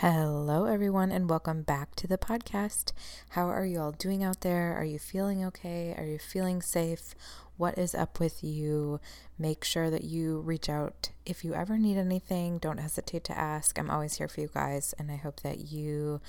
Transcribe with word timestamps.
Hello, 0.00 0.66
everyone, 0.66 1.10
and 1.10 1.30
welcome 1.30 1.62
back 1.62 1.94
to 1.94 2.06
the 2.06 2.18
podcast. 2.18 2.92
How 3.30 3.46
are 3.46 3.64
you 3.64 3.80
all 3.80 3.92
doing 3.92 4.22
out 4.22 4.42
there? 4.42 4.76
Are 4.76 4.84
you 4.84 4.98
feeling 4.98 5.42
okay? 5.46 5.94
Are 5.96 6.04
you 6.04 6.18
feeling 6.18 6.60
safe? 6.60 7.14
What 7.56 7.78
is 7.78 7.94
up 7.94 8.20
with 8.20 8.44
you? 8.44 9.00
Make 9.38 9.64
sure 9.64 9.88
that 9.88 10.04
you 10.04 10.40
reach 10.40 10.68
out 10.68 11.12
if 11.24 11.46
you 11.46 11.54
ever 11.54 11.78
need 11.78 11.96
anything. 11.96 12.58
Don't 12.58 12.76
hesitate 12.76 13.24
to 13.24 13.38
ask. 13.38 13.78
I'm 13.78 13.88
always 13.88 14.18
here 14.18 14.28
for 14.28 14.42
you 14.42 14.50
guys, 14.52 14.94
and 14.98 15.10
I 15.10 15.16
hope 15.16 15.40
that 15.40 15.72
you 15.72 16.20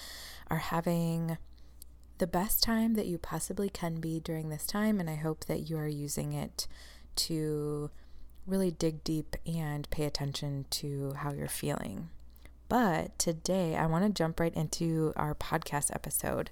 are 0.49 0.59
having 0.59 1.37
the 2.19 2.27
best 2.27 2.63
time 2.63 2.93
that 2.93 3.07
you 3.07 3.17
possibly 3.17 3.67
can 3.67 3.99
be 3.99 4.21
during 4.21 4.47
this 4.47 4.65
time, 4.65 4.97
and 4.97 5.09
I 5.09 5.15
hope 5.15 5.43
that 5.47 5.69
you 5.69 5.77
are 5.77 5.89
using 5.89 6.31
it 6.31 6.67
to 7.17 7.91
really 8.45 8.71
dig 8.71 9.03
deep 9.03 9.35
and 9.45 9.89
pay 9.89 10.05
attention 10.05 10.67
to 10.69 11.15
how 11.17 11.33
you're 11.33 11.49
feeling. 11.49 12.11
But 12.69 13.17
today 13.17 13.75
I 13.75 13.85
want 13.85 14.05
to 14.05 14.11
jump 14.11 14.39
right 14.39 14.53
into 14.53 15.13
our 15.15 15.33
podcast 15.33 15.93
episode. 15.93 16.49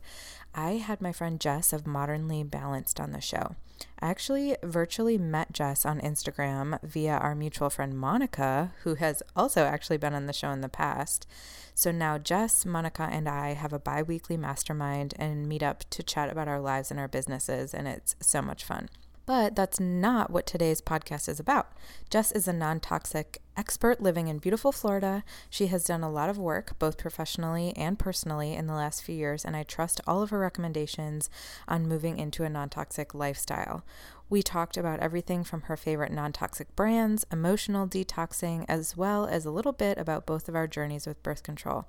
I 0.53 0.73
had 0.73 1.01
my 1.01 1.11
friend 1.11 1.39
Jess 1.39 1.73
of 1.73 1.85
Modernly 1.85 2.43
Balanced 2.43 2.99
on 2.99 3.11
the 3.11 3.19
show. 3.19 3.55
I 3.99 4.07
actually 4.07 4.55
virtually 4.63 5.17
met 5.17 5.51
Jess 5.51 5.85
on 5.85 5.99
Instagram 5.99 6.81
via 6.81 7.17
our 7.17 7.35
mutual 7.35 7.69
friend 7.69 7.97
Monica, 7.97 8.71
who 8.83 8.95
has 8.95 9.21
also 9.35 9.63
actually 9.65 9.97
been 9.97 10.13
on 10.13 10.27
the 10.27 10.33
show 10.33 10.51
in 10.51 10.61
the 10.61 10.69
past. 10.69 11.27
So 11.73 11.91
now 11.91 12.17
Jess, 12.17 12.65
Monica, 12.65 13.09
and 13.11 13.27
I 13.27 13.53
have 13.53 13.73
a 13.73 13.79
bi 13.79 14.01
weekly 14.01 14.37
mastermind 14.37 15.13
and 15.19 15.49
meet 15.49 15.63
up 15.63 15.83
to 15.89 16.03
chat 16.03 16.31
about 16.31 16.47
our 16.47 16.61
lives 16.61 16.89
and 16.91 16.99
our 16.99 17.09
businesses, 17.09 17.73
and 17.73 17.85
it's 17.89 18.15
so 18.21 18.41
much 18.41 18.63
fun. 18.63 18.87
But 19.25 19.55
that's 19.55 19.79
not 19.79 20.29
what 20.29 20.45
today's 20.45 20.81
podcast 20.81 21.27
is 21.27 21.39
about. 21.39 21.71
Jess 22.11 22.31
is 22.31 22.47
a 22.47 22.53
non 22.53 22.79
toxic 22.79 23.41
expert 23.57 23.99
living 23.99 24.27
in 24.27 24.37
beautiful 24.37 24.71
Florida. 24.71 25.23
She 25.49 25.67
has 25.67 25.85
done 25.85 26.03
a 26.03 26.11
lot 26.11 26.29
of 26.29 26.37
work, 26.37 26.77
both 26.77 26.99
professionally 26.99 27.73
and 27.75 27.97
personally, 27.97 28.53
in 28.53 28.67
the 28.67 28.73
last 28.73 29.01
few 29.01 29.15
years, 29.15 29.43
and 29.43 29.55
I 29.55 29.63
trust 29.63 29.99
all 30.05 30.21
of 30.21 30.29
her 30.29 30.37
recommendations 30.37 31.29
on 31.67 31.87
moving 31.87 32.19
into 32.19 32.43
a 32.43 32.49
non 32.49 32.69
toxic 32.69 33.15
lifestyle. 33.15 33.83
We 34.29 34.43
talked 34.43 34.77
about 34.77 34.99
everything 34.99 35.43
from 35.43 35.61
her 35.63 35.77
favorite 35.77 36.11
non 36.11 36.31
toxic 36.31 36.75
brands, 36.75 37.25
emotional 37.31 37.87
detoxing, 37.87 38.65
as 38.67 38.95
well 38.95 39.25
as 39.25 39.45
a 39.45 39.51
little 39.51 39.73
bit 39.73 39.97
about 39.97 40.27
both 40.27 40.47
of 40.47 40.55
our 40.55 40.67
journeys 40.67 41.07
with 41.07 41.23
birth 41.23 41.41
control. 41.41 41.87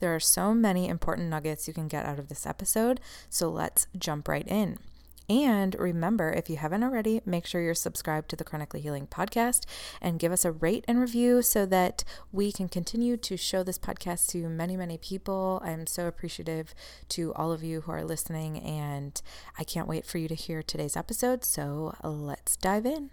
There 0.00 0.14
are 0.14 0.20
so 0.20 0.52
many 0.52 0.88
important 0.88 1.30
nuggets 1.30 1.66
you 1.66 1.72
can 1.72 1.88
get 1.88 2.04
out 2.04 2.18
of 2.18 2.28
this 2.28 2.46
episode, 2.46 3.00
so 3.30 3.48
let's 3.48 3.86
jump 3.96 4.28
right 4.28 4.46
in. 4.46 4.78
And 5.28 5.74
remember, 5.78 6.30
if 6.32 6.50
you 6.50 6.56
haven't 6.56 6.82
already, 6.82 7.22
make 7.24 7.46
sure 7.46 7.62
you're 7.62 7.74
subscribed 7.74 8.28
to 8.30 8.36
the 8.36 8.44
Chronically 8.44 8.80
Healing 8.80 9.06
podcast 9.06 9.64
and 10.02 10.18
give 10.18 10.32
us 10.32 10.44
a 10.44 10.52
rate 10.52 10.84
and 10.86 11.00
review 11.00 11.40
so 11.40 11.64
that 11.66 12.04
we 12.30 12.52
can 12.52 12.68
continue 12.68 13.16
to 13.16 13.36
show 13.36 13.62
this 13.62 13.78
podcast 13.78 14.28
to 14.28 14.48
many, 14.48 14.76
many 14.76 14.98
people. 14.98 15.62
I'm 15.64 15.86
so 15.86 16.06
appreciative 16.06 16.74
to 17.10 17.32
all 17.34 17.52
of 17.52 17.62
you 17.62 17.82
who 17.82 17.92
are 17.92 18.04
listening, 18.04 18.58
and 18.58 19.20
I 19.58 19.64
can't 19.64 19.88
wait 19.88 20.04
for 20.04 20.18
you 20.18 20.28
to 20.28 20.34
hear 20.34 20.62
today's 20.62 20.96
episode. 20.96 21.42
So 21.44 21.94
let's 22.04 22.56
dive 22.56 22.84
in. 22.84 23.10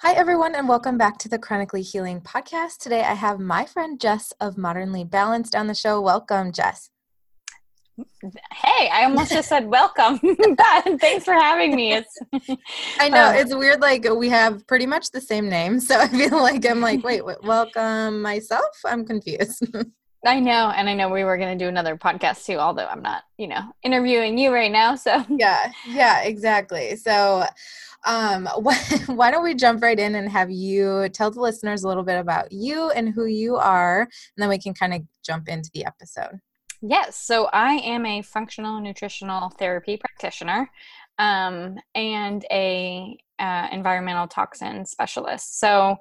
Hi, 0.00 0.12
everyone, 0.12 0.54
and 0.54 0.68
welcome 0.68 0.98
back 0.98 1.16
to 1.20 1.28
the 1.30 1.38
Chronically 1.38 1.80
Healing 1.80 2.20
podcast. 2.20 2.76
Today 2.80 3.00
I 3.00 3.14
have 3.14 3.40
my 3.40 3.64
friend 3.64 3.98
Jess 3.98 4.30
of 4.38 4.58
Modernly 4.58 5.04
Balanced 5.04 5.56
on 5.56 5.68
the 5.68 5.74
show. 5.74 6.02
Welcome, 6.02 6.52
Jess. 6.52 6.90
Hey, 8.52 8.90
I 8.90 9.04
almost 9.04 9.32
just 9.32 9.48
said 9.48 9.66
welcome. 9.66 10.18
Thanks 10.98 11.24
for 11.24 11.32
having 11.32 11.74
me. 11.74 11.94
It's 11.94 12.18
I 13.00 13.08
know 13.08 13.28
um, 13.28 13.34
it's 13.36 13.54
weird. 13.54 13.80
Like 13.80 14.06
we 14.14 14.28
have 14.28 14.66
pretty 14.66 14.84
much 14.86 15.10
the 15.12 15.20
same 15.20 15.48
name, 15.48 15.80
so 15.80 15.98
I 15.98 16.08
feel 16.08 16.38
like 16.42 16.66
I'm 16.68 16.80
like, 16.80 17.02
wait, 17.02 17.24
wait 17.24 17.42
welcome 17.42 18.20
myself. 18.20 18.66
I'm 18.84 19.06
confused. 19.06 19.66
I 20.26 20.40
know, 20.40 20.72
and 20.74 20.88
I 20.88 20.94
know 20.94 21.08
we 21.08 21.24
were 21.24 21.38
going 21.38 21.56
to 21.56 21.64
do 21.64 21.68
another 21.68 21.96
podcast 21.96 22.44
too. 22.44 22.56
Although 22.56 22.86
I'm 22.86 23.02
not, 23.02 23.22
you 23.38 23.48
know, 23.48 23.62
interviewing 23.82 24.36
you 24.36 24.52
right 24.52 24.72
now. 24.72 24.96
So 24.96 25.24
yeah, 25.30 25.72
yeah, 25.88 26.22
exactly. 26.22 26.96
So, 26.96 27.44
um, 28.04 28.46
why, 28.56 28.76
why 29.06 29.30
don't 29.30 29.44
we 29.44 29.54
jump 29.54 29.82
right 29.82 29.98
in 29.98 30.16
and 30.16 30.28
have 30.28 30.50
you 30.50 31.08
tell 31.10 31.30
the 31.30 31.40
listeners 31.40 31.84
a 31.84 31.88
little 31.88 32.02
bit 32.02 32.18
about 32.18 32.52
you 32.52 32.90
and 32.90 33.14
who 33.14 33.24
you 33.24 33.56
are, 33.56 34.00
and 34.02 34.08
then 34.36 34.48
we 34.50 34.58
can 34.58 34.74
kind 34.74 34.92
of 34.92 35.02
jump 35.24 35.48
into 35.48 35.70
the 35.72 35.86
episode. 35.86 36.40
Yes. 36.82 37.16
So 37.16 37.46
I 37.46 37.74
am 37.74 38.04
a 38.06 38.22
functional 38.22 38.80
nutritional 38.80 39.50
therapy 39.50 39.96
practitioner 39.96 40.70
um, 41.18 41.76
and 41.94 42.44
a 42.50 43.18
uh, 43.38 43.68
environmental 43.72 44.26
toxin 44.26 44.84
specialist. 44.84 45.58
So 45.58 45.96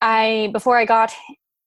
I 0.00 0.50
before 0.52 0.76
I 0.76 0.84
got 0.84 1.12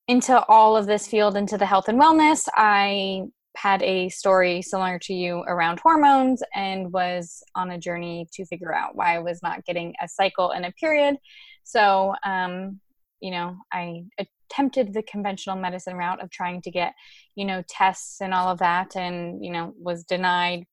into 0.07 0.43
all 0.45 0.75
of 0.75 0.85
this 0.85 1.07
field 1.07 1.35
into 1.35 1.57
the 1.57 1.65
health 1.65 1.87
and 1.87 1.99
wellness, 1.99 2.47
I 2.55 3.23
had 3.55 3.81
a 3.83 4.09
story 4.09 4.61
similar 4.61 4.99
to 4.99 5.13
you 5.13 5.39
around 5.47 5.79
hormones 5.79 6.41
and 6.55 6.91
was 6.93 7.43
on 7.55 7.71
a 7.71 7.77
journey 7.77 8.27
to 8.33 8.45
figure 8.45 8.73
out 8.73 8.95
why 8.95 9.15
I 9.15 9.19
was 9.19 9.41
not 9.43 9.65
getting 9.65 9.93
a 10.01 10.07
cycle 10.07 10.51
and 10.51 10.65
a 10.65 10.71
period. 10.73 11.17
So, 11.63 12.13
um, 12.25 12.79
you 13.19 13.31
know, 13.31 13.57
I 13.71 14.05
attempted 14.49 14.93
the 14.93 15.03
conventional 15.03 15.55
medicine 15.55 15.95
route 15.95 16.21
of 16.21 16.29
trying 16.29 16.61
to 16.61 16.71
get, 16.71 16.93
you 17.35 17.45
know, 17.45 17.63
tests 17.67 18.21
and 18.21 18.33
all 18.33 18.49
of 18.49 18.59
that, 18.59 18.95
and, 18.95 19.43
you 19.43 19.51
know, 19.51 19.73
was 19.77 20.03
denied 20.03 20.65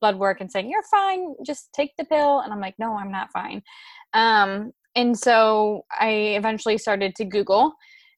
blood 0.00 0.16
work 0.18 0.40
and 0.40 0.50
saying, 0.50 0.70
You're 0.70 0.82
fine, 0.90 1.34
just 1.46 1.72
take 1.72 1.92
the 1.96 2.04
pill. 2.04 2.40
And 2.40 2.52
I'm 2.52 2.60
like, 2.60 2.74
No, 2.78 2.96
I'm 2.96 3.10
not 3.10 3.32
fine. 3.32 3.62
Um, 4.12 4.72
and 4.94 5.18
so 5.18 5.84
I 5.90 6.10
eventually 6.36 6.78
started 6.78 7.14
to 7.16 7.24
Google 7.24 7.74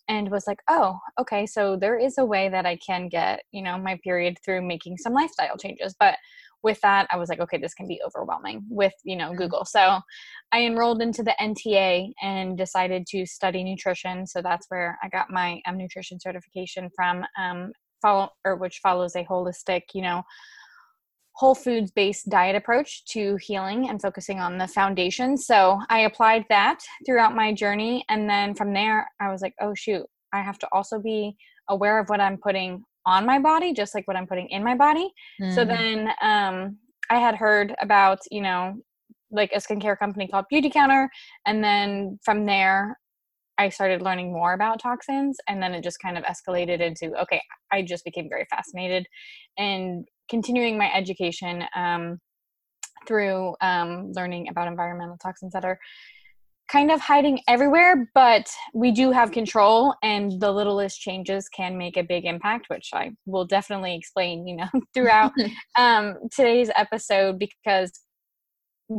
and 0.08 0.30
was 0.30 0.46
like, 0.46 0.60
oh, 0.68 0.98
okay, 1.18 1.46
so 1.46 1.76
there 1.76 1.98
is 1.98 2.18
a 2.18 2.24
way 2.24 2.48
that 2.48 2.66
I 2.66 2.76
can 2.76 3.08
get, 3.08 3.42
you 3.50 3.62
know, 3.62 3.76
my 3.76 3.98
period 4.04 4.38
through 4.44 4.62
making 4.62 4.98
some 4.98 5.14
lifestyle 5.14 5.56
changes. 5.56 5.96
But 5.98 6.16
with 6.66 6.80
that 6.80 7.06
i 7.12 7.16
was 7.16 7.28
like 7.28 7.38
okay 7.38 7.58
this 7.58 7.74
can 7.74 7.86
be 7.86 8.00
overwhelming 8.04 8.64
with 8.68 8.92
you 9.04 9.16
know 9.16 9.32
google. 9.32 9.64
So 9.64 10.00
i 10.52 10.62
enrolled 10.62 11.00
into 11.00 11.22
the 11.22 11.36
nta 11.40 12.10
and 12.20 12.58
decided 12.58 13.06
to 13.12 13.24
study 13.24 13.62
nutrition. 13.62 14.26
So 14.26 14.42
that's 14.42 14.66
where 14.68 14.98
i 15.02 15.08
got 15.08 15.30
my 15.30 15.60
um, 15.66 15.78
nutrition 15.78 16.18
certification 16.18 16.90
from 16.96 17.24
um, 17.40 17.72
follow 18.02 18.30
or 18.44 18.56
which 18.56 18.80
follows 18.82 19.14
a 19.14 19.24
holistic 19.24 19.82
you 19.94 20.02
know 20.02 20.22
whole 21.36 21.54
foods 21.54 21.92
based 21.92 22.28
diet 22.30 22.56
approach 22.56 23.04
to 23.04 23.36
healing 23.36 23.88
and 23.88 24.00
focusing 24.02 24.40
on 24.40 24.58
the 24.58 24.66
foundation. 24.66 25.36
So 25.36 25.78
i 25.88 26.00
applied 26.00 26.44
that 26.48 26.80
throughout 27.06 27.36
my 27.36 27.52
journey. 27.52 28.04
And 28.08 28.28
then 28.28 28.54
from 28.54 28.74
there 28.74 29.08
i 29.20 29.30
was 29.30 29.40
like 29.40 29.54
oh 29.60 29.74
shoot 29.74 30.04
i 30.32 30.40
have 30.42 30.58
to 30.58 30.68
also 30.72 30.98
be 30.98 31.36
aware 31.68 31.98
of 32.00 32.08
what 32.08 32.20
i'm 32.20 32.38
putting 32.38 32.82
on 33.06 33.24
my 33.24 33.38
body 33.38 33.72
just 33.72 33.94
like 33.94 34.06
what 34.06 34.16
i'm 34.16 34.26
putting 34.26 34.48
in 34.50 34.62
my 34.62 34.74
body 34.74 35.08
mm. 35.40 35.54
so 35.54 35.64
then 35.64 36.08
um 36.20 36.76
i 37.10 37.16
had 37.18 37.34
heard 37.34 37.74
about 37.80 38.18
you 38.30 38.42
know 38.42 38.74
like 39.30 39.50
a 39.54 39.58
skincare 39.58 39.98
company 39.98 40.28
called 40.28 40.44
Beautycounter. 40.52 41.08
and 41.46 41.62
then 41.62 42.18
from 42.24 42.44
there 42.44 42.98
i 43.58 43.68
started 43.68 44.02
learning 44.02 44.32
more 44.32 44.52
about 44.52 44.80
toxins 44.80 45.38
and 45.48 45.62
then 45.62 45.72
it 45.74 45.82
just 45.82 46.00
kind 46.00 46.18
of 46.18 46.24
escalated 46.24 46.80
into 46.80 47.14
okay 47.20 47.40
i 47.72 47.80
just 47.80 48.04
became 48.04 48.28
very 48.28 48.46
fascinated 48.50 49.06
and 49.56 50.06
continuing 50.28 50.76
my 50.76 50.92
education 50.92 51.64
um, 51.76 52.18
through 53.06 53.54
um, 53.60 54.12
learning 54.12 54.48
about 54.48 54.68
environmental 54.68 55.16
toxins 55.18 55.52
that 55.52 55.64
are 55.64 55.78
kind 56.68 56.90
of 56.90 57.00
hiding 57.00 57.40
everywhere, 57.48 58.10
but 58.14 58.48
we 58.74 58.90
do 58.90 59.12
have 59.12 59.30
control, 59.30 59.94
and 60.02 60.40
the 60.40 60.50
littlest 60.50 61.00
changes 61.00 61.48
can 61.48 61.78
make 61.78 61.96
a 61.96 62.02
big 62.02 62.24
impact, 62.24 62.66
which 62.68 62.90
I 62.92 63.12
will 63.24 63.44
definitely 63.44 63.94
explain, 63.94 64.46
you 64.46 64.56
know, 64.56 64.68
throughout 64.94 65.32
um, 65.78 66.16
today's 66.34 66.70
episode 66.74 67.38
because 67.38 67.92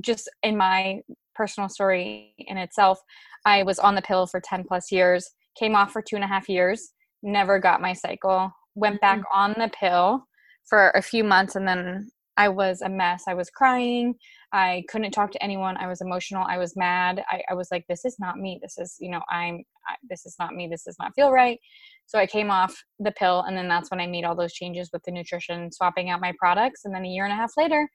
just 0.01 0.29
in 0.43 0.57
my 0.57 1.01
personal 1.35 1.69
story 1.69 2.33
in 2.39 2.57
itself, 2.57 2.99
I 3.45 3.63
was 3.63 3.79
on 3.79 3.95
the 3.95 4.01
pill 4.01 4.27
for 4.27 4.39
10 4.39 4.63
plus 4.67 4.91
years, 4.91 5.29
came 5.57 5.75
off 5.75 5.91
for 5.91 6.01
two 6.01 6.15
and 6.15 6.25
a 6.25 6.27
half 6.27 6.49
years, 6.49 6.91
never 7.23 7.59
got 7.59 7.81
my 7.81 7.93
cycle, 7.93 8.51
went 8.75 9.01
back 9.01 9.19
mm-hmm. 9.19 9.39
on 9.39 9.55
the 9.57 9.69
pill 9.69 10.25
for 10.69 10.91
a 10.91 11.01
few 11.01 11.23
months, 11.23 11.55
and 11.55 11.67
then 11.67 12.09
I 12.37 12.49
was 12.49 12.81
a 12.81 12.89
mess. 12.89 13.23
I 13.27 13.33
was 13.33 13.49
crying. 13.49 14.15
I 14.53 14.83
couldn't 14.89 15.11
talk 15.11 15.31
to 15.31 15.43
anyone. 15.43 15.75
I 15.77 15.87
was 15.87 16.01
emotional. 16.01 16.45
I 16.47 16.57
was 16.57 16.77
mad. 16.77 17.23
I, 17.29 17.41
I 17.49 17.53
was 17.55 17.69
like, 17.71 17.83
this 17.89 18.05
is 18.05 18.15
not 18.19 18.37
me. 18.37 18.59
This 18.61 18.77
is, 18.77 18.95
you 18.99 19.09
know, 19.09 19.21
I'm, 19.29 19.63
I, 19.87 19.95
this 20.07 20.25
is 20.25 20.35
not 20.39 20.53
me. 20.53 20.67
This 20.67 20.83
does 20.83 20.95
not 20.99 21.13
feel 21.15 21.31
right. 21.31 21.59
So 22.05 22.19
I 22.19 22.27
came 22.27 22.51
off 22.51 22.75
the 22.99 23.11
pill. 23.11 23.41
And 23.41 23.57
then 23.57 23.67
that's 23.67 23.91
when 23.91 23.99
I 23.99 24.07
made 24.07 24.23
all 24.23 24.35
those 24.35 24.53
changes 24.53 24.89
with 24.93 25.03
the 25.03 25.11
nutrition, 25.11 25.71
swapping 25.71 26.09
out 26.09 26.21
my 26.21 26.33
products. 26.39 26.85
And 26.85 26.93
then 26.93 27.03
a 27.03 27.09
year 27.09 27.25
and 27.25 27.33
a 27.33 27.35
half 27.35 27.51
later, 27.57 27.89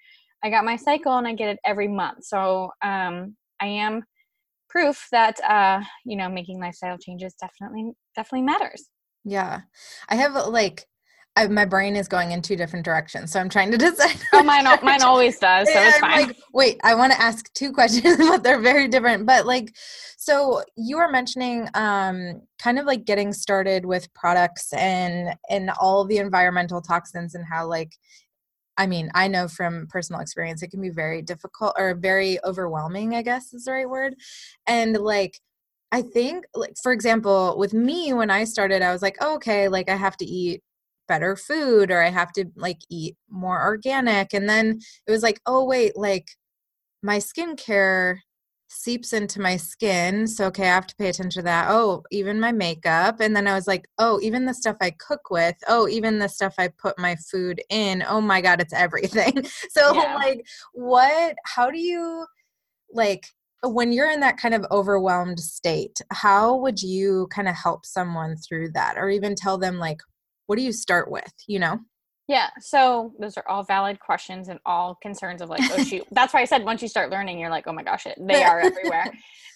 I 0.45 0.50
got 0.50 0.65
my 0.65 0.77
cycle 0.77 1.17
and 1.17 1.27
I 1.27 1.35
get 1.35 1.49
it 1.49 1.61
every 1.65 1.88
month. 1.88 2.25
So 2.25 2.71
um, 2.83 3.37
I 3.61 3.67
am 3.67 4.03
proof 4.69 5.06
that, 5.12 5.41
uh, 5.45 5.83
you 6.05 6.17
know, 6.17 6.29
making 6.29 6.61
lifestyle 6.61 6.99
changes 6.99 7.35
definitely, 7.41 7.93
definitely 8.17 8.43
matters. 8.43 8.88
Yeah. 9.25 9.61
I 10.09 10.17
have 10.17 10.35
like, 10.35 10.87
I, 11.34 11.49
my 11.49 11.64
brain 11.64 11.96
is 11.96 12.08
going 12.08 12.32
in 12.32 12.43
two 12.43 12.56
different 12.56 12.84
directions, 12.84 13.32
so 13.32 13.40
I'm 13.40 13.49
trying 13.49 13.70
to 13.70 13.79
decide. 13.79 14.20
Oh, 14.32 14.43
mine, 14.43 14.64
mine 14.82 15.02
always 15.02 15.38
does, 15.38 15.73
so 15.73 15.81
it's 15.81 15.99
fine. 15.99 16.26
Like, 16.26 16.37
wait, 16.52 16.81
I 16.84 16.94
want 16.94 17.12
to 17.12 17.20
ask 17.20 17.52
two 17.55 17.73
questions, 17.73 18.17
but 18.19 18.43
they're 18.43 18.61
very 18.61 18.88
different. 18.88 19.25
But 19.26 19.46
like, 19.46 19.75
so 20.19 20.62
you 20.76 20.99
were 20.99 21.11
mentioning, 21.11 21.69
um, 21.75 22.43
kind 22.58 22.79
of 22.79 22.84
like 22.87 23.05
getting 23.05 23.32
started 23.32 23.87
with 23.87 24.12
products 24.14 24.73
and 24.75 25.34
and 25.49 25.70
all 25.81 26.05
the 26.05 26.19
environmental 26.19 26.82
toxins 26.82 27.35
and 27.35 27.44
how 27.50 27.67
like 27.67 27.93
I 28.78 28.87
mean, 28.87 29.11
I 29.14 29.28
know 29.28 29.49
from 29.49 29.87
personal 29.88 30.20
experience, 30.20 30.62
it 30.62 30.70
can 30.70 30.81
be 30.81 30.90
very 30.90 31.23
difficult 31.23 31.75
or 31.78 31.94
very 31.94 32.43
overwhelming, 32.44 33.14
I 33.14 33.23
guess 33.23 33.52
is 33.52 33.64
the 33.64 33.73
right 33.73 33.88
word. 33.88 34.14
And 34.67 34.96
like, 34.96 35.38
I 35.93 36.02
think, 36.02 36.46
like, 36.55 36.75
for 36.82 36.90
example, 36.93 37.56
with 37.58 37.75
me, 37.75 38.14
when 38.14 38.31
I 38.31 38.44
started, 38.44 38.81
I 38.81 38.93
was 38.93 39.02
like, 39.02 39.19
oh, 39.20 39.35
okay, 39.37 39.69
like 39.69 39.90
I 39.90 39.96
have 39.96 40.17
to 40.19 40.25
eat 40.25 40.62
better 41.08 41.37
food 41.37 41.90
or 41.90 42.02
I 42.02 42.10
have 42.10 42.32
to 42.32 42.46
like 42.56 42.78
eat 42.90 43.16
more 43.31 43.62
organic. 43.62 44.32
And 44.32 44.49
then 44.49 44.81
it 45.06 45.10
was 45.10 45.22
like, 45.22 45.40
oh, 45.46 45.64
wait, 45.64 45.96
like 45.96 46.26
my 47.02 47.19
skincare 47.19 48.19
seeps 48.72 49.12
into 49.12 49.40
my 49.40 49.56
skin. 49.56 50.26
So, 50.26 50.46
okay, 50.46 50.64
I 50.64 50.75
have 50.75 50.87
to 50.87 50.96
pay 50.96 51.08
attention 51.08 51.43
to 51.43 51.43
that. 51.43 51.66
Oh, 51.69 52.02
even 52.10 52.40
my 52.40 52.52
makeup. 52.52 53.20
And 53.20 53.37
then 53.37 53.46
I 53.46 53.54
was 53.54 53.66
like, 53.66 53.87
oh, 53.99 54.19
even 54.22 54.46
the 54.46 54.54
stuff 54.54 54.76
I 54.81 54.93
cook 54.93 55.31
with. 55.31 55.56
Oh, 55.69 55.87
even 55.88 56.19
the 56.19 56.28
stuff 56.28 56.54
I 56.58 56.69
put 56.69 56.99
my 56.99 57.16
food 57.31 57.60
in. 57.69 58.02
Oh 58.08 58.20
my 58.20 58.40
God, 58.40 58.60
it's 58.60 58.72
everything. 58.72 59.44
so, 59.70 59.94
yeah. 59.94 60.14
like, 60.14 60.46
what, 60.72 61.37
how 61.44 61.70
do 61.70 61.78
you, 61.78 62.26
like, 62.90 63.26
when 63.62 63.93
you're 63.93 64.10
in 64.10 64.20
that 64.20 64.38
kind 64.38 64.54
of 64.54 64.66
overwhelmed 64.70 65.38
state, 65.38 66.00
how 66.10 66.56
would 66.56 66.82
you 66.82 67.28
kind 67.31 67.49
of 67.49 67.54
help 67.54 67.87
someone 67.87 68.37
through 68.37 68.70
that 68.72 68.96
or 68.96 69.10
even 69.10 69.34
tell 69.34 69.58
them, 69.58 69.78
like, 69.78 70.00
what 70.52 70.58
do 70.58 70.64
you 70.64 70.72
start 70.72 71.10
with, 71.10 71.32
you 71.46 71.58
know? 71.58 71.78
Yeah, 72.28 72.50
so 72.60 73.14
those 73.19 73.38
are 73.38 73.49
all 73.49 73.62
valid 73.62 73.99
questions 73.99 74.50
and 74.50 74.60
all 74.66 74.99
concerns 75.00 75.40
of 75.40 75.49
like, 75.49 75.62
oh 75.72 75.82
shoot. 75.82 76.04
That's 76.12 76.34
why 76.34 76.43
I 76.43 76.44
said 76.44 76.62
once 76.62 76.82
you 76.82 76.88
start 76.88 77.10
learning, 77.10 77.38
you're 77.38 77.49
like, 77.49 77.66
oh 77.66 77.72
my 77.72 77.82
gosh, 77.82 78.04
it, 78.04 78.19
they 78.20 78.44
are 78.44 78.60
everywhere. 78.66 79.10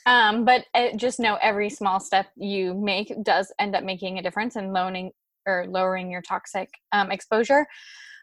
um, 0.06 0.46
but 0.46 0.64
it, 0.74 0.94
uh, 0.94 0.96
just 0.96 1.20
know 1.20 1.36
every 1.42 1.68
small 1.68 2.00
step 2.00 2.28
you 2.34 2.72
make 2.72 3.12
does 3.22 3.52
end 3.58 3.76
up 3.76 3.84
making 3.84 4.18
a 4.18 4.22
difference 4.22 4.56
in 4.56 4.72
lowering 4.72 5.10
or 5.46 5.66
lowering 5.68 6.10
your 6.10 6.22
toxic 6.22 6.70
um, 6.92 7.12
exposure. 7.12 7.66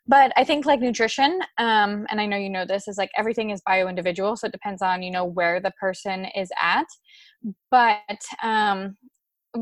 But 0.08 0.34
I 0.36 0.44
think 0.44 0.66
like 0.66 0.80
nutrition, 0.80 1.42
um, 1.60 2.08
and 2.10 2.20
I 2.20 2.26
know 2.26 2.38
you 2.38 2.50
know 2.50 2.66
this, 2.66 2.88
is 2.88 2.98
like 2.98 3.12
everything 3.16 3.52
is 3.52 3.62
bio 3.68 3.88
individual, 3.88 4.36
so 4.36 4.48
it 4.48 4.52
depends 4.52 4.82
on 4.82 5.04
you 5.04 5.12
know 5.12 5.26
where 5.26 5.60
the 5.60 5.72
person 5.80 6.26
is 6.36 6.50
at. 6.60 6.88
But 7.70 8.20
um, 8.42 8.98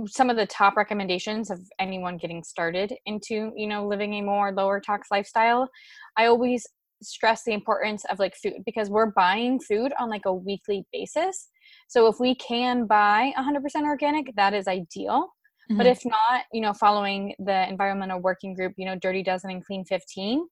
some 0.08 0.30
of 0.30 0.38
the 0.38 0.46
top 0.46 0.78
recommendations 0.78 1.50
of 1.50 1.60
anyone 1.80 2.18
getting 2.18 2.44
started 2.44 2.94
into 3.06 3.52
you 3.56 3.68
know 3.68 3.86
living 3.86 4.14
a 4.14 4.22
more 4.22 4.52
lower 4.54 4.80
tox 4.80 5.10
lifestyle 5.12 5.70
i 6.18 6.26
always 6.26 6.66
stress 7.04 7.44
the 7.44 7.54
importance 7.54 8.06
of 8.10 8.20
like 8.20 8.36
food 8.36 8.54
because 8.66 8.90
we're 8.90 9.12
buying 9.12 9.60
food 9.60 9.92
on 10.00 10.10
like 10.10 10.26
a 10.26 10.34
weekly 10.34 10.86
basis 10.94 11.50
so 11.88 12.08
if 12.08 12.20
we 12.20 12.36
can 12.36 12.86
buy 12.86 13.34
100% 13.38 13.62
organic 13.84 14.34
that 14.36 14.54
is 14.54 14.68
ideal 14.68 15.24
mm-hmm. 15.70 15.78
but 15.78 15.86
if 15.86 16.06
not 16.06 16.44
you 16.54 16.62
know 16.62 16.74
following 16.74 17.34
the 17.40 17.68
environmental 17.68 18.20
working 18.20 18.54
group 18.54 18.74
you 18.78 18.86
know 18.86 18.96
dirty 18.96 19.24
dozen 19.24 19.50
and 19.50 19.66
clean 19.66 19.84
15 19.86 20.46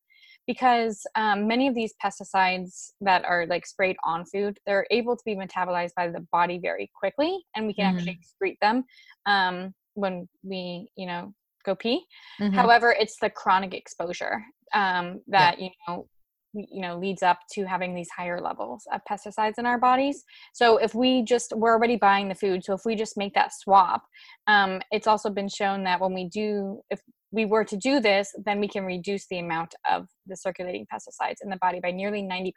because 0.49 1.05
um, 1.13 1.47
many 1.47 1.67
of 1.67 1.75
these 1.75 1.93
pesticides 2.03 2.93
that 3.01 3.23
are 3.23 3.45
like 3.45 3.67
sprayed 3.67 3.95
on 4.03 4.25
food 4.25 4.57
they're 4.65 4.87
able 4.89 5.15
to 5.15 5.21
be 5.23 5.35
metabolized 5.35 5.93
by 5.95 6.07
the 6.07 6.25
body 6.31 6.57
very 6.59 6.89
quickly 6.99 7.45
and 7.55 7.67
we 7.67 7.73
can 7.73 7.85
mm-hmm. 7.85 7.97
actually 7.99 8.19
excrete 8.19 8.57
them 8.59 8.83
um, 9.27 9.71
when 9.93 10.27
we 10.41 10.89
you 10.95 11.05
know 11.05 11.31
go 11.63 11.75
pee 11.75 12.03
mm-hmm. 12.41 12.55
however 12.55 12.95
it's 12.99 13.17
the 13.21 13.29
chronic 13.29 13.75
exposure 13.75 14.41
um, 14.73 15.21
that 15.27 15.59
yeah. 15.59 15.65
you 15.65 15.71
know 15.87 16.07
you 16.53 16.81
know 16.81 16.97
leads 16.97 17.21
up 17.21 17.37
to 17.51 17.63
having 17.65 17.93
these 17.93 18.09
higher 18.09 18.41
levels 18.41 18.87
of 18.91 19.01
pesticides 19.07 19.59
in 19.59 19.67
our 19.67 19.77
bodies 19.77 20.23
so 20.53 20.77
if 20.77 20.95
we 20.95 21.21
just 21.21 21.53
we're 21.55 21.75
already 21.75 21.95
buying 21.95 22.27
the 22.27 22.33
food 22.33 22.63
so 22.63 22.73
if 22.73 22.81
we 22.85 22.95
just 22.95 23.17
make 23.17 23.35
that 23.35 23.53
swap 23.53 24.01
um, 24.47 24.81
it's 24.91 25.05
also 25.05 25.29
been 25.29 25.47
shown 25.47 25.83
that 25.83 26.01
when 26.01 26.11
we 26.11 26.27
do 26.27 26.81
if 26.89 27.01
we 27.31 27.45
were 27.45 27.63
to 27.63 27.77
do 27.77 27.99
this, 27.99 28.33
then 28.45 28.59
we 28.59 28.67
can 28.67 28.85
reduce 28.85 29.27
the 29.27 29.39
amount 29.39 29.75
of 29.89 30.07
the 30.25 30.35
circulating 30.35 30.85
pesticides 30.91 31.37
in 31.43 31.49
the 31.49 31.57
body 31.57 31.79
by 31.81 31.91
nearly 31.91 32.23
90% 32.23 32.53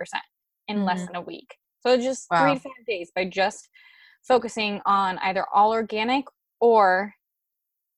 in 0.68 0.76
mm-hmm. 0.76 0.84
less 0.84 1.06
than 1.06 1.16
a 1.16 1.20
week. 1.20 1.56
So 1.80 1.96
just 1.96 2.26
wow. 2.30 2.44
three 2.44 2.54
to 2.54 2.60
five 2.60 2.86
days 2.86 3.10
by 3.14 3.26
just 3.26 3.68
focusing 4.26 4.80
on 4.86 5.18
either 5.18 5.44
all 5.52 5.72
organic 5.72 6.24
or 6.60 7.12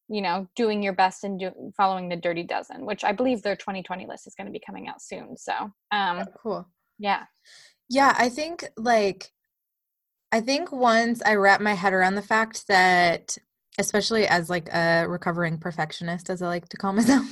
you 0.08 0.20
know 0.20 0.46
doing 0.54 0.82
your 0.82 0.92
best 0.92 1.24
and 1.24 1.38
do, 1.40 1.50
following 1.76 2.08
the 2.08 2.16
dirty 2.16 2.42
dozen 2.42 2.84
which 2.84 3.04
i 3.04 3.12
believe 3.12 3.42
their 3.42 3.56
2020 3.56 4.06
list 4.06 4.26
is 4.26 4.34
going 4.34 4.46
to 4.46 4.52
be 4.52 4.60
coming 4.64 4.86
out 4.86 5.00
soon 5.00 5.36
so 5.36 5.52
um 5.92 6.20
oh, 6.20 6.24
cool 6.42 6.68
yeah 6.98 7.24
yeah 7.88 8.14
i 8.18 8.28
think 8.28 8.64
like 8.76 9.30
i 10.30 10.40
think 10.40 10.70
once 10.70 11.22
i 11.24 11.34
wrap 11.34 11.60
my 11.60 11.72
head 11.72 11.94
around 11.94 12.16
the 12.16 12.22
fact 12.22 12.66
that 12.68 13.38
especially 13.78 14.26
as 14.26 14.48
like 14.48 14.68
a 14.72 15.06
recovering 15.08 15.58
perfectionist 15.58 16.30
as 16.30 16.42
i 16.42 16.46
like 16.46 16.68
to 16.68 16.76
call 16.76 16.92
myself 16.94 17.24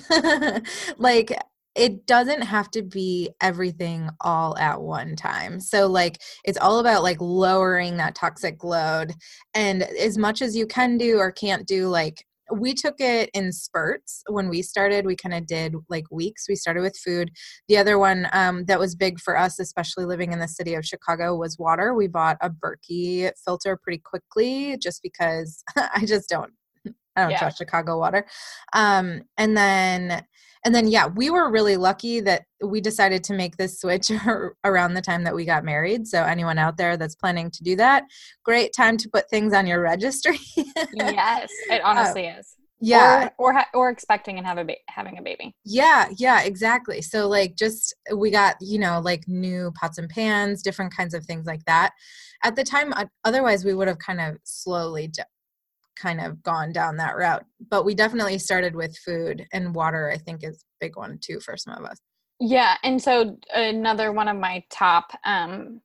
like 0.99 1.33
it 1.75 2.07
doesn't 2.07 2.43
have 2.43 2.71
to 2.71 2.83
be 2.83 3.31
everything 3.41 4.11
all 4.21 4.57
at 4.59 4.81
one 4.81 5.17
time. 5.17 5.59
So 5.61 5.87
like 5.87 6.21
it's 6.45 6.59
all 6.59 6.79
about 6.79 7.03
like 7.03 7.21
lowering 7.21 7.97
that 7.97 8.15
toxic 8.15 8.63
load 8.63 9.15
and 9.55 9.83
as 9.83 10.19
much 10.19 10.43
as 10.43 10.55
you 10.57 10.67
can 10.67 10.99
do 10.99 11.19
or 11.19 11.33
can't 11.33 11.67
do 11.67 11.89
like 11.89 12.27
we 12.51 12.75
took 12.75 12.97
it 12.99 13.31
in 13.35 13.53
spurts 13.53 14.23
when 14.29 14.49
we 14.49 14.63
started 14.63 15.07
we 15.07 15.17
kind 15.17 15.35
of 15.35 15.47
did 15.47 15.75
like 15.89 16.05
weeks 16.11 16.47
we 16.49 16.57
started 16.57 16.81
with 16.81 16.97
food. 16.97 17.31
The 17.69 17.79
other 17.79 17.99
one 17.99 18.29
um, 18.33 18.65
that 18.67 18.79
was 18.79 18.95
big 18.95 19.21
for 19.21 19.39
us 19.39 19.59
especially 19.59 20.05
living 20.05 20.33
in 20.33 20.39
the 20.39 20.49
city 20.49 20.75
of 20.75 20.85
chicago 20.85 21.37
was 21.37 21.59
water. 21.59 21.95
We 21.95 22.09
bought 22.09 22.39
a 22.41 22.51
berkey 22.51 23.31
filter 23.45 23.79
pretty 23.83 24.03
quickly 24.05 24.77
just 24.79 25.03
because 25.03 25.63
i 25.77 26.05
just 26.05 26.29
don't 26.29 26.53
i 27.17 27.23
don't 27.23 27.31
yeah. 27.31 27.39
trust 27.39 27.59
chicago 27.59 27.99
water. 27.99 28.27
Um, 28.73 29.23
and 29.37 29.57
then 29.57 30.25
and 30.65 30.75
then 30.75 30.87
yeah 30.89 31.07
we 31.07 31.31
were 31.31 31.51
really 31.51 31.77
lucky 31.77 32.21
that 32.21 32.43
we 32.65 32.81
decided 32.81 33.25
to 33.25 33.35
make 33.35 33.57
this 33.57 33.81
switch 33.81 34.11
around 34.65 34.95
the 34.95 35.03
time 35.03 35.25
that 35.25 35.35
we 35.35 35.45
got 35.45 35.65
married. 35.65 36.07
So 36.07 36.23
anyone 36.23 36.59
out 36.59 36.77
there 36.77 36.97
that's 36.97 37.15
planning 37.17 37.51
to 37.51 37.63
do 37.63 37.77
that 37.77 38.05
great 38.45 38.73
time 38.73 38.97
to 38.99 39.09
put 39.09 39.29
things 39.31 39.53
on 39.53 39.67
your 39.67 39.81
registry. 39.81 40.39
Yes 40.95 41.51
it 41.71 41.83
honestly 41.85 42.29
uh, 42.29 42.39
is. 42.39 42.55
yeah. 42.81 43.29
Or 43.39 43.55
or, 43.55 43.65
or 43.75 43.91
expecting 43.91 44.39
and 44.39 44.47
have 44.47 44.59
a 44.59 44.65
ba- 44.65 44.77
having 44.89 45.19
a 45.19 45.23
baby. 45.23 45.55
Yeah 45.65 46.09
yeah 46.17 46.43
exactly. 46.43 47.03
So 47.03 47.29
like 47.29 47.57
just 47.57 47.95
we 48.15 48.31
got 48.31 48.57
you 48.61 48.79
know 48.79 49.01
like 49.01 49.25
new 49.27 49.73
pots 49.73 49.99
and 49.99 50.09
pans 50.09 50.63
different 50.63 50.95
kinds 50.97 51.15
of 51.15 51.25
things 51.25 51.47
like 51.47 51.65
that. 51.67 51.93
At 52.45 52.57
the 52.57 52.65
time 52.65 52.93
otherwise 53.25 53.65
we 53.65 53.75
would 53.75 53.89
have 53.89 53.99
kind 53.99 54.21
of 54.21 54.37
slowly 54.45 55.09
kind 55.97 56.21
of 56.21 56.43
gone 56.43 56.73
down 56.73 56.97
that 56.97 57.17
route. 57.17 57.45
But 57.71 57.85
we 57.85 57.95
definitely 57.95 58.39
started 58.39 58.75
with 58.75 58.97
food 58.99 59.47
and 59.53 59.75
water, 59.75 60.11
I 60.11 60.19
think 60.19 60.43
is 60.43 60.57
a 60.57 60.85
big 60.85 60.97
one 60.97 61.19
too 61.21 61.41
for 61.41 61.57
some 61.57 61.75
of 61.75 61.85
us. 61.85 61.99
Yeah. 62.41 62.77
And 62.83 63.01
so 63.01 63.37
another 63.55 64.13
one 64.13 64.29
of 64.29 64.37
my 64.37 64.65
top 64.71 65.13
um, 65.25 65.81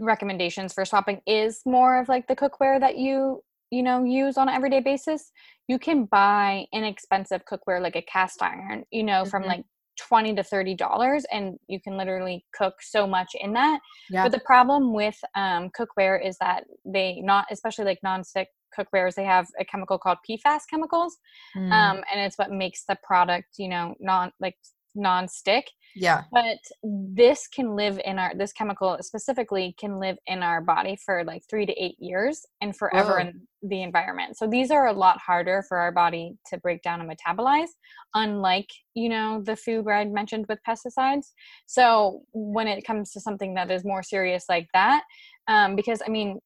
recommendations 0.00 0.72
for 0.72 0.84
swapping 0.84 1.20
is 1.26 1.60
more 1.64 2.00
of 2.00 2.08
like 2.08 2.26
the 2.26 2.36
cookware 2.36 2.80
that 2.80 2.96
you 2.98 3.42
you 3.70 3.82
know 3.82 4.04
use 4.04 4.36
on 4.36 4.48
an 4.48 4.54
everyday 4.54 4.80
basis 4.80 5.30
you 5.68 5.78
can 5.78 6.04
buy 6.06 6.66
inexpensive 6.72 7.42
cookware 7.44 7.80
like 7.80 7.96
a 7.96 8.02
cast 8.02 8.42
iron 8.42 8.84
you 8.90 9.02
know 9.02 9.22
mm-hmm. 9.22 9.30
from 9.30 9.44
like 9.44 9.64
20 9.98 10.34
to 10.34 10.42
30 10.42 10.74
dollars 10.74 11.24
and 11.32 11.56
you 11.68 11.80
can 11.80 11.96
literally 11.96 12.44
cook 12.54 12.74
so 12.80 13.06
much 13.06 13.30
in 13.40 13.52
that 13.52 13.80
yeah. 14.10 14.24
but 14.24 14.32
the 14.32 14.40
problem 14.40 14.92
with 14.92 15.16
um, 15.34 15.70
cookware 15.78 16.24
is 16.24 16.36
that 16.40 16.64
they 16.84 17.20
not 17.22 17.46
especially 17.50 17.84
like 17.84 17.98
non-stick 18.02 18.48
cookwares 18.78 19.14
they 19.14 19.24
have 19.24 19.46
a 19.58 19.64
chemical 19.64 19.98
called 19.98 20.18
pfas 20.28 20.62
chemicals 20.68 21.16
mm. 21.56 21.70
um, 21.72 22.02
and 22.12 22.20
it's 22.20 22.36
what 22.38 22.50
makes 22.50 22.84
the 22.88 22.96
product 23.02 23.48
you 23.58 23.68
know 23.68 23.94
non 24.00 24.30
like 24.40 24.56
non-stick 24.94 25.70
yeah 25.96 26.22
but 26.32 26.58
this 26.82 27.46
can 27.48 27.76
live 27.76 28.00
in 28.04 28.18
our 28.18 28.32
this 28.36 28.52
chemical 28.52 28.96
specifically 29.00 29.74
can 29.78 29.98
live 29.98 30.16
in 30.26 30.42
our 30.42 30.60
body 30.60 30.96
for 31.04 31.24
like 31.24 31.42
three 31.48 31.66
to 31.66 31.72
eight 31.72 31.96
years 31.98 32.44
and 32.60 32.76
forever 32.76 33.12
Whoa. 33.12 33.18
in 33.18 33.40
the 33.62 33.82
environment 33.82 34.36
so 34.36 34.46
these 34.46 34.70
are 34.70 34.86
a 34.86 34.92
lot 34.92 35.18
harder 35.18 35.64
for 35.68 35.78
our 35.78 35.92
body 35.92 36.36
to 36.46 36.58
break 36.58 36.82
down 36.82 37.00
and 37.00 37.10
metabolize 37.10 37.68
unlike 38.14 38.68
you 38.94 39.08
know 39.08 39.42
the 39.44 39.56
food 39.56 39.84
where 39.84 39.96
i 39.96 40.04
mentioned 40.04 40.46
with 40.48 40.58
pesticides 40.68 41.32
so 41.66 42.22
when 42.32 42.68
it 42.68 42.86
comes 42.86 43.10
to 43.12 43.20
something 43.20 43.54
that 43.54 43.70
is 43.70 43.84
more 43.84 44.02
serious 44.02 44.44
like 44.48 44.68
that 44.74 45.02
um, 45.48 45.76
because 45.76 46.02
i 46.06 46.10
mean 46.10 46.38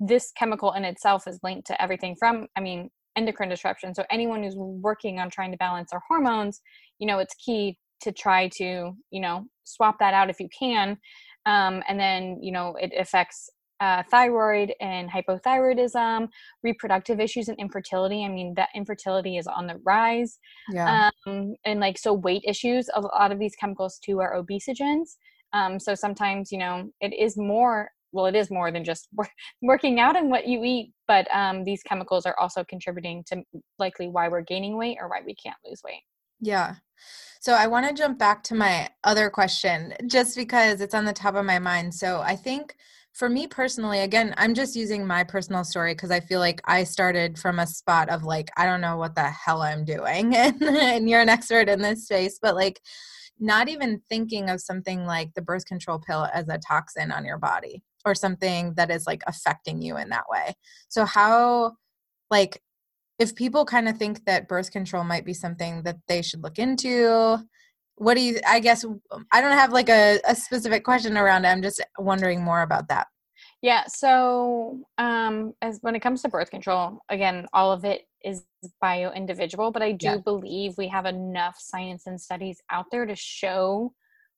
this 0.00 0.32
chemical 0.36 0.72
in 0.72 0.84
itself 0.84 1.28
is 1.28 1.38
linked 1.42 1.66
to 1.66 1.80
everything 1.80 2.16
from 2.18 2.46
i 2.56 2.60
mean 2.60 2.90
endocrine 3.16 3.48
disruption 3.48 3.94
so 3.94 4.02
anyone 4.10 4.42
who's 4.42 4.56
working 4.56 5.18
on 5.18 5.28
trying 5.30 5.50
to 5.50 5.58
balance 5.58 5.90
their 5.90 6.02
hormones 6.08 6.60
you 6.98 7.06
know 7.06 7.18
it's 7.18 7.34
key 7.34 7.76
to 8.00 8.10
try 8.12 8.48
to 8.48 8.92
you 9.10 9.20
know 9.20 9.44
swap 9.64 9.98
that 9.98 10.14
out 10.14 10.30
if 10.30 10.40
you 10.40 10.48
can 10.56 10.96
um, 11.46 11.82
and 11.88 11.98
then 11.98 12.38
you 12.42 12.52
know 12.52 12.74
it 12.80 12.92
affects 12.98 13.50
uh, 13.80 14.02
thyroid 14.10 14.72
and 14.80 15.10
hypothyroidism, 15.10 16.28
reproductive 16.62 17.18
issues 17.18 17.48
and 17.48 17.58
infertility. 17.58 18.24
I 18.24 18.28
mean, 18.28 18.52
that 18.56 18.68
infertility 18.74 19.38
is 19.38 19.46
on 19.46 19.66
the 19.66 19.80
rise. 19.84 20.38
Yeah. 20.70 21.10
Um, 21.26 21.54
and 21.64 21.80
like, 21.80 21.96
so 21.96 22.12
weight 22.12 22.44
issues, 22.46 22.90
a 22.94 23.00
lot 23.00 23.32
of 23.32 23.38
these 23.38 23.56
chemicals 23.56 23.98
too 24.04 24.20
are 24.20 24.36
obesogens. 24.36 25.16
Um, 25.52 25.80
so 25.80 25.94
sometimes, 25.94 26.52
you 26.52 26.58
know, 26.58 26.90
it 27.00 27.14
is 27.14 27.36
more, 27.36 27.90
well, 28.12 28.26
it 28.26 28.34
is 28.34 28.50
more 28.50 28.70
than 28.70 28.84
just 28.84 29.08
working 29.62 30.00
out 30.00 30.16
and 30.16 30.30
what 30.30 30.46
you 30.46 30.62
eat, 30.64 30.92
but 31.06 31.26
um, 31.34 31.64
these 31.64 31.82
chemicals 31.82 32.26
are 32.26 32.38
also 32.38 32.64
contributing 32.64 33.24
to 33.28 33.42
likely 33.78 34.08
why 34.08 34.28
we're 34.28 34.40
gaining 34.42 34.76
weight 34.76 34.98
or 35.00 35.08
why 35.08 35.20
we 35.24 35.34
can't 35.34 35.56
lose 35.64 35.80
weight. 35.84 36.02
Yeah. 36.40 36.76
So 37.40 37.54
I 37.54 37.66
want 37.66 37.88
to 37.88 37.94
jump 37.94 38.18
back 38.18 38.42
to 38.44 38.54
my 38.54 38.88
other 39.04 39.30
question 39.30 39.94
just 40.06 40.36
because 40.36 40.80
it's 40.80 40.94
on 40.94 41.04
the 41.04 41.12
top 41.12 41.34
of 41.34 41.44
my 41.44 41.58
mind. 41.58 41.94
So 41.94 42.20
I 42.20 42.36
think 42.36 42.76
for 43.12 43.28
me 43.28 43.46
personally, 43.46 44.00
again, 44.00 44.34
I'm 44.36 44.54
just 44.54 44.76
using 44.76 45.06
my 45.06 45.24
personal 45.24 45.64
story 45.64 45.94
because 45.94 46.10
I 46.10 46.20
feel 46.20 46.38
like 46.38 46.60
I 46.66 46.84
started 46.84 47.38
from 47.38 47.58
a 47.58 47.66
spot 47.66 48.08
of 48.08 48.24
like, 48.24 48.50
I 48.56 48.66
don't 48.66 48.80
know 48.80 48.96
what 48.96 49.14
the 49.14 49.22
hell 49.22 49.62
I'm 49.62 49.84
doing. 49.84 50.34
and, 50.36 50.62
and 50.62 51.08
you're 51.08 51.20
an 51.20 51.28
expert 51.28 51.68
in 51.68 51.80
this 51.80 52.04
space, 52.04 52.38
but 52.40 52.54
like, 52.54 52.80
not 53.42 53.70
even 53.70 54.02
thinking 54.10 54.50
of 54.50 54.60
something 54.60 55.06
like 55.06 55.32
the 55.32 55.40
birth 55.40 55.64
control 55.64 55.98
pill 55.98 56.28
as 56.34 56.46
a 56.48 56.58
toxin 56.58 57.10
on 57.10 57.24
your 57.24 57.38
body 57.38 57.82
or 58.04 58.14
something 58.14 58.74
that 58.74 58.90
is 58.90 59.06
like 59.06 59.22
affecting 59.26 59.82
you 59.82 59.96
in 59.96 60.08
that 60.10 60.28
way. 60.28 60.54
So, 60.88 61.04
how, 61.04 61.76
like, 62.30 62.62
if 63.18 63.34
people 63.34 63.64
kind 63.64 63.88
of 63.88 63.98
think 63.98 64.24
that 64.24 64.48
birth 64.48 64.70
control 64.70 65.04
might 65.04 65.24
be 65.24 65.34
something 65.34 65.82
that 65.82 65.98
they 66.08 66.22
should 66.22 66.42
look 66.42 66.58
into, 66.58 67.38
what 68.00 68.14
do 68.14 68.22
you 68.22 68.40
i 68.46 68.58
guess 68.58 68.84
i 69.30 69.42
don't 69.42 69.52
have 69.52 69.72
like 69.72 69.90
a, 69.90 70.18
a 70.26 70.34
specific 70.34 70.84
question 70.84 71.18
around 71.18 71.44
it 71.44 71.48
i'm 71.48 71.60
just 71.60 71.84
wondering 71.98 72.42
more 72.42 72.62
about 72.62 72.88
that 72.88 73.06
yeah 73.60 73.84
so 73.86 74.80
um 74.96 75.52
as 75.60 75.78
when 75.82 75.94
it 75.94 76.00
comes 76.00 76.22
to 76.22 76.28
birth 76.28 76.50
control 76.50 76.98
again 77.10 77.46
all 77.52 77.70
of 77.70 77.84
it 77.84 78.06
is 78.24 78.42
bio 78.80 79.12
individual 79.12 79.70
but 79.70 79.82
i 79.82 79.92
do 79.92 80.06
yeah. 80.06 80.16
believe 80.16 80.72
we 80.78 80.88
have 80.88 81.04
enough 81.04 81.56
science 81.58 82.06
and 82.06 82.18
studies 82.18 82.62
out 82.70 82.86
there 82.90 83.04
to 83.04 83.14
show 83.14 83.92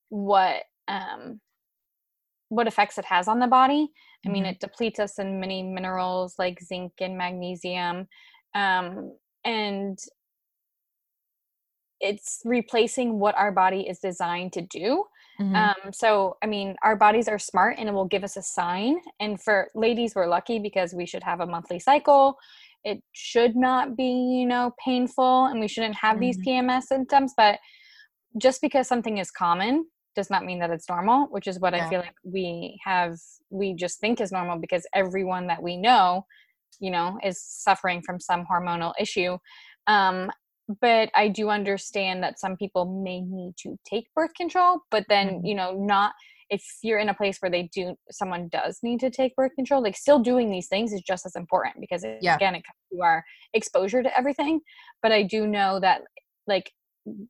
what 0.09 0.65
um 0.89 1.41
what 2.53 2.67
effects 2.67 2.99
it 2.99 3.05
has 3.05 3.29
on 3.29 3.39
the 3.39 3.47
body 3.47 3.89
i 4.27 4.29
mean 4.29 4.45
mm-hmm. 4.45 4.53
it 4.53 4.61
depletes 4.61 5.01
us 5.01 5.19
in 5.19 5.41
many 5.41 5.63
minerals 5.63 6.35
like 6.39 6.61
zinc 6.63 6.93
and 7.01 7.17
magnesium 7.17 8.07
um 8.55 9.13
and 9.45 9.99
it's 12.03 12.43
replacing 12.45 13.19
what 13.19 13.37
our 13.39 13.53
body 13.53 13.89
is 13.89 14.01
designed 14.01 14.53
to 14.53 14.61
do. 14.61 15.05
Mm-hmm. 15.41 15.55
Um, 15.55 15.93
so, 15.93 16.37
I 16.43 16.47
mean, 16.47 16.75
our 16.83 16.97
bodies 16.97 17.29
are 17.29 17.39
smart 17.39 17.77
and 17.79 17.89
it 17.89 17.93
will 17.93 18.07
give 18.07 18.25
us 18.25 18.37
a 18.37 18.43
sign. 18.43 18.97
And 19.21 19.41
for 19.41 19.69
ladies, 19.75 20.15
we're 20.15 20.27
lucky 20.27 20.59
because 20.59 20.93
we 20.93 21.07
should 21.07 21.23
have 21.23 21.41
a 21.41 21.47
monthly 21.47 21.79
cycle. 21.79 22.37
It 22.85 23.03
should 23.13 23.55
not 23.55 23.97
be, 23.97 24.11
you 24.11 24.47
know, 24.47 24.73
painful 24.85 25.47
and 25.47 25.61
we 25.61 25.69
shouldn't 25.69 25.95
have 25.95 26.17
mm-hmm. 26.17 26.21
these 26.21 26.39
PMS 26.39 26.83
symptoms. 26.83 27.33
But 27.37 27.61
just 28.37 28.61
because 28.61 28.89
something 28.89 29.19
is 29.19 29.31
common 29.31 29.87
does 30.15 30.31
not 30.31 30.45
mean 30.45 30.59
that 30.61 30.71
it's 30.71 30.89
normal, 30.89 31.27
which 31.31 31.47
is 31.47 31.59
what 31.59 31.75
yeah. 31.75 31.87
I 31.87 31.91
feel 31.91 32.01
like 32.01 32.15
we 32.25 32.79
have, 32.85 33.17
we 33.51 33.75
just 33.75 34.01
think 34.01 34.21
is 34.21 34.33
normal 34.33 34.59
because 34.59 34.87
everyone 34.95 35.47
that 35.47 35.63
we 35.63 35.77
know, 35.77 36.27
you 36.81 36.91
know, 36.91 37.19
is 37.23 37.43
suffering 37.43 38.03
from 38.03 38.21
some 38.21 38.47
hormonal 38.51 38.93
issue. 39.01 39.39
Um, 39.87 40.31
but 40.81 41.11
I 41.15 41.29
do 41.29 41.51
understand 41.51 42.23
that 42.23 42.39
some 42.39 42.57
people 42.57 43.03
may 43.03 43.21
need 43.21 43.55
to 43.59 43.77
take 43.85 44.07
birth 44.15 44.33
control, 44.37 44.81
but 44.91 45.05
then, 45.09 45.29
mm-hmm. 45.29 45.47
you 45.47 45.55
know, 45.55 45.73
not 45.73 46.13
if 46.51 46.63
you're 46.83 46.99
in 46.99 47.09
a 47.09 47.15
place 47.15 47.39
where 47.41 47.51
they 47.51 47.71
do 47.75 47.95
someone 48.11 48.49
does 48.53 48.79
need 48.83 49.01
to 49.01 49.11
take 49.11 49.35
birth 49.37 49.53
control, 49.57 49.83
like 49.83 49.97
still 49.97 50.19
doing 50.19 50.51
these 50.51 50.69
things 50.69 50.93
is 50.93 51.01
just 51.01 51.25
as 51.25 51.35
important 51.35 51.77
because 51.81 52.05
it, 52.05 52.19
yeah. 52.21 52.37
again, 52.37 52.55
it 52.55 52.63
comes 52.63 52.77
to 52.93 53.03
our 53.03 53.25
exposure 53.55 54.03
to 54.03 54.19
everything. 54.19 54.61
But 55.03 55.13
I 55.13 55.23
do 55.23 55.47
know 55.47 55.81
that 55.81 56.03
like 56.47 56.71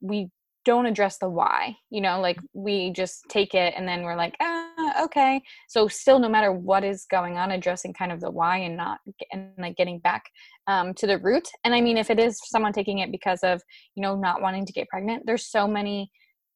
we 0.00 0.28
don't 0.64 0.86
address 0.86 1.18
the 1.18 1.28
why 1.28 1.76
you 1.90 2.00
know 2.00 2.20
like 2.20 2.38
we 2.52 2.92
just 2.92 3.24
take 3.28 3.54
it 3.54 3.74
and 3.76 3.86
then 3.86 4.02
we're 4.02 4.16
like 4.16 4.34
ah 4.40 5.02
okay 5.02 5.40
so 5.68 5.88
still 5.88 6.18
no 6.18 6.28
matter 6.28 6.52
what 6.52 6.84
is 6.84 7.06
going 7.10 7.36
on 7.36 7.50
addressing 7.50 7.92
kind 7.92 8.12
of 8.12 8.20
the 8.20 8.30
why 8.30 8.58
and 8.58 8.76
not 8.76 8.98
and 9.32 9.50
like 9.58 9.76
getting 9.76 9.98
back 9.98 10.24
um, 10.66 10.94
to 10.94 11.06
the 11.06 11.18
root 11.18 11.48
and 11.64 11.74
i 11.74 11.80
mean 11.80 11.96
if 11.96 12.10
it 12.10 12.18
is 12.18 12.40
someone 12.44 12.72
taking 12.72 12.98
it 12.98 13.10
because 13.10 13.40
of 13.42 13.60
you 13.94 14.02
know 14.02 14.16
not 14.16 14.40
wanting 14.40 14.64
to 14.64 14.72
get 14.72 14.88
pregnant 14.88 15.22
there's 15.26 15.46
so 15.50 15.66
many 15.66 16.10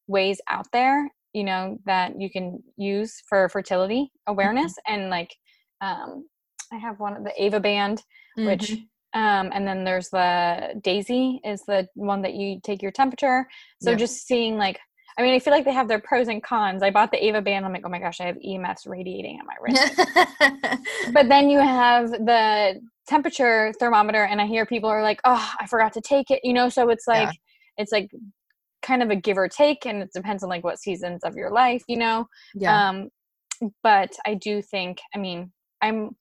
ways 0.06 0.40
out 0.48 0.66
there 0.72 1.08
you 1.32 1.44
know 1.44 1.78
that 1.86 2.12
you 2.18 2.30
can 2.30 2.62
use 2.76 3.22
for 3.28 3.48
fertility 3.48 4.10
awareness 4.26 4.72
mm-hmm. 4.72 4.94
and 4.94 5.10
like 5.10 5.34
um, 5.80 6.26
i 6.72 6.76
have 6.76 7.00
one 7.00 7.16
of 7.16 7.24
the 7.24 7.32
ava 7.42 7.60
band 7.60 7.98
mm-hmm. 8.38 8.46
which 8.46 8.76
um, 9.16 9.50
and 9.54 9.66
then 9.66 9.82
there's 9.82 10.10
the 10.10 10.78
Daysy 10.84 11.40
is 11.42 11.62
the 11.62 11.88
one 11.94 12.20
that 12.20 12.34
you 12.34 12.60
take 12.62 12.82
your 12.82 12.92
temperature. 12.92 13.48
So 13.80 13.92
yeah. 13.92 13.96
just 13.96 14.26
seeing 14.26 14.58
like, 14.58 14.78
I 15.18 15.22
mean, 15.22 15.32
I 15.32 15.38
feel 15.38 15.54
like 15.54 15.64
they 15.64 15.72
have 15.72 15.88
their 15.88 16.00
pros 16.00 16.28
and 16.28 16.42
cons. 16.42 16.82
I 16.82 16.90
bought 16.90 17.10
the 17.10 17.24
Ava 17.24 17.40
band. 17.40 17.64
I'm 17.64 17.72
like, 17.72 17.86
oh 17.86 17.88
my 17.88 17.98
gosh, 17.98 18.20
I 18.20 18.24
have 18.24 18.36
EMS 18.46 18.86
radiating 18.86 19.40
at 19.40 19.46
my 19.46 19.54
wrist. 19.58 20.82
but 21.14 21.30
then 21.30 21.48
you 21.48 21.58
have 21.58 22.10
the 22.10 22.78
temperature 23.08 23.72
thermometer, 23.80 24.24
and 24.24 24.38
I 24.38 24.44
hear 24.44 24.66
people 24.66 24.90
are 24.90 25.02
like, 25.02 25.22
oh, 25.24 25.50
I 25.58 25.66
forgot 25.66 25.94
to 25.94 26.02
take 26.02 26.30
it. 26.30 26.40
You 26.44 26.52
know, 26.52 26.68
so 26.68 26.90
it's 26.90 27.06
like, 27.06 27.28
yeah. 27.28 27.82
it's 27.82 27.92
like 27.92 28.10
kind 28.82 29.02
of 29.02 29.08
a 29.08 29.16
give 29.16 29.38
or 29.38 29.48
take, 29.48 29.86
and 29.86 30.02
it 30.02 30.10
depends 30.14 30.42
on 30.42 30.50
like 30.50 30.62
what 30.62 30.78
seasons 30.78 31.24
of 31.24 31.36
your 31.36 31.50
life, 31.50 31.82
you 31.88 31.96
know. 31.96 32.26
Yeah. 32.54 32.90
Um, 32.90 33.08
but 33.82 34.14
I 34.26 34.34
do 34.34 34.60
think, 34.60 34.98
I 35.14 35.18
mean, 35.18 35.50
I'm 35.80 36.14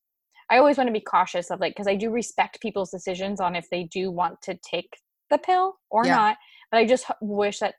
I 0.49 0.57
always 0.57 0.77
want 0.77 0.87
to 0.87 0.93
be 0.93 1.01
cautious 1.01 1.49
of 1.49 1.59
like 1.59 1.73
because 1.73 1.87
I 1.87 1.95
do 1.95 2.09
respect 2.09 2.61
people's 2.61 2.91
decisions 2.91 3.39
on 3.39 3.55
if 3.55 3.69
they 3.69 3.83
do 3.83 4.11
want 4.11 4.41
to 4.43 4.57
take 4.69 4.97
the 5.29 5.37
pill 5.37 5.75
or 5.89 6.05
yeah. 6.05 6.15
not. 6.15 6.37
But 6.71 6.79
I 6.79 6.85
just 6.85 7.05
wish 7.21 7.59
that 7.59 7.75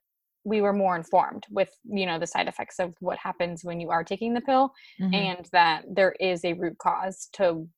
we 0.46 0.60
were 0.60 0.72
more 0.72 0.96
informed 0.96 1.44
with 1.50 1.70
you 1.84 2.06
know 2.06 2.18
the 2.18 2.26
side 2.26 2.46
effects 2.46 2.78
of 2.78 2.94
what 3.00 3.18
happens 3.18 3.64
when 3.64 3.80
you 3.80 3.90
are 3.90 4.04
taking 4.04 4.32
the 4.32 4.40
pill 4.40 4.72
mm-hmm. 5.00 5.12
and 5.12 5.48
that 5.52 5.82
there 5.92 6.14
is 6.20 6.44
a 6.44 6.54
root 6.54 6.78
cause 6.78 7.28
to 7.32 7.68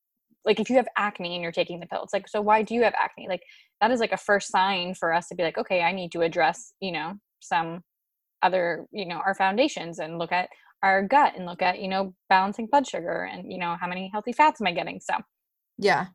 like 0.44 0.60
if 0.60 0.68
you 0.68 0.76
have 0.76 0.86
acne 0.96 1.34
and 1.34 1.42
you're 1.42 1.50
taking 1.50 1.80
the 1.80 1.86
pill 1.86 2.02
it's 2.02 2.12
like 2.12 2.28
so 2.28 2.42
why 2.42 2.62
do 2.62 2.74
you 2.74 2.82
have 2.82 2.94
acne 3.00 3.26
like 3.26 3.42
that 3.80 3.90
is 3.90 4.00
like 4.00 4.12
a 4.12 4.18
first 4.18 4.52
sign 4.52 4.94
for 4.94 5.14
us 5.14 5.28
to 5.28 5.34
be 5.34 5.42
like 5.42 5.56
okay 5.56 5.80
i 5.80 5.92
need 5.92 6.12
to 6.12 6.20
address 6.20 6.74
you 6.80 6.92
know 6.92 7.14
some 7.40 7.80
other 8.42 8.86
you 8.92 9.06
know 9.06 9.20
our 9.24 9.34
foundations 9.34 9.98
and 9.98 10.18
look 10.18 10.30
at 10.30 10.48
our 10.82 11.02
gut 11.02 11.34
and 11.36 11.46
look 11.46 11.62
at 11.62 11.80
you 11.80 11.88
know 11.88 12.14
balancing 12.28 12.66
blood 12.66 12.86
sugar 12.86 13.28
and 13.30 13.50
you 13.50 13.58
know 13.58 13.76
how 13.80 13.86
many 13.86 14.10
healthy 14.12 14.32
fats 14.32 14.60
am 14.60 14.66
i 14.66 14.72
getting 14.72 15.00
so 15.00 15.14
yeah 15.78 16.06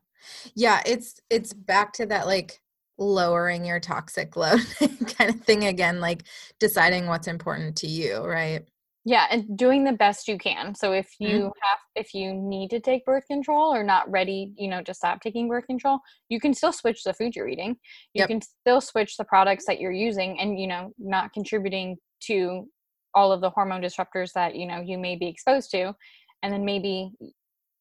yeah 0.54 0.82
it's 0.86 1.20
it's 1.30 1.52
back 1.52 1.92
to 1.92 2.06
that 2.06 2.26
like 2.26 2.60
lowering 2.98 3.64
your 3.64 3.80
toxic 3.80 4.36
load 4.36 4.60
kind 5.18 5.30
of 5.30 5.40
thing 5.42 5.64
again 5.64 6.00
like 6.00 6.22
deciding 6.60 7.06
what's 7.06 7.26
important 7.26 7.76
to 7.76 7.86
you 7.88 8.18
right 8.24 8.66
yeah 9.04 9.26
and 9.30 9.58
doing 9.58 9.84
the 9.84 9.92
best 9.92 10.28
you 10.28 10.38
can 10.38 10.74
so 10.74 10.92
if 10.92 11.08
you 11.18 11.28
mm-hmm. 11.28 11.44
have 11.44 11.78
if 11.96 12.14
you 12.14 12.32
need 12.32 12.70
to 12.70 12.80
take 12.80 13.04
birth 13.04 13.24
control 13.26 13.74
or 13.74 13.82
not 13.82 14.08
ready 14.10 14.52
you 14.56 14.68
know 14.68 14.82
to 14.82 14.94
stop 14.94 15.20
taking 15.20 15.48
birth 15.48 15.66
control 15.66 15.98
you 16.28 16.40
can 16.40 16.54
still 16.54 16.72
switch 16.72 17.02
the 17.04 17.12
food 17.12 17.34
you're 17.34 17.48
eating 17.48 17.70
you 18.14 18.20
yep. 18.20 18.28
can 18.28 18.40
still 18.40 18.80
switch 18.80 19.16
the 19.16 19.24
products 19.24 19.64
that 19.66 19.80
you're 19.80 19.92
using 19.92 20.38
and 20.40 20.58
you 20.58 20.66
know 20.66 20.92
not 20.98 21.32
contributing 21.32 21.96
to 22.20 22.66
all 23.14 23.32
of 23.32 23.40
the 23.40 23.50
hormone 23.50 23.82
disruptors 23.82 24.32
that 24.32 24.54
you 24.54 24.66
know 24.66 24.80
you 24.80 24.98
may 24.98 25.16
be 25.16 25.26
exposed 25.26 25.70
to 25.70 25.94
and 26.42 26.52
then 26.52 26.64
maybe 26.64 27.10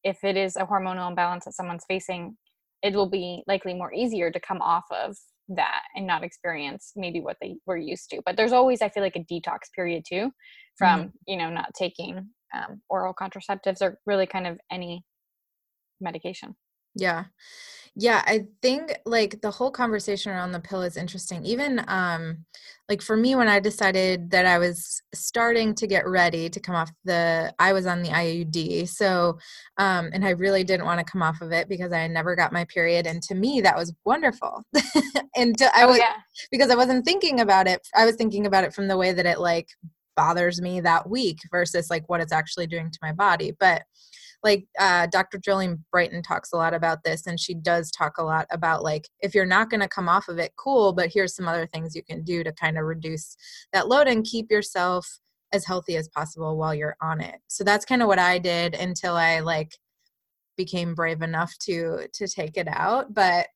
if 0.03 0.23
it 0.23 0.37
is 0.37 0.55
a 0.55 0.65
hormonal 0.65 1.09
imbalance 1.09 1.45
that 1.45 1.53
someone's 1.53 1.85
facing 1.87 2.35
it 2.81 2.93
will 2.93 3.09
be 3.09 3.43
likely 3.47 3.73
more 3.73 3.93
easier 3.93 4.31
to 4.31 4.39
come 4.39 4.61
off 4.61 4.85
of 4.91 5.15
that 5.49 5.81
and 5.95 6.07
not 6.07 6.23
experience 6.23 6.93
maybe 6.95 7.19
what 7.19 7.37
they 7.41 7.55
were 7.65 7.77
used 7.77 8.09
to 8.09 8.21
but 8.25 8.37
there's 8.37 8.53
always 8.53 8.81
i 8.81 8.89
feel 8.89 9.03
like 9.03 9.15
a 9.15 9.33
detox 9.33 9.71
period 9.75 10.03
too 10.07 10.31
from 10.77 11.01
mm-hmm. 11.01 11.09
you 11.27 11.37
know 11.37 11.49
not 11.49 11.73
taking 11.77 12.29
um, 12.53 12.81
oral 12.89 13.13
contraceptives 13.13 13.81
or 13.81 13.99
really 14.05 14.27
kind 14.27 14.47
of 14.47 14.57
any 14.71 15.03
medication 15.99 16.55
yeah 16.95 17.25
yeah 17.95 18.23
i 18.25 18.45
think 18.61 18.97
like 19.05 19.39
the 19.41 19.51
whole 19.51 19.69
conversation 19.69 20.31
around 20.31 20.51
the 20.51 20.59
pill 20.59 20.81
is 20.81 20.97
interesting 20.97 21.45
even 21.45 21.83
um 21.87 22.37
like 22.89 23.01
for 23.03 23.15
me 23.15 23.35
when 23.35 23.47
i 23.47 23.59
decided 23.59 24.31
that 24.31 24.47
i 24.47 24.57
was 24.57 25.01
starting 25.13 25.75
to 25.75 25.85
get 25.85 26.07
ready 26.07 26.49
to 26.49 26.59
come 26.59 26.73
off 26.73 26.91
the 27.05 27.53
i 27.59 27.71
was 27.71 27.85
on 27.85 28.01
the 28.01 28.09
iud 28.09 28.87
so 28.87 29.37
um 29.77 30.09
and 30.11 30.25
i 30.25 30.31
really 30.31 30.63
didn't 30.63 30.87
want 30.87 30.99
to 30.99 31.11
come 31.11 31.21
off 31.21 31.39
of 31.41 31.51
it 31.51 31.69
because 31.69 31.93
i 31.93 32.07
never 32.07 32.35
got 32.35 32.51
my 32.51 32.65
period 32.65 33.05
and 33.05 33.21
to 33.21 33.35
me 33.35 33.61
that 33.61 33.77
was 33.77 33.93
wonderful 34.05 34.63
and 35.35 35.55
to, 35.57 35.65
i 35.77 35.83
oh, 35.83 35.89
was 35.89 35.99
yeah. 35.99 36.15
because 36.51 36.71
i 36.71 36.75
wasn't 36.75 37.05
thinking 37.05 37.41
about 37.41 37.67
it 37.67 37.87
i 37.95 38.05
was 38.05 38.15
thinking 38.15 38.47
about 38.47 38.63
it 38.63 38.73
from 38.73 38.87
the 38.87 38.97
way 38.97 39.13
that 39.13 39.27
it 39.27 39.39
like 39.39 39.67
bothers 40.15 40.61
me 40.61 40.79
that 40.79 41.07
week 41.07 41.39
versus 41.51 41.89
like 41.89 42.07
what 42.07 42.21
it's 42.21 42.33
actually 42.33 42.67
doing 42.67 42.89
to 42.89 42.99
my 43.01 43.11
body 43.11 43.51
but 43.59 43.83
like 44.43 44.65
uh, 44.79 45.07
Dr. 45.07 45.39
Jolene 45.39 45.79
Brighten 45.91 46.21
talks 46.21 46.51
a 46.51 46.57
lot 46.57 46.73
about 46.73 47.03
this, 47.03 47.27
and 47.27 47.39
she 47.39 47.53
does 47.53 47.89
talk 47.91 48.17
a 48.17 48.23
lot 48.23 48.45
about 48.51 48.83
like 48.83 49.07
if 49.21 49.33
you're 49.33 49.45
not 49.45 49.69
going 49.69 49.79
to 49.81 49.87
come 49.87 50.09
off 50.09 50.27
of 50.27 50.39
it, 50.39 50.53
cool, 50.57 50.93
but 50.93 51.09
here's 51.13 51.35
some 51.35 51.47
other 51.47 51.67
things 51.67 51.95
you 51.95 52.03
can 52.03 52.23
do 52.23 52.43
to 52.43 52.51
kind 52.53 52.77
of 52.77 52.85
reduce 52.85 53.35
that 53.71 53.87
load 53.87 54.07
and 54.07 54.25
keep 54.25 54.51
yourself 54.51 55.07
as 55.53 55.65
healthy 55.65 55.95
as 55.95 56.09
possible 56.09 56.57
while 56.57 56.73
you're 56.73 56.97
on 57.01 57.21
it. 57.21 57.35
So 57.47 57.63
that's 57.63 57.85
kind 57.85 58.01
of 58.01 58.07
what 58.07 58.19
I 58.19 58.39
did 58.39 58.73
until 58.73 59.15
I 59.15 59.39
like 59.39 59.77
became 60.57 60.93
brave 60.95 61.21
enough 61.21 61.53
to 61.63 62.07
to 62.13 62.27
take 62.27 62.57
it 62.57 62.67
out. 62.67 63.13
But 63.13 63.47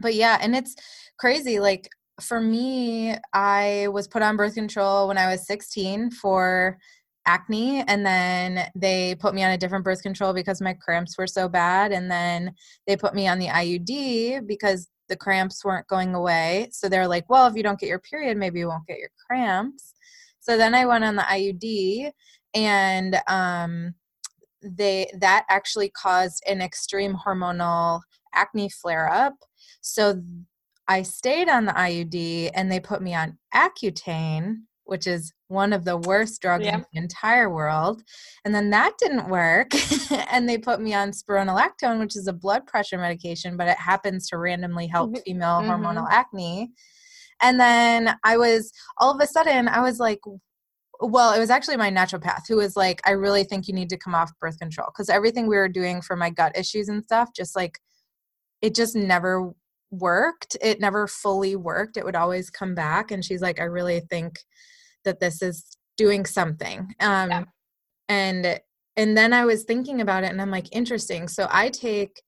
but 0.00 0.14
yeah, 0.14 0.38
and 0.40 0.56
it's 0.56 0.74
crazy 1.18 1.60
like 1.60 1.88
for 2.20 2.40
me, 2.40 3.16
I 3.32 3.88
was 3.92 4.06
put 4.06 4.22
on 4.22 4.36
birth 4.36 4.54
control 4.54 5.08
when 5.08 5.18
I 5.18 5.30
was 5.30 5.46
16 5.46 6.12
for 6.12 6.78
acne 7.26 7.82
and 7.88 8.04
then 8.04 8.70
they 8.74 9.14
put 9.16 9.34
me 9.34 9.42
on 9.42 9.52
a 9.52 9.58
different 9.58 9.84
birth 9.84 10.02
control 10.02 10.32
because 10.32 10.60
my 10.60 10.74
cramps 10.74 11.16
were 11.16 11.26
so 11.26 11.48
bad 11.48 11.92
and 11.92 12.10
then 12.10 12.54
they 12.86 12.96
put 12.96 13.14
me 13.14 13.26
on 13.26 13.38
the 13.38 13.48
IUD 13.48 14.46
because 14.46 14.88
the 15.08 15.16
cramps 15.16 15.64
weren't 15.64 15.86
going 15.88 16.14
away. 16.14 16.68
So 16.72 16.88
they're 16.88 17.08
like, 17.08 17.28
well, 17.28 17.46
if 17.46 17.54
you 17.54 17.62
don't 17.62 17.78
get 17.78 17.88
your 17.88 17.98
period, 17.98 18.36
maybe 18.36 18.58
you 18.58 18.68
won't 18.68 18.86
get 18.86 18.98
your 18.98 19.10
cramps. 19.26 19.94
So 20.40 20.56
then 20.56 20.74
I 20.74 20.86
went 20.86 21.04
on 21.04 21.16
the 21.16 21.22
IUD 21.22 22.10
and 22.54 23.16
um, 23.28 23.94
they 24.62 25.10
that 25.18 25.44
actually 25.48 25.90
caused 25.90 26.42
an 26.48 26.60
extreme 26.60 27.14
hormonal 27.14 28.00
acne 28.34 28.68
flare 28.68 29.10
up. 29.10 29.34
So 29.80 30.22
I 30.88 31.02
stayed 31.02 31.48
on 31.48 31.64
the 31.64 31.72
IUD 31.72 32.50
and 32.54 32.70
they 32.70 32.80
put 32.80 33.02
me 33.02 33.14
on 33.14 33.38
Accutane, 33.54 34.62
which 34.84 35.06
is 35.06 35.32
one 35.48 35.72
of 35.72 35.84
the 35.84 35.96
worst 35.96 36.40
drugs 36.40 36.64
yeah. 36.64 36.76
in 36.76 36.84
the 36.92 37.00
entire 37.00 37.48
world. 37.48 38.02
And 38.44 38.54
then 38.54 38.70
that 38.70 38.92
didn't 38.98 39.28
work. 39.28 39.70
and 40.30 40.48
they 40.48 40.58
put 40.58 40.80
me 40.80 40.94
on 40.94 41.10
spironolactone, 41.10 42.00
which 42.00 42.16
is 42.16 42.26
a 42.26 42.32
blood 42.32 42.66
pressure 42.66 42.98
medication, 42.98 43.56
but 43.56 43.68
it 43.68 43.78
happens 43.78 44.28
to 44.28 44.38
randomly 44.38 44.86
help 44.86 45.10
mm-hmm. 45.10 45.22
female 45.24 45.60
mm-hmm. 45.60 45.70
hormonal 45.70 46.06
acne. 46.10 46.72
And 47.42 47.58
then 47.58 48.16
I 48.24 48.36
was 48.36 48.72
all 48.98 49.14
of 49.14 49.20
a 49.20 49.26
sudden, 49.26 49.68
I 49.68 49.80
was 49.80 49.98
like, 49.98 50.20
well, 51.00 51.32
it 51.34 51.40
was 51.40 51.50
actually 51.50 51.76
my 51.76 51.90
naturopath 51.90 52.42
who 52.48 52.56
was 52.56 52.76
like, 52.76 53.00
I 53.04 53.12
really 53.12 53.44
think 53.44 53.66
you 53.66 53.74
need 53.74 53.90
to 53.90 53.96
come 53.96 54.14
off 54.14 54.30
birth 54.40 54.58
control 54.58 54.88
because 54.92 55.08
everything 55.08 55.48
we 55.48 55.56
were 55.56 55.68
doing 55.68 56.00
for 56.02 56.16
my 56.16 56.30
gut 56.30 56.56
issues 56.56 56.88
and 56.88 57.02
stuff, 57.02 57.30
just 57.34 57.56
like 57.56 57.78
it 58.62 58.74
just 58.74 58.94
never 58.94 59.52
worked. 60.00 60.56
It 60.60 60.80
never 60.80 61.06
fully 61.06 61.56
worked. 61.56 61.96
It 61.96 62.04
would 62.04 62.16
always 62.16 62.50
come 62.50 62.74
back. 62.74 63.10
And 63.10 63.24
she's 63.24 63.42
like, 63.42 63.60
I 63.60 63.64
really 63.64 64.00
think 64.00 64.38
that 65.04 65.20
this 65.20 65.42
is 65.42 65.76
doing 65.96 66.26
something. 66.26 66.80
Um, 67.00 67.30
yeah. 67.30 67.44
And 68.08 68.60
and 68.96 69.16
then 69.16 69.32
I 69.32 69.44
was 69.44 69.64
thinking 69.64 70.00
about 70.00 70.22
it, 70.24 70.30
and 70.30 70.40
I'm 70.40 70.52
like, 70.52 70.74
interesting. 70.74 71.26
So 71.26 71.48
I 71.50 71.68
take, 71.68 72.22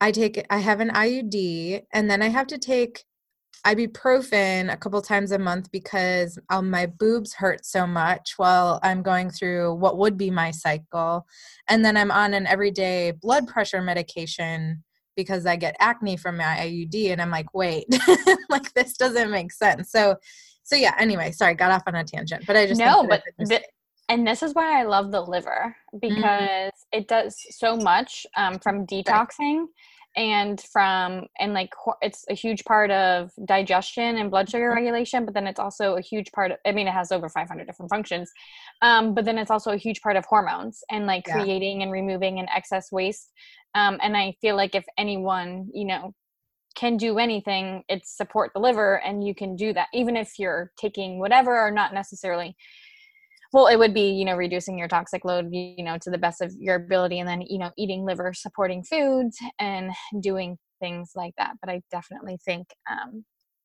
I 0.00 0.12
take, 0.12 0.46
I 0.48 0.58
have 0.58 0.78
an 0.80 0.90
IUD, 0.90 1.82
and 1.92 2.08
then 2.08 2.22
I 2.22 2.28
have 2.28 2.46
to 2.48 2.58
take 2.58 3.04
ibuprofen 3.66 4.72
a 4.72 4.76
couple 4.76 5.02
times 5.02 5.32
a 5.32 5.38
month 5.38 5.72
because 5.72 6.38
um, 6.50 6.70
my 6.70 6.86
boobs 6.86 7.34
hurt 7.34 7.66
so 7.66 7.84
much 7.84 8.34
while 8.36 8.78
I'm 8.84 9.02
going 9.02 9.28
through 9.28 9.74
what 9.74 9.98
would 9.98 10.16
be 10.16 10.30
my 10.30 10.52
cycle. 10.52 11.26
And 11.68 11.84
then 11.84 11.96
I'm 11.96 12.12
on 12.12 12.32
an 12.32 12.46
everyday 12.46 13.10
blood 13.10 13.48
pressure 13.48 13.82
medication 13.82 14.84
because 15.16 15.46
I 15.46 15.56
get 15.56 15.76
acne 15.80 16.16
from 16.16 16.36
my 16.36 16.44
IUD. 16.44 17.12
And 17.12 17.20
I'm 17.20 17.30
like, 17.30 17.52
wait, 17.54 17.86
like 18.48 18.72
this 18.74 18.96
doesn't 18.96 19.30
make 19.30 19.52
sense. 19.52 19.90
So, 19.90 20.16
so 20.62 20.76
yeah, 20.76 20.94
anyway, 20.98 21.32
sorry, 21.32 21.54
got 21.54 21.70
off 21.70 21.84
on 21.86 21.94
a 21.94 22.04
tangent, 22.04 22.44
but 22.46 22.56
I 22.56 22.66
just, 22.66 22.80
no, 22.80 23.06
but, 23.08 23.22
and 24.08 24.26
this 24.26 24.42
is 24.42 24.54
why 24.54 24.80
I 24.80 24.84
love 24.84 25.10
the 25.10 25.20
liver 25.20 25.74
mm-hmm. 25.94 25.98
because 25.98 26.18
mm-hmm. 26.20 26.98
it 26.98 27.08
does 27.08 27.36
so 27.50 27.76
much 27.76 28.26
um, 28.36 28.58
from 28.58 28.86
detoxing. 28.86 29.58
Right 29.58 29.68
and 30.16 30.62
from 30.72 31.26
and 31.38 31.52
like 31.52 31.72
it's 32.00 32.24
a 32.30 32.34
huge 32.34 32.64
part 32.64 32.90
of 32.90 33.30
digestion 33.44 34.16
and 34.16 34.30
blood 34.30 34.48
sugar 34.48 34.68
mm-hmm. 34.68 34.76
regulation 34.76 35.24
but 35.24 35.34
then 35.34 35.46
it's 35.46 35.60
also 35.60 35.96
a 35.96 36.00
huge 36.00 36.32
part 36.32 36.50
of 36.50 36.56
i 36.66 36.72
mean 36.72 36.88
it 36.88 36.92
has 36.92 37.12
over 37.12 37.28
500 37.28 37.66
different 37.66 37.90
functions 37.90 38.30
um, 38.82 39.14
but 39.14 39.24
then 39.24 39.38
it's 39.38 39.50
also 39.50 39.72
a 39.72 39.76
huge 39.76 40.00
part 40.00 40.16
of 40.16 40.24
hormones 40.24 40.82
and 40.90 41.06
like 41.06 41.26
yeah. 41.26 41.34
creating 41.34 41.82
and 41.82 41.92
removing 41.92 42.38
an 42.38 42.46
excess 42.54 42.90
waste 42.90 43.30
um, 43.74 43.98
and 44.02 44.16
i 44.16 44.34
feel 44.40 44.56
like 44.56 44.74
if 44.74 44.84
anyone 44.96 45.68
you 45.72 45.84
know 45.84 46.14
can 46.74 46.96
do 46.96 47.18
anything 47.18 47.82
it's 47.88 48.16
support 48.16 48.50
the 48.54 48.60
liver 48.60 49.00
and 49.02 49.26
you 49.26 49.34
can 49.34 49.54
do 49.54 49.72
that 49.72 49.88
even 49.92 50.16
if 50.16 50.38
you're 50.38 50.72
taking 50.78 51.18
whatever 51.18 51.58
or 51.58 51.70
not 51.70 51.92
necessarily 51.92 52.56
well 53.52 53.66
it 53.66 53.76
would 53.76 53.94
be 53.94 54.10
you 54.10 54.24
know 54.24 54.36
reducing 54.36 54.78
your 54.78 54.88
toxic 54.88 55.24
load 55.24 55.48
you 55.52 55.82
know 55.84 55.96
to 56.00 56.10
the 56.10 56.18
best 56.18 56.40
of 56.40 56.52
your 56.58 56.76
ability 56.76 57.18
and 57.18 57.28
then 57.28 57.40
you 57.42 57.58
know 57.58 57.70
eating 57.76 58.04
liver 58.04 58.32
supporting 58.34 58.82
foods 58.82 59.36
and 59.58 59.90
doing 60.20 60.56
things 60.80 61.12
like 61.14 61.34
that. 61.38 61.54
But 61.60 61.70
i 61.70 61.80
definitely 61.90 62.38
think 62.44 62.66
um 62.90 63.24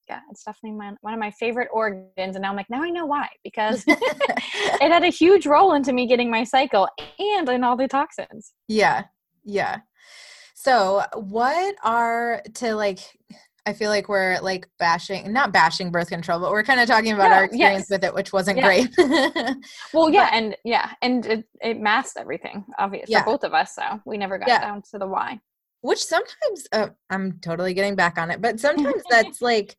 yeah 0.09 0.21
it's 0.31 0.43
definitely 0.43 0.77
my, 0.77 0.93
one 1.01 1.13
of 1.13 1.19
my 1.19 1.31
favorite 1.31 1.69
organs 1.71 2.11
and 2.17 2.41
now 2.41 2.49
i'm 2.49 2.55
like 2.55 2.69
now 2.69 2.81
i 2.83 2.89
know 2.89 3.05
why 3.05 3.27
because 3.43 3.83
it 3.87 4.91
had 4.91 5.03
a 5.03 5.09
huge 5.09 5.45
role 5.45 5.73
into 5.73 5.93
me 5.93 6.07
getting 6.07 6.29
my 6.29 6.43
cycle 6.43 6.87
and 7.19 7.47
in 7.49 7.63
all 7.63 7.77
the 7.77 7.87
toxins. 7.87 8.53
Yeah 8.67 9.03
yeah. 9.43 9.79
So 10.53 11.03
what 11.15 11.75
are 11.83 12.43
to 12.55 12.75
like 12.75 12.99
I 13.65 13.73
feel 13.73 13.89
like 13.89 14.09
we're 14.09 14.39
like 14.41 14.67
bashing, 14.79 15.31
not 15.31 15.53
bashing 15.53 15.91
birth 15.91 16.09
control, 16.09 16.39
but 16.39 16.51
we're 16.51 16.63
kind 16.63 16.79
of 16.79 16.87
talking 16.87 17.13
about 17.13 17.29
no, 17.29 17.35
our 17.35 17.43
experience 17.43 17.87
yes. 17.87 17.89
with 17.89 18.03
it, 18.03 18.13
which 18.13 18.33
wasn't 18.33 18.57
yeah. 18.57 18.63
great. 18.65 18.89
well, 19.93 20.09
yeah, 20.09 20.29
but, 20.29 20.33
and 20.33 20.57
yeah, 20.63 20.91
and 21.01 21.25
it, 21.25 21.45
it 21.61 21.79
masked 21.79 22.17
everything, 22.17 22.65
obviously, 22.79 23.13
yeah. 23.13 23.23
for 23.23 23.31
both 23.31 23.43
of 23.43 23.53
us. 23.53 23.75
So 23.75 24.01
we 24.05 24.17
never 24.17 24.39
got 24.39 24.47
yeah. 24.47 24.61
down 24.61 24.81
to 24.91 24.97
the 24.97 25.07
why. 25.07 25.39
Which 25.81 26.03
sometimes 26.03 26.67
uh, 26.71 26.89
I'm 27.09 27.39
totally 27.41 27.73
getting 27.73 27.95
back 27.95 28.17
on 28.17 28.31
it, 28.31 28.41
but 28.41 28.59
sometimes 28.59 29.03
that's 29.09 29.41
like 29.41 29.75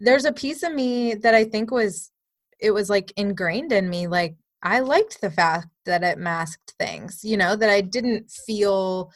there's 0.00 0.24
a 0.24 0.32
piece 0.32 0.62
of 0.62 0.74
me 0.74 1.14
that 1.14 1.34
I 1.34 1.44
think 1.44 1.70
was 1.70 2.10
it 2.58 2.72
was 2.72 2.90
like 2.90 3.12
ingrained 3.16 3.72
in 3.72 3.88
me. 3.88 4.06
Like 4.06 4.36
I 4.62 4.80
liked 4.80 5.20
the 5.20 5.30
fact 5.30 5.68
that 5.86 6.02
it 6.02 6.18
masked 6.18 6.74
things, 6.78 7.20
you 7.22 7.36
know, 7.36 7.56
that 7.56 7.70
I 7.70 7.80
didn't 7.80 8.30
feel 8.30 9.12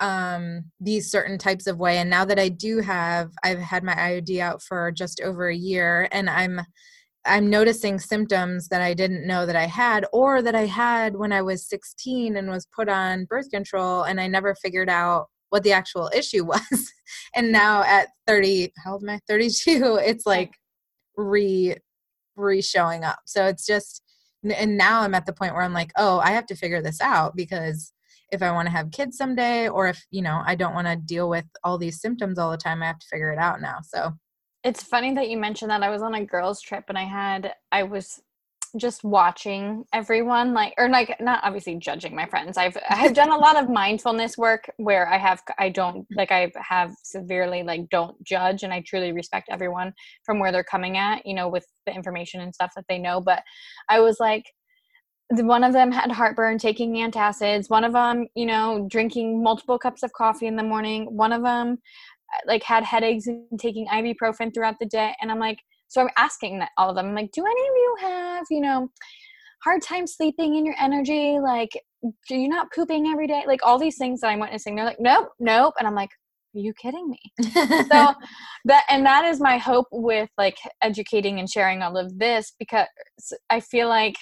um, 0.00 0.64
these 0.80 1.10
certain 1.10 1.38
types 1.38 1.66
of 1.66 1.78
way. 1.78 1.98
And 1.98 2.10
now 2.10 2.24
that 2.24 2.38
I 2.38 2.48
do 2.48 2.80
have, 2.80 3.30
I've 3.42 3.58
had 3.58 3.84
my 3.84 3.94
IUD 3.94 4.40
out 4.40 4.62
for 4.62 4.92
just 4.92 5.20
over 5.20 5.48
a 5.48 5.56
year, 5.56 6.08
and 6.12 6.28
I'm 6.30 6.60
I'm 7.24 7.50
noticing 7.50 7.98
symptoms 7.98 8.68
that 8.68 8.80
I 8.80 8.94
didn't 8.94 9.26
know 9.26 9.44
that 9.44 9.56
I 9.56 9.66
had, 9.66 10.06
or 10.12 10.40
that 10.42 10.54
I 10.54 10.66
had 10.66 11.16
when 11.16 11.32
I 11.32 11.42
was 11.42 11.68
16 11.68 12.36
and 12.36 12.48
was 12.48 12.66
put 12.74 12.88
on 12.88 13.26
birth 13.26 13.50
control, 13.50 14.02
and 14.04 14.20
I 14.20 14.28
never 14.28 14.54
figured 14.54 14.88
out 14.88 15.26
what 15.50 15.62
the 15.62 15.72
actual 15.72 16.10
issue 16.14 16.44
was. 16.46 16.92
and 17.34 17.52
now 17.52 17.82
at 17.82 18.08
30, 18.26 18.72
how 18.84 18.92
old 18.92 19.02
am 19.02 19.10
I? 19.10 19.20
32. 19.28 19.98
It's 20.02 20.26
like 20.26 20.54
re 21.16 21.76
re 22.36 22.62
showing 22.62 23.04
up. 23.04 23.18
So 23.26 23.46
it's 23.46 23.66
just, 23.66 24.02
and 24.48 24.78
now 24.78 25.00
I'm 25.00 25.14
at 25.14 25.26
the 25.26 25.32
point 25.32 25.54
where 25.54 25.62
I'm 25.62 25.72
like, 25.72 25.90
oh, 25.96 26.20
I 26.20 26.30
have 26.30 26.46
to 26.46 26.56
figure 26.56 26.80
this 26.80 27.00
out 27.00 27.34
because 27.36 27.92
if 28.30 28.42
I 28.42 28.52
want 28.52 28.66
to 28.66 28.72
have 28.72 28.90
kids 28.90 29.16
someday 29.16 29.68
or 29.68 29.88
if, 29.88 30.04
you 30.10 30.22
know, 30.22 30.42
I 30.44 30.54
don't 30.54 30.74
want 30.74 30.86
to 30.86 30.96
deal 30.96 31.28
with 31.28 31.46
all 31.64 31.78
these 31.78 32.00
symptoms 32.00 32.38
all 32.38 32.50
the 32.50 32.56
time, 32.56 32.82
I 32.82 32.86
have 32.86 32.98
to 32.98 33.06
figure 33.10 33.32
it 33.32 33.38
out 33.38 33.60
now. 33.60 33.78
So 33.82 34.12
it's 34.64 34.82
funny 34.82 35.14
that 35.14 35.28
you 35.28 35.38
mentioned 35.38 35.70
that. 35.70 35.82
I 35.82 35.90
was 35.90 36.02
on 36.02 36.14
a 36.14 36.24
girls' 36.24 36.60
trip 36.60 36.84
and 36.88 36.98
I 36.98 37.04
had, 37.04 37.54
I 37.72 37.84
was 37.84 38.20
just 38.76 39.02
watching 39.02 39.84
everyone 39.94 40.52
like 40.52 40.74
or 40.76 40.88
like 40.88 41.16
not 41.20 41.40
obviously 41.42 41.76
judging 41.76 42.14
my 42.14 42.26
friends 42.26 42.56
i've 42.56 42.76
i've 42.90 43.14
done 43.14 43.30
a 43.30 43.36
lot 43.36 43.60
of 43.60 43.70
mindfulness 43.70 44.36
work 44.36 44.70
where 44.76 45.08
i 45.08 45.16
have 45.16 45.42
i 45.58 45.68
don't 45.68 46.06
like 46.14 46.30
i 46.30 46.50
have 46.56 46.92
severely 47.02 47.62
like 47.62 47.88
don't 47.90 48.22
judge 48.24 48.62
and 48.62 48.72
i 48.72 48.82
truly 48.86 49.12
respect 49.12 49.48
everyone 49.50 49.92
from 50.24 50.38
where 50.38 50.52
they're 50.52 50.64
coming 50.64 50.96
at 50.96 51.24
you 51.24 51.34
know 51.34 51.48
with 51.48 51.66
the 51.86 51.92
information 51.92 52.40
and 52.40 52.54
stuff 52.54 52.70
that 52.76 52.84
they 52.88 52.98
know 52.98 53.20
but 53.20 53.42
i 53.88 54.00
was 54.00 54.18
like 54.20 54.44
one 55.30 55.62
of 55.62 55.72
them 55.72 55.92
had 55.92 56.10
heartburn 56.10 56.58
taking 56.58 56.94
antacids. 56.94 57.68
One 57.68 57.84
of 57.84 57.92
them 57.92 58.26
you 58.34 58.46
know 58.46 58.86
drinking 58.90 59.42
multiple 59.42 59.78
cups 59.78 60.02
of 60.02 60.12
coffee 60.12 60.46
in 60.46 60.56
the 60.56 60.62
morning. 60.62 61.16
One 61.16 61.32
of 61.32 61.42
them 61.42 61.78
uh, 62.34 62.40
like 62.46 62.62
had 62.62 62.84
headaches 62.84 63.26
and 63.26 63.58
taking 63.58 63.86
ibuprofen 63.88 64.52
throughout 64.54 64.78
the 64.80 64.86
day. 64.86 65.14
And 65.20 65.30
i'm 65.30 65.38
like 65.38 65.58
so 65.88 66.02
i'm 66.02 66.10
asking 66.16 66.58
that 66.58 66.70
all 66.76 66.90
of 66.90 66.96
them 66.96 67.06
i'm 67.06 67.14
like 67.14 67.32
do 67.32 67.44
any 67.44 67.68
of 67.68 67.74
you 67.74 67.96
have 68.00 68.44
you 68.50 68.60
know 68.60 68.90
hard 69.62 69.82
time 69.82 70.06
sleeping 70.06 70.56
in 70.56 70.64
your 70.64 70.76
energy? 70.80 71.38
Like 71.40 71.70
do 72.28 72.36
you 72.36 72.48
not 72.48 72.72
pooping 72.72 73.08
every 73.08 73.26
day? 73.26 73.42
Like 73.46 73.60
all 73.64 73.78
these 73.78 73.98
things 73.98 74.20
that 74.20 74.28
i'm 74.28 74.40
witnessing. 74.40 74.76
They're 74.76 74.84
like 74.84 75.00
nope 75.00 75.28
nope. 75.38 75.74
And 75.78 75.86
i'm 75.86 75.94
like 75.94 76.10
are 76.56 76.60
you 76.60 76.72
kidding 76.80 77.10
me? 77.10 77.18
So 77.42 78.14
that 78.64 78.84
and 78.88 79.04
that 79.04 79.24
is 79.24 79.40
my 79.40 79.58
hope 79.58 79.86
with 79.92 80.30
like 80.38 80.56
educating 80.82 81.38
and 81.38 81.48
sharing 81.48 81.82
all 81.82 81.96
of 81.96 82.18
this 82.18 82.52
because 82.58 82.86
i 83.50 83.60
feel 83.60 83.88
like 83.88 84.16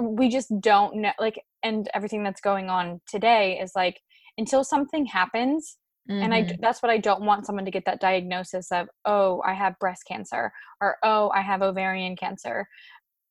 we 0.00 0.28
just 0.28 0.52
don't 0.60 0.96
know 0.96 1.12
like 1.18 1.40
and 1.62 1.88
everything 1.94 2.22
that's 2.22 2.40
going 2.40 2.68
on 2.68 3.00
today 3.06 3.58
is 3.60 3.72
like 3.74 4.00
until 4.38 4.64
something 4.64 5.04
happens 5.06 5.76
mm-hmm. 6.10 6.22
and 6.22 6.34
i 6.34 6.42
mm-hmm. 6.42 6.60
that's 6.60 6.82
what 6.82 6.90
i 6.90 6.98
don't 6.98 7.22
want 7.22 7.46
someone 7.46 7.64
to 7.64 7.70
get 7.70 7.84
that 7.84 8.00
diagnosis 8.00 8.70
of 8.72 8.88
oh 9.04 9.42
i 9.44 9.52
have 9.52 9.78
breast 9.78 10.04
cancer 10.06 10.52
or 10.80 10.96
oh 11.02 11.30
i 11.34 11.40
have 11.40 11.62
ovarian 11.62 12.16
cancer 12.16 12.66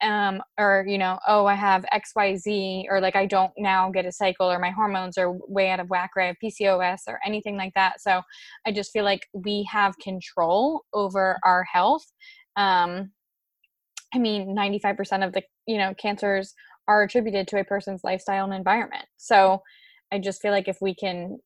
um 0.01 0.41
or 0.57 0.85
you 0.87 0.97
know 0.97 1.19
oh 1.27 1.45
i 1.45 1.55
have 1.55 1.85
xyz 1.93 2.85
or 2.89 3.01
like 3.01 3.15
i 3.15 3.25
don't 3.25 3.51
now 3.57 3.89
get 3.91 4.05
a 4.05 4.11
cycle 4.11 4.49
or 4.49 4.59
my 4.59 4.69
hormones 4.69 5.17
are 5.17 5.33
way 5.47 5.69
out 5.69 5.79
of 5.79 5.89
whack 5.89 6.11
or 6.15 6.21
i 6.21 6.27
have 6.27 6.37
pcos 6.43 6.99
or 7.07 7.19
anything 7.25 7.57
like 7.57 7.73
that 7.75 7.99
so 7.99 8.21
i 8.65 8.71
just 8.71 8.91
feel 8.91 9.03
like 9.03 9.27
we 9.33 9.67
have 9.69 9.97
control 9.97 10.83
over 10.93 11.37
our 11.43 11.65
health 11.65 12.05
um 12.55 13.11
I 14.13 14.19
mean, 14.19 14.55
95% 14.55 15.25
of 15.25 15.33
the, 15.33 15.43
you 15.67 15.77
know, 15.77 15.93
cancers 15.93 16.53
are 16.87 17.03
attributed 17.03 17.47
to 17.47 17.59
a 17.59 17.63
person's 17.63 18.03
lifestyle 18.03 18.45
and 18.45 18.53
environment. 18.53 19.05
So 19.17 19.61
I 20.11 20.19
just 20.19 20.41
feel 20.41 20.51
like 20.51 20.67
if 20.67 20.77
we 20.81 20.95
can 20.95 21.39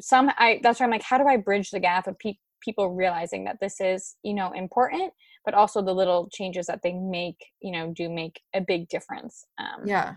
some 0.00 0.30
I 0.38 0.60
that's 0.62 0.78
why 0.78 0.86
I'm 0.86 0.92
like, 0.92 1.02
how 1.02 1.18
do 1.18 1.26
I 1.26 1.36
bridge 1.36 1.70
the 1.70 1.80
gap 1.80 2.06
of 2.06 2.16
pe- 2.18 2.38
people 2.62 2.94
realizing 2.94 3.44
that 3.44 3.58
this 3.60 3.80
is, 3.80 4.16
you 4.22 4.34
know, 4.34 4.52
important, 4.52 5.12
but 5.44 5.54
also 5.54 5.82
the 5.82 5.94
little 5.94 6.28
changes 6.32 6.66
that 6.66 6.80
they 6.82 6.92
make, 6.92 7.36
you 7.60 7.72
know, 7.72 7.92
do 7.94 8.08
make 8.08 8.40
a 8.54 8.60
big 8.60 8.88
difference. 8.88 9.44
Um, 9.58 9.86
yeah. 9.86 10.14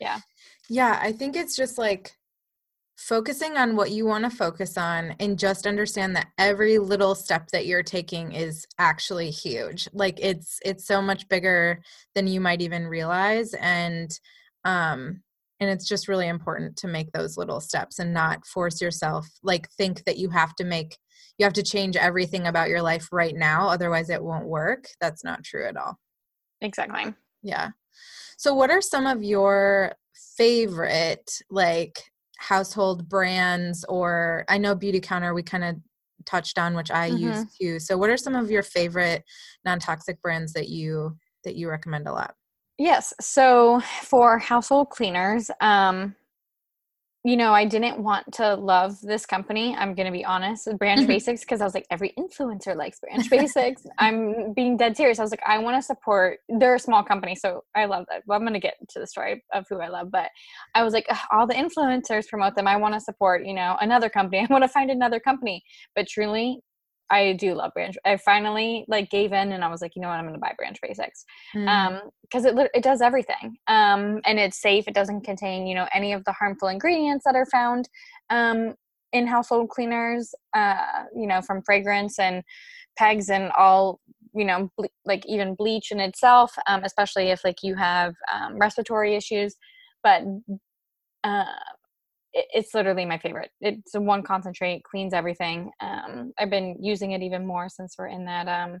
Yeah. 0.00 0.18
Yeah. 0.68 0.98
I 1.00 1.12
think 1.12 1.36
it's 1.36 1.56
just 1.56 1.78
like 1.78 2.12
focusing 2.96 3.56
on 3.56 3.76
what 3.76 3.90
you 3.90 4.06
want 4.06 4.24
to 4.24 4.30
focus 4.30 4.78
on 4.78 5.14
and 5.18 5.38
just 5.38 5.66
understand 5.66 6.14
that 6.14 6.28
every 6.38 6.78
little 6.78 7.14
step 7.14 7.48
that 7.48 7.66
you're 7.66 7.82
taking 7.82 8.32
is 8.32 8.66
actually 8.78 9.30
huge. 9.30 9.88
Like 9.92 10.18
it's 10.20 10.58
it's 10.64 10.86
so 10.86 11.02
much 11.02 11.28
bigger 11.28 11.82
than 12.14 12.26
you 12.26 12.40
might 12.40 12.62
even 12.62 12.86
realize 12.86 13.54
and 13.54 14.10
um 14.64 15.22
and 15.60 15.70
it's 15.70 15.88
just 15.88 16.08
really 16.08 16.28
important 16.28 16.76
to 16.76 16.88
make 16.88 17.10
those 17.12 17.36
little 17.36 17.60
steps 17.60 17.98
and 17.98 18.12
not 18.12 18.46
force 18.46 18.80
yourself 18.80 19.26
like 19.42 19.68
think 19.70 20.04
that 20.04 20.18
you 20.18 20.28
have 20.30 20.54
to 20.56 20.64
make 20.64 20.96
you 21.38 21.44
have 21.44 21.52
to 21.54 21.62
change 21.62 21.96
everything 21.96 22.46
about 22.46 22.68
your 22.68 22.82
life 22.82 23.08
right 23.12 23.34
now 23.34 23.68
otherwise 23.68 24.08
it 24.08 24.22
won't 24.22 24.46
work. 24.46 24.86
That's 25.00 25.24
not 25.24 25.44
true 25.44 25.66
at 25.66 25.76
all. 25.76 25.98
Exactly. 26.60 27.12
Yeah. 27.42 27.70
So 28.36 28.54
what 28.54 28.70
are 28.70 28.80
some 28.80 29.06
of 29.06 29.22
your 29.22 29.92
favorite 30.36 31.30
like 31.50 32.00
household 32.38 33.08
brands 33.08 33.84
or 33.88 34.44
I 34.48 34.58
know 34.58 34.74
Beautycounter 34.74 35.34
we 35.34 35.42
kind 35.42 35.64
of 35.64 35.76
touched 36.26 36.58
on 36.58 36.74
which 36.74 36.90
I 36.90 37.10
mm-hmm. 37.10 37.18
use 37.18 37.46
too. 37.60 37.78
So 37.78 37.96
what 37.96 38.10
are 38.10 38.16
some 38.16 38.34
of 38.34 38.50
your 38.50 38.62
favorite 38.62 39.24
non-toxic 39.64 40.20
brands 40.22 40.52
that 40.54 40.68
you 40.68 41.16
that 41.44 41.56
you 41.56 41.68
recommend 41.68 42.08
a 42.08 42.12
lot? 42.12 42.34
Yes. 42.78 43.12
So 43.20 43.80
for 44.02 44.38
household 44.38 44.90
cleaners, 44.90 45.50
um 45.60 46.14
you 47.26 47.38
know, 47.38 47.54
I 47.54 47.64
didn't 47.64 47.98
want 48.00 48.30
to 48.34 48.54
love 48.54 49.00
this 49.00 49.24
company. 49.24 49.74
I'm 49.74 49.94
going 49.94 50.04
to 50.04 50.12
be 50.12 50.26
honest, 50.26 50.68
Branch 50.78 51.00
mm-hmm. 51.00 51.08
Basics, 51.08 51.40
because 51.40 51.62
I 51.62 51.64
was 51.64 51.72
like, 51.72 51.86
every 51.90 52.12
influencer 52.18 52.76
likes 52.76 53.00
Branch 53.00 53.28
Basics. 53.30 53.86
I'm 53.98 54.52
being 54.52 54.76
dead 54.76 54.94
serious. 54.94 55.18
I 55.18 55.22
was 55.22 55.30
like, 55.30 55.42
I 55.46 55.56
want 55.56 55.78
to 55.78 55.82
support. 55.82 56.40
They're 56.50 56.74
a 56.74 56.78
small 56.78 57.02
company, 57.02 57.34
so 57.34 57.64
I 57.74 57.86
love 57.86 58.04
that. 58.10 58.24
Well, 58.26 58.36
I'm 58.36 58.44
going 58.44 58.52
to 58.52 58.60
get 58.60 58.74
to 58.90 59.00
the 59.00 59.06
story 59.06 59.42
of 59.54 59.64
who 59.70 59.80
I 59.80 59.88
love, 59.88 60.10
but 60.10 60.28
I 60.74 60.84
was 60.84 60.92
like, 60.92 61.06
all 61.32 61.46
the 61.46 61.54
influencers 61.54 62.28
promote 62.28 62.56
them. 62.56 62.68
I 62.68 62.76
want 62.76 62.92
to 62.92 63.00
support, 63.00 63.46
you 63.46 63.54
know, 63.54 63.78
another 63.80 64.10
company. 64.10 64.46
I 64.48 64.52
want 64.52 64.62
to 64.62 64.68
find 64.68 64.90
another 64.90 65.18
company. 65.18 65.64
But 65.96 66.06
truly, 66.06 66.60
I 67.10 67.34
do 67.34 67.54
love 67.54 67.72
Branch. 67.74 67.96
I 68.04 68.16
finally 68.16 68.84
like 68.88 69.10
gave 69.10 69.32
in 69.32 69.52
and 69.52 69.64
I 69.64 69.68
was 69.68 69.82
like, 69.82 69.94
you 69.94 70.02
know 70.02 70.08
what, 70.08 70.18
I'm 70.18 70.24
going 70.24 70.34
to 70.34 70.40
buy 70.40 70.54
Branch 70.56 70.78
Basics. 70.82 71.24
Mm. 71.54 71.68
Um 71.68 72.00
cuz 72.32 72.44
it 72.44 72.54
it 72.74 72.82
does 72.82 73.00
everything. 73.00 73.56
Um 73.66 74.20
and 74.24 74.38
it's 74.38 74.60
safe. 74.60 74.88
It 74.88 74.94
doesn't 74.94 75.22
contain, 75.22 75.66
you 75.66 75.74
know, 75.74 75.86
any 75.92 76.12
of 76.12 76.24
the 76.24 76.32
harmful 76.32 76.68
ingredients 76.68 77.24
that 77.24 77.36
are 77.36 77.46
found 77.46 77.88
um 78.30 78.74
in 79.12 79.26
household 79.26 79.68
cleaners, 79.68 80.34
uh 80.54 81.04
you 81.14 81.26
know, 81.26 81.40
from 81.42 81.62
fragrance 81.62 82.18
and 82.18 82.42
pegs 82.96 83.28
and 83.28 83.50
all 83.52 84.00
you 84.34 84.44
know 84.44 84.70
ble- 84.76 84.88
like 85.04 85.24
even 85.26 85.54
bleach 85.54 85.92
in 85.92 86.00
itself 86.00 86.56
um, 86.66 86.82
especially 86.84 87.28
if 87.30 87.44
like 87.44 87.62
you 87.62 87.74
have 87.76 88.14
um, 88.32 88.58
respiratory 88.58 89.14
issues 89.14 89.56
but 90.02 90.22
uh, 91.24 91.44
it's 92.34 92.74
literally 92.74 93.04
my 93.04 93.18
favorite. 93.18 93.50
It's 93.60 93.94
a 93.94 94.00
one 94.00 94.22
concentrate, 94.22 94.82
cleans 94.84 95.14
everything. 95.14 95.70
Um, 95.80 96.32
I've 96.38 96.50
been 96.50 96.76
using 96.80 97.12
it 97.12 97.22
even 97.22 97.46
more 97.46 97.68
since 97.68 97.94
we're 97.98 98.08
in 98.08 98.24
that 98.24 98.48
um, 98.48 98.80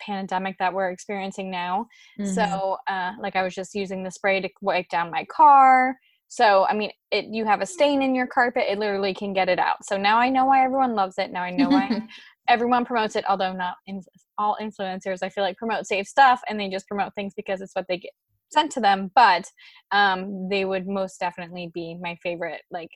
pandemic 0.00 0.56
that 0.58 0.72
we're 0.72 0.90
experiencing 0.90 1.50
now. 1.50 1.86
Mm-hmm. 2.18 2.32
So, 2.32 2.78
uh, 2.88 3.12
like, 3.20 3.36
I 3.36 3.42
was 3.42 3.54
just 3.54 3.74
using 3.74 4.02
the 4.02 4.10
spray 4.10 4.40
to 4.40 4.48
wipe 4.62 4.88
down 4.88 5.10
my 5.10 5.26
car. 5.26 5.96
So, 6.28 6.64
I 6.64 6.74
mean, 6.74 6.90
it 7.10 7.26
you 7.26 7.44
have 7.44 7.60
a 7.60 7.66
stain 7.66 8.00
in 8.00 8.14
your 8.14 8.26
carpet, 8.26 8.64
it 8.66 8.78
literally 8.78 9.12
can 9.12 9.34
get 9.34 9.50
it 9.50 9.58
out. 9.58 9.84
So 9.84 9.98
now 9.98 10.18
I 10.18 10.30
know 10.30 10.46
why 10.46 10.64
everyone 10.64 10.94
loves 10.94 11.18
it. 11.18 11.30
Now 11.30 11.42
I 11.42 11.50
know 11.50 11.68
why 11.68 12.00
everyone 12.48 12.86
promotes 12.86 13.16
it. 13.16 13.24
Although 13.28 13.52
not 13.52 13.74
in, 13.86 14.00
all 14.38 14.56
influencers, 14.58 15.18
I 15.22 15.28
feel 15.28 15.44
like 15.44 15.58
promote 15.58 15.86
safe 15.86 16.06
stuff, 16.06 16.40
and 16.48 16.58
they 16.58 16.70
just 16.70 16.88
promote 16.88 17.14
things 17.14 17.34
because 17.36 17.60
it's 17.60 17.74
what 17.74 17.84
they 17.86 17.98
get 17.98 18.12
sent 18.52 18.70
to 18.72 18.80
them 18.80 19.10
but 19.14 19.44
um, 19.90 20.48
they 20.48 20.64
would 20.64 20.86
most 20.86 21.18
definitely 21.20 21.70
be 21.72 21.96
my 22.00 22.16
favorite 22.22 22.62
like 22.70 22.90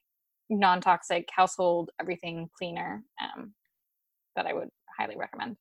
non-toxic 0.50 1.28
household 1.34 1.90
everything 2.00 2.48
cleaner 2.56 3.02
um, 3.22 3.52
that 4.36 4.46
i 4.46 4.52
would 4.52 4.68
highly 4.98 5.16
recommend 5.16 5.56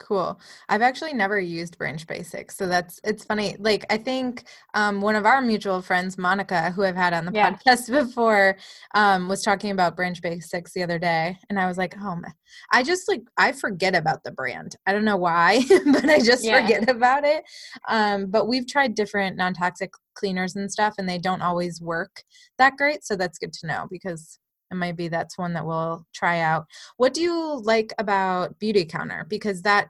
Cool. 0.00 0.40
I've 0.70 0.80
actually 0.80 1.12
never 1.12 1.38
used 1.38 1.76
Branch 1.76 2.04
Basics. 2.06 2.56
So 2.56 2.66
that's 2.66 3.00
it's 3.04 3.22
funny. 3.22 3.56
Like 3.58 3.84
I 3.90 3.98
think 3.98 4.44
um, 4.72 5.02
one 5.02 5.14
of 5.14 5.26
our 5.26 5.42
mutual 5.42 5.82
friends, 5.82 6.16
Monica, 6.16 6.70
who 6.70 6.84
I've 6.84 6.96
had 6.96 7.12
on 7.12 7.26
the 7.26 7.32
yeah. 7.32 7.52
podcast 7.52 7.90
before, 8.06 8.56
um, 8.94 9.28
was 9.28 9.42
talking 9.42 9.70
about 9.70 9.96
Branch 9.96 10.20
Basics 10.22 10.72
the 10.72 10.82
other 10.82 10.98
day. 10.98 11.36
And 11.50 11.60
I 11.60 11.66
was 11.66 11.76
like, 11.76 11.94
oh 11.98 12.16
man. 12.16 12.32
I 12.72 12.82
just 12.82 13.08
like 13.08 13.22
I 13.36 13.52
forget 13.52 13.94
about 13.94 14.24
the 14.24 14.32
brand. 14.32 14.74
I 14.86 14.92
don't 14.92 15.04
know 15.04 15.18
why, 15.18 15.60
but 15.92 16.08
I 16.08 16.18
just 16.18 16.44
yeah. 16.44 16.62
forget 16.62 16.88
about 16.88 17.24
it. 17.24 17.44
Um, 17.86 18.30
but 18.30 18.48
we've 18.48 18.66
tried 18.66 18.94
different 18.94 19.36
non-toxic 19.36 19.92
cleaners 20.14 20.56
and 20.56 20.72
stuff 20.72 20.94
and 20.98 21.08
they 21.08 21.18
don't 21.18 21.42
always 21.42 21.80
work 21.80 22.24
that 22.58 22.76
great. 22.76 23.04
So 23.04 23.16
that's 23.16 23.38
good 23.38 23.52
to 23.52 23.66
know 23.66 23.86
because 23.90 24.39
and 24.70 24.80
maybe 24.80 25.08
that's 25.08 25.38
one 25.38 25.54
that 25.54 25.66
we'll 25.66 26.06
try 26.14 26.40
out. 26.40 26.66
What 26.96 27.14
do 27.14 27.22
you 27.22 27.60
like 27.62 27.92
about 27.98 28.58
Beautycounter? 28.58 29.28
Because 29.28 29.62
that 29.62 29.88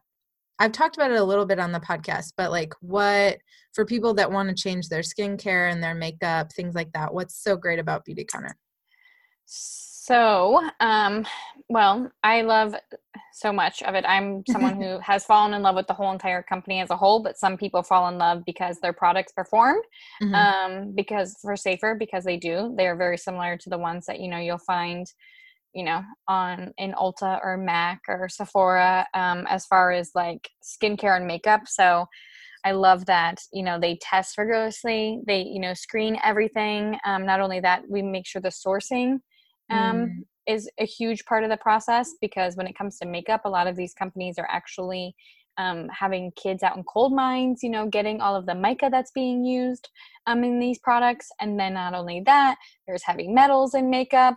I've 0.59 0.73
talked 0.73 0.97
about 0.97 1.11
it 1.11 1.19
a 1.19 1.25
little 1.25 1.47
bit 1.47 1.59
on 1.59 1.73
the 1.73 1.81
podcast, 1.81 2.35
but 2.37 2.51
like 2.51 2.75
what 2.81 3.39
for 3.73 3.87
people 3.87 4.13
that 4.15 4.31
want 4.31 4.51
to 4.51 4.55
change 4.55 4.89
their 4.89 5.01
skincare 5.01 5.73
and 5.73 5.83
their 5.83 5.95
makeup, 5.95 6.53
things 6.53 6.75
like 6.75 6.93
that, 6.93 7.15
what's 7.15 7.43
so 7.43 7.57
great 7.57 7.79
about 7.79 8.05
Beautycounter? 8.05 8.53
So, 9.47 9.90
um, 10.81 11.27
well, 11.69 12.11
I 12.25 12.43
love 12.43 12.75
so 13.33 13.53
much 13.53 13.81
of 13.83 13.95
it. 13.95 14.05
I'm 14.07 14.43
someone 14.51 14.75
who 14.75 14.99
has 15.03 15.25
fallen 15.25 15.55
in 15.55 15.63
love 15.63 15.77
with 15.77 15.87
the 15.87 15.95
whole 15.95 16.11
entire 16.11 16.43
company 16.43 16.81
as 16.81 16.91
a 16.91 16.97
whole, 16.97 17.23
but 17.23 17.39
some 17.39 17.57
people 17.57 17.85
fall 17.85 18.09
in 18.09 18.19
love 18.19 18.43
because 18.45 18.81
their 18.81 18.93
products 18.93 19.33
perform, 19.33 19.77
mm-hmm. 20.21 20.35
um, 20.35 20.93
because 20.97 21.37
for 21.41 21.57
safer, 21.57 21.95
because 21.95 22.25
they 22.25 22.37
do. 22.37 22.75
They 22.77 22.89
are 22.89 22.97
very 22.97 23.17
similar 23.17 23.57
to 23.59 23.71
the 23.71 23.79
ones 23.79 24.07
that 24.07 24.21
you 24.21 24.29
know 24.29 24.39
you'll 24.39 24.59
find, 24.59 25.07
you 25.75 25.85
know, 25.85 26.03
on 26.27 26.73
in 26.77 26.93
Ulta 26.93 27.39
or 27.45 27.57
Mac 27.57 28.01
or 28.09 28.29
Sephora, 28.29 29.07
um, 29.15 29.47
as 29.49 29.65
far 29.67 29.93
as 29.93 30.11
like 30.15 30.51
skincare 30.63 31.17
and 31.17 31.27
makeup. 31.27 31.63
So. 31.67 32.07
I 32.63 32.73
love 32.73 33.07
that 33.07 33.41
you 33.55 33.63
know 33.63 33.81
they 33.81 33.97
test 34.03 34.37
rigorously. 34.37 35.23
They 35.27 35.41
you 35.41 35.61
know 35.61 35.73
screen 35.73 36.19
everything. 36.23 36.99
Um, 37.07 37.25
not 37.25 37.41
only 37.41 37.61
that, 37.61 37.85
we 37.89 38.03
make 38.03 38.27
sure 38.27 38.43
the 38.43 38.51
sourcing 38.51 39.21
um, 39.71 39.97
mm. 39.97 40.11
is 40.47 40.69
a 40.79 40.87
huge 40.87 41.25
part 41.25 41.45
of 41.45 41.51
the 41.51 41.57
process 41.57 42.15
because 42.21 42.57
when 42.57 42.67
it 42.67 42.77
comes 42.77 42.99
to 42.99 43.07
makeup, 43.07 43.43
a 43.45 43.49
lot 43.49 43.67
of 43.67 43.77
these 43.77 43.95
companies 43.95 44.37
are 44.39 44.49
actually 44.51 45.15
um, 45.59 45.89
having 45.89 46.33
kids 46.37 46.63
out 46.63 46.77
in 46.77 46.85
coal 46.85 47.11
mines, 47.11 47.61
you 47.63 47.71
know, 47.71 47.87
getting 47.87 48.21
all 48.21 48.35
of 48.35 48.47
the 48.47 48.55
mica 48.55 48.89
that's 48.91 49.11
being 49.13 49.45
used 49.45 49.89
um, 50.27 50.43
in 50.45 50.59
these 50.59 50.79
products. 50.79 51.29
And 51.41 51.59
then 51.59 51.75
not 51.75 51.95
only 51.95 52.23
that, 52.27 52.57
there's 52.87 53.03
heavy 53.05 53.29
metals 53.29 53.75
in 53.75 53.91
makeup, 53.91 54.37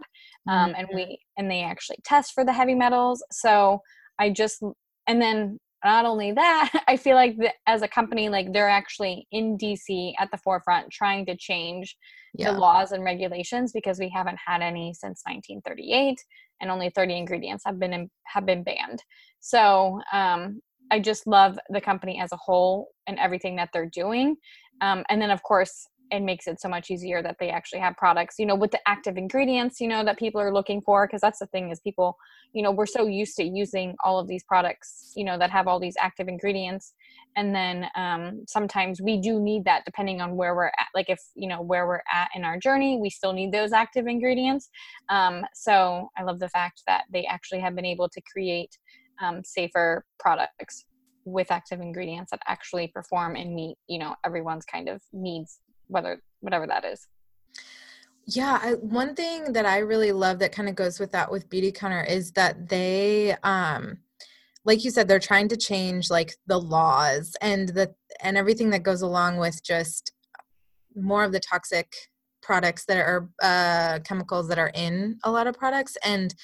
um, 0.49 0.71
mm-hmm. 0.71 0.79
and 0.79 0.87
we 0.93 1.19
and 1.37 1.49
they 1.49 1.61
actually 1.61 1.97
test 2.03 2.33
for 2.33 2.43
the 2.43 2.53
heavy 2.53 2.75
metals. 2.75 3.23
So 3.31 3.81
I 4.19 4.31
just 4.31 4.61
and 5.07 5.21
then 5.21 5.59
not 5.83 6.05
only 6.05 6.31
that 6.31 6.71
i 6.87 6.97
feel 6.97 7.15
like 7.15 7.37
the, 7.37 7.49
as 7.67 7.81
a 7.81 7.87
company 7.87 8.29
like 8.29 8.51
they're 8.53 8.69
actually 8.69 9.27
in 9.31 9.57
dc 9.57 10.13
at 10.19 10.29
the 10.31 10.37
forefront 10.37 10.89
trying 10.91 11.25
to 11.25 11.35
change 11.37 11.97
yeah. 12.35 12.51
the 12.51 12.57
laws 12.57 12.91
and 12.91 13.03
regulations 13.03 13.71
because 13.71 13.99
we 13.99 14.09
haven't 14.09 14.37
had 14.45 14.61
any 14.61 14.93
since 14.93 15.21
1938 15.25 16.17
and 16.61 16.71
only 16.71 16.89
30 16.89 17.17
ingredients 17.17 17.63
have 17.65 17.79
been 17.79 17.93
in, 17.93 18.09
have 18.25 18.45
been 18.45 18.63
banned 18.63 19.03
so 19.39 19.99
um, 20.11 20.61
i 20.91 20.99
just 20.99 21.27
love 21.27 21.57
the 21.69 21.81
company 21.81 22.19
as 22.19 22.31
a 22.31 22.37
whole 22.37 22.89
and 23.07 23.19
everything 23.19 23.55
that 23.55 23.69
they're 23.73 23.89
doing 23.89 24.35
um, 24.81 25.03
and 25.09 25.21
then 25.21 25.31
of 25.31 25.43
course 25.43 25.87
it 26.13 26.21
makes 26.21 26.47
it 26.47 26.61
so 26.61 26.69
much 26.69 26.91
easier 26.91 27.23
that 27.23 27.37
they 27.39 27.49
actually 27.49 27.79
have 27.79 27.97
products 27.97 28.35
you 28.37 28.45
know 28.45 28.55
with 28.55 28.71
the 28.71 28.79
active 28.87 29.17
ingredients 29.17 29.81
you 29.81 29.87
know 29.87 30.03
that 30.05 30.17
people 30.17 30.39
are 30.39 30.53
looking 30.53 30.79
for 30.79 31.07
because 31.07 31.21
that's 31.21 31.39
the 31.39 31.47
thing 31.47 31.71
is 31.71 31.79
people 31.79 32.15
you 32.53 32.61
know 32.61 32.71
we're 32.71 32.85
so 32.85 33.07
used 33.07 33.35
to 33.35 33.43
using 33.43 33.95
all 34.03 34.19
of 34.19 34.27
these 34.27 34.43
products 34.43 35.11
you 35.15 35.23
know 35.23 35.37
that 35.37 35.49
have 35.49 35.67
all 35.67 35.79
these 35.79 35.95
active 35.99 36.27
ingredients. 36.27 36.93
And 37.35 37.55
then 37.55 37.87
um, 37.95 38.43
sometimes 38.47 39.01
we 39.01 39.19
do 39.19 39.39
need 39.39 39.65
that 39.65 39.85
depending 39.85 40.21
on 40.21 40.35
where 40.35 40.55
we're 40.55 40.67
at 40.67 40.87
like 40.93 41.09
if 41.09 41.19
you 41.35 41.47
know 41.47 41.61
where 41.61 41.87
we're 41.87 42.03
at 42.11 42.29
in 42.35 42.43
our 42.43 42.59
journey 42.59 42.99
we 43.01 43.09
still 43.09 43.33
need 43.33 43.51
those 43.51 43.73
active 43.73 44.07
ingredients. 44.07 44.69
Um, 45.09 45.43
so 45.53 46.09
i 46.17 46.23
love 46.23 46.39
the 46.39 46.49
fact 46.49 46.83
that 46.87 47.03
they 47.11 47.25
actually 47.25 47.59
have 47.59 47.75
been 47.75 47.85
able 47.85 48.09
to 48.09 48.21
create 48.31 48.77
um, 49.21 49.41
safer 49.43 50.05
products 50.19 50.85
with 51.25 51.51
active 51.51 51.79
ingredients 51.81 52.31
that 52.31 52.41
actually 52.47 52.87
perform 52.87 53.35
and 53.35 53.55
meet 53.55 53.77
you 53.87 53.97
know 53.97 54.15
everyone's 54.25 54.65
kind 54.65 54.89
of 54.89 55.01
needs 55.11 55.59
whether 55.93 56.21
whatever 56.41 56.67
that 56.67 56.83
is. 56.83 57.07
Yeah 58.25 58.59
I, 58.61 58.73
one 58.75 59.15
thing 59.15 59.51
that 59.51 59.65
i 59.65 59.79
really 59.79 60.13
love 60.13 60.39
that 60.39 60.53
kind 60.53 60.69
of 60.69 60.75
goes 60.75 60.97
with 60.99 61.11
that 61.11 61.29
with 61.29 61.49
Beautycounter 61.49 62.09
is 62.09 62.31
that 62.31 62.69
they 62.69 63.35
um 63.43 63.97
like 64.63 64.85
you 64.85 64.91
said 64.91 65.07
they're 65.07 65.19
trying 65.19 65.49
to 65.49 65.57
change 65.57 66.09
like 66.09 66.35
the 66.47 66.57
laws 66.57 67.35
and 67.41 67.69
the 67.69 67.93
and 68.21 68.37
everything 68.37 68.69
that 68.69 68.83
goes 68.83 69.01
along 69.01 69.37
with 69.37 69.61
just 69.63 70.13
more 70.95 71.25
of 71.25 71.33
the 71.33 71.39
toxic 71.41 71.93
products 72.41 72.85
that 72.85 72.97
are 72.97 73.29
uh, 73.41 73.99
chemicals 74.03 74.47
that 74.47 74.59
are 74.59 74.71
in 74.75 75.17
a 75.23 75.31
lot 75.31 75.47
of 75.47 75.57
products. 75.57 75.97
And 76.03 76.35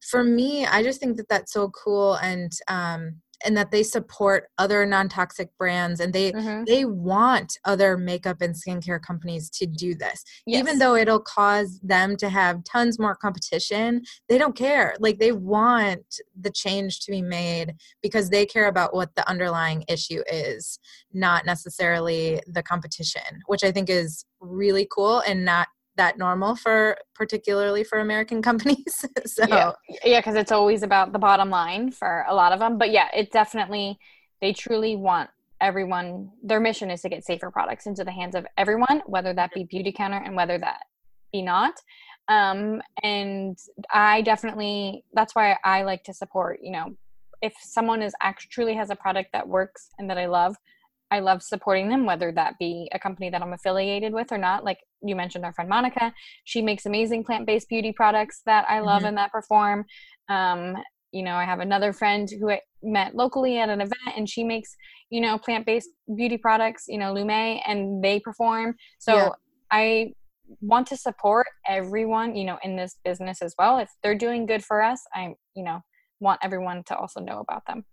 for 0.00 0.24
me 0.24 0.64
i 0.66 0.82
just 0.82 1.00
think 1.00 1.16
that 1.16 1.28
that's 1.28 1.52
so 1.52 1.68
cool 1.70 2.14
and 2.16 2.52
um 2.68 3.14
and 3.44 3.56
that 3.56 3.70
they 3.70 3.82
support 3.82 4.48
other 4.58 4.84
non-toxic 4.84 5.48
brands 5.58 6.00
and 6.00 6.12
they 6.12 6.32
mm-hmm. 6.32 6.64
they 6.64 6.84
want 6.84 7.58
other 7.64 7.96
makeup 7.96 8.40
and 8.40 8.54
skincare 8.54 9.00
companies 9.00 9.50
to 9.50 9.66
do 9.66 9.94
this 9.94 10.24
yes. 10.46 10.60
even 10.60 10.78
though 10.78 10.94
it'll 10.94 11.20
cause 11.20 11.80
them 11.82 12.16
to 12.16 12.28
have 12.28 12.62
tons 12.64 12.98
more 12.98 13.14
competition 13.14 14.02
they 14.28 14.38
don't 14.38 14.56
care 14.56 14.94
like 15.00 15.18
they 15.18 15.32
want 15.32 16.04
the 16.40 16.50
change 16.50 17.00
to 17.00 17.10
be 17.10 17.22
made 17.22 17.74
because 18.02 18.30
they 18.30 18.44
care 18.44 18.66
about 18.66 18.94
what 18.94 19.14
the 19.14 19.28
underlying 19.28 19.84
issue 19.88 20.22
is 20.30 20.78
not 21.12 21.44
necessarily 21.46 22.40
the 22.46 22.62
competition 22.62 23.22
which 23.46 23.64
i 23.64 23.70
think 23.70 23.88
is 23.88 24.24
really 24.40 24.86
cool 24.90 25.20
and 25.26 25.44
not 25.44 25.68
that 26.00 26.16
normal 26.16 26.56
for 26.56 26.96
particularly 27.14 27.84
for 27.84 28.00
American 28.00 28.40
companies. 28.50 29.04
so 29.26 29.44
yeah, 29.46 29.72
yeah, 30.04 30.18
because 30.18 30.34
it's 30.34 30.50
always 30.50 30.82
about 30.82 31.12
the 31.12 31.18
bottom 31.18 31.50
line 31.50 31.92
for 31.92 32.24
a 32.28 32.34
lot 32.34 32.52
of 32.52 32.58
them. 32.58 32.78
But 32.78 32.90
yeah, 32.90 33.08
it 33.14 33.30
definitely 33.30 33.98
they 34.40 34.52
truly 34.52 34.96
want 34.96 35.30
everyone. 35.60 36.30
Their 36.42 36.60
mission 36.60 36.90
is 36.90 37.02
to 37.02 37.10
get 37.10 37.24
safer 37.24 37.50
products 37.50 37.86
into 37.86 38.02
the 38.02 38.10
hands 38.10 38.34
of 38.34 38.46
everyone, 38.56 39.02
whether 39.06 39.34
that 39.34 39.52
be 39.52 39.64
beauty 39.64 39.92
counter 39.92 40.16
and 40.24 40.34
whether 40.34 40.58
that 40.58 40.80
be 41.32 41.42
not. 41.42 41.74
Um, 42.28 42.80
and 43.02 43.58
I 43.92 44.22
definitely 44.22 45.04
that's 45.12 45.34
why 45.34 45.58
I 45.64 45.82
like 45.82 46.02
to 46.04 46.14
support. 46.14 46.60
You 46.62 46.72
know, 46.72 46.96
if 47.42 47.52
someone 47.60 48.00
is 48.00 48.14
actually 48.22 48.50
truly 48.50 48.74
has 48.74 48.88
a 48.88 48.96
product 48.96 49.30
that 49.34 49.46
works 49.46 49.90
and 49.98 50.08
that 50.08 50.16
I 50.16 50.26
love, 50.26 50.56
I 51.10 51.20
love 51.20 51.42
supporting 51.42 51.88
them, 51.88 52.06
whether 52.06 52.30
that 52.32 52.54
be 52.58 52.88
a 52.92 52.98
company 52.98 53.30
that 53.30 53.42
I'm 53.42 53.52
affiliated 53.52 54.12
with 54.12 54.30
or 54.30 54.38
not. 54.38 54.64
Like 54.64 54.78
you 55.02 55.16
mentioned, 55.16 55.44
our 55.44 55.52
friend 55.52 55.68
Monica, 55.68 56.12
she 56.44 56.62
makes 56.62 56.86
amazing 56.86 57.24
plant 57.24 57.46
based 57.46 57.68
beauty 57.68 57.92
products 57.92 58.42
that 58.46 58.64
I 58.68 58.80
love 58.80 58.98
mm-hmm. 58.98 59.06
and 59.08 59.16
that 59.18 59.32
perform. 59.32 59.84
Um, 60.28 60.76
you 61.12 61.24
know, 61.24 61.34
I 61.34 61.44
have 61.44 61.58
another 61.60 61.92
friend 61.92 62.28
who 62.38 62.50
I 62.50 62.60
met 62.82 63.14
locally 63.14 63.58
at 63.58 63.68
an 63.68 63.80
event 63.80 64.16
and 64.16 64.28
she 64.28 64.44
makes, 64.44 64.76
you 65.10 65.20
know, 65.20 65.38
plant 65.38 65.66
based 65.66 65.90
beauty 66.14 66.36
products, 66.36 66.84
you 66.86 66.98
know, 66.98 67.12
Lume, 67.12 67.30
and 67.30 68.02
they 68.02 68.20
perform. 68.20 68.76
So 68.98 69.14
yeah. 69.14 69.28
I 69.72 70.12
want 70.60 70.86
to 70.88 70.96
support 70.96 71.46
everyone, 71.66 72.36
you 72.36 72.44
know, 72.44 72.58
in 72.62 72.76
this 72.76 72.96
business 73.04 73.42
as 73.42 73.54
well. 73.58 73.78
If 73.78 73.90
they're 74.02 74.14
doing 74.14 74.46
good 74.46 74.64
for 74.64 74.82
us, 74.82 75.00
I, 75.14 75.34
you 75.54 75.64
know, 75.64 75.80
want 76.20 76.40
everyone 76.42 76.84
to 76.84 76.96
also 76.96 77.20
know 77.20 77.40
about 77.40 77.66
them. 77.66 77.84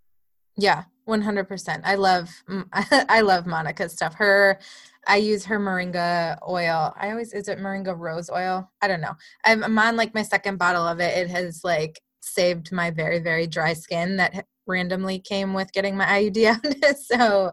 Yeah, 0.58 0.84
100%. 1.08 1.80
I 1.84 1.94
love 1.94 2.30
I 2.72 3.20
love 3.22 3.44
Monica's 3.44 3.92
stuff. 3.92 4.14
Her 4.14 4.58
I 5.06 5.16
use 5.16 5.44
her 5.46 5.58
moringa 5.58 6.36
oil. 6.46 6.92
I 6.96 7.10
always 7.10 7.32
is 7.32 7.48
it 7.48 7.58
moringa 7.60 7.96
rose 7.96 8.28
oil? 8.28 8.70
I 8.82 8.88
don't 8.88 9.00
know. 9.00 9.14
I'm, 9.44 9.62
I'm 9.64 9.78
on 9.78 9.96
like 9.96 10.14
my 10.14 10.22
second 10.22 10.58
bottle 10.58 10.86
of 10.86 11.00
it. 11.00 11.16
It 11.16 11.30
has 11.30 11.62
like 11.64 12.00
saved 12.20 12.72
my 12.72 12.90
very 12.90 13.20
very 13.20 13.46
dry 13.46 13.72
skin 13.72 14.16
that 14.16 14.44
randomly 14.66 15.20
came 15.20 15.54
with 15.54 15.72
getting 15.72 15.96
my 15.96 16.04
IUD 16.20 16.44
out. 16.44 16.96
so 16.98 17.52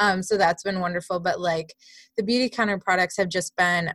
um 0.00 0.22
so 0.22 0.38
that's 0.38 0.62
been 0.62 0.80
wonderful, 0.80 1.20
but 1.20 1.38
like 1.38 1.74
the 2.16 2.22
beauty 2.22 2.48
counter 2.48 2.78
products 2.78 3.18
have 3.18 3.28
just 3.28 3.54
been 3.56 3.92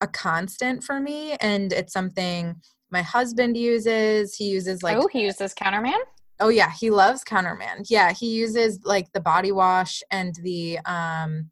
a 0.00 0.08
constant 0.08 0.82
for 0.82 0.98
me 0.98 1.34
and 1.34 1.72
it's 1.72 1.92
something 1.92 2.56
my 2.90 3.02
husband 3.02 3.56
uses. 3.56 4.34
He 4.34 4.50
uses 4.50 4.82
like 4.82 4.98
Oh, 4.98 5.08
he 5.10 5.22
uses 5.22 5.54
Counterman? 5.54 6.00
Oh 6.42 6.48
yeah, 6.48 6.72
he 6.72 6.90
loves 6.90 7.22
Counterman. 7.22 7.86
Yeah, 7.88 8.12
he 8.12 8.34
uses 8.34 8.80
like 8.84 9.06
the 9.12 9.20
body 9.20 9.52
wash 9.52 10.02
and 10.10 10.34
the 10.42 10.80
um 10.86 11.50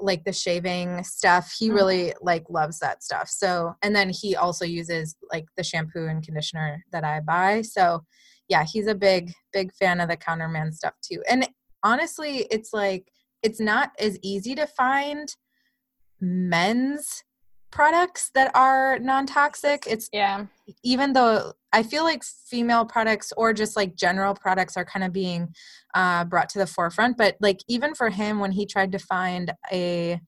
like 0.00 0.24
the 0.24 0.32
shaving 0.32 1.04
stuff. 1.04 1.54
He 1.58 1.66
mm-hmm. 1.66 1.74
really 1.74 2.14
like 2.22 2.44
loves 2.48 2.78
that 2.78 3.02
stuff. 3.02 3.28
So, 3.28 3.74
and 3.82 3.94
then 3.94 4.08
he 4.08 4.34
also 4.34 4.64
uses 4.64 5.14
like 5.30 5.44
the 5.58 5.62
shampoo 5.62 6.08
and 6.08 6.24
conditioner 6.24 6.82
that 6.90 7.04
I 7.04 7.20
buy. 7.20 7.60
So, 7.62 8.04
yeah, 8.48 8.64
he's 8.64 8.86
a 8.86 8.94
big 8.94 9.32
big 9.52 9.74
fan 9.74 10.00
of 10.00 10.08
the 10.08 10.16
Counterman 10.16 10.72
stuff 10.72 10.94
too. 11.02 11.22
And 11.28 11.46
honestly, 11.82 12.46
it's 12.50 12.72
like 12.72 13.10
it's 13.42 13.60
not 13.60 13.90
as 13.98 14.18
easy 14.22 14.54
to 14.54 14.66
find 14.66 15.28
men's 16.18 17.22
products 17.74 18.30
that 18.34 18.52
are 18.54 19.00
non-toxic 19.00 19.84
it's 19.88 20.08
yeah 20.12 20.46
even 20.84 21.12
though 21.12 21.52
i 21.72 21.82
feel 21.82 22.04
like 22.04 22.22
female 22.48 22.84
products 22.84 23.32
or 23.36 23.52
just 23.52 23.74
like 23.74 23.96
general 23.96 24.32
products 24.32 24.76
are 24.76 24.84
kind 24.84 25.04
of 25.04 25.12
being 25.12 25.52
uh, 25.96 26.24
brought 26.24 26.48
to 26.48 26.60
the 26.60 26.68
forefront 26.68 27.16
but 27.18 27.36
like 27.40 27.58
even 27.66 27.92
for 27.92 28.10
him 28.10 28.38
when 28.38 28.52
he 28.52 28.64
tried 28.64 28.92
to 28.92 28.98
find 28.98 29.52
a 29.72 30.20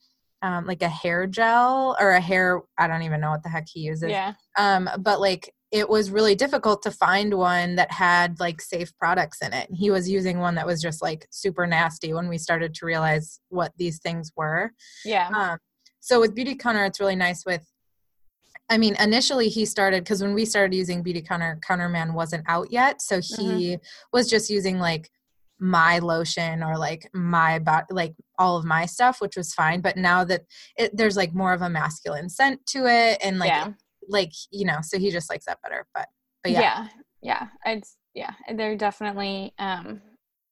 um, 0.43 0.67
like 0.67 0.83
a 0.83 0.89
hair 0.89 1.29
gel 1.29 1.97
or 2.01 2.11
a 2.11 2.21
hair 2.21 2.63
i 2.79 2.89
don't 2.89 3.03
even 3.03 3.21
know 3.21 3.31
what 3.31 3.45
the 3.45 3.49
heck 3.49 3.69
he 3.73 3.79
uses 3.81 4.11
yeah 4.11 4.33
um 4.59 4.91
but 4.99 5.21
like 5.21 5.53
it 5.73 5.89
was 5.89 6.11
really 6.11 6.35
difficult 6.35 6.83
to 6.83 6.91
find 6.91 7.35
one 7.35 7.77
that 7.77 7.91
had 7.93 8.39
like 8.39 8.61
safe 8.61 8.97
products 8.99 9.43
in 9.43 9.53
it. 9.53 9.69
He 9.75 9.91
was 9.91 10.09
using 10.09 10.39
one 10.39 10.55
that 10.55 10.67
was 10.67 10.81
just 10.81 11.03
like 11.03 11.27
super 11.31 11.67
nasty 11.67 12.15
when 12.15 12.29
we 12.29 12.39
started 12.39 12.73
to 12.75 12.87
realize 12.87 13.41
what 13.49 13.73
these 13.77 13.99
things 13.99 14.31
were. 14.37 14.71
Yeah. 15.05 15.29
Um, 15.29 15.59
so 16.07 16.21
with 16.21 16.37
Beauty 16.37 16.55
Beautycounter, 16.55 16.87
it's 16.87 17.01
really 17.01 17.17
nice 17.17 17.45
with 17.45 17.69
I 18.69 18.79
mean, 18.79 18.95
initially 19.01 19.49
he 19.49 19.65
started 19.65 20.05
because 20.05 20.23
when 20.23 20.35
we 20.35 20.45
started 20.45 20.75
using 20.75 21.03
Beautycounter, 21.03 21.61
Counterman 21.61 22.15
wasn't 22.15 22.45
out 22.49 22.71
yet. 22.71 23.03
So 23.03 23.17
he 23.21 23.75
mm-hmm. 23.75 23.83
was 24.13 24.31
just 24.31 24.49
using 24.49 24.79
like 24.79 25.11
my 25.59 25.99
lotion 25.99 26.63
or 26.63 26.79
like 26.79 27.09
my 27.13 27.59
body, 27.59 27.87
like 27.91 28.15
all 28.39 28.57
of 28.57 28.65
my 28.65 28.87
stuff, 28.87 29.21
which 29.21 29.37
was 29.37 29.53
fine. 29.53 29.81
But 29.81 29.97
now 29.97 30.23
that 30.25 30.43
it, 30.77 30.97
there's 30.97 31.17
like 31.17 31.35
more 31.35 31.53
of 31.53 31.63
a 31.63 31.71
masculine 31.71 32.29
scent 32.29 32.65
to 32.67 32.87
it, 32.87 33.19
and 33.23 33.39
like, 33.41 33.51
yeah. 33.51 33.73
like 34.09 34.33
you 34.53 34.65
know, 34.65 34.79
so 34.83 34.99
he 34.99 35.11
just 35.11 35.29
likes 35.31 35.47
that 35.47 35.63
better. 35.63 35.87
But 35.93 36.07
but 36.45 36.53
yeah, 36.53 36.61
yeah, 36.61 36.89
yeah, 37.23 37.47
it's 37.65 37.97
yeah, 38.15 38.33
they're 38.55 38.77
definitely, 38.77 39.55
um, 39.59 40.01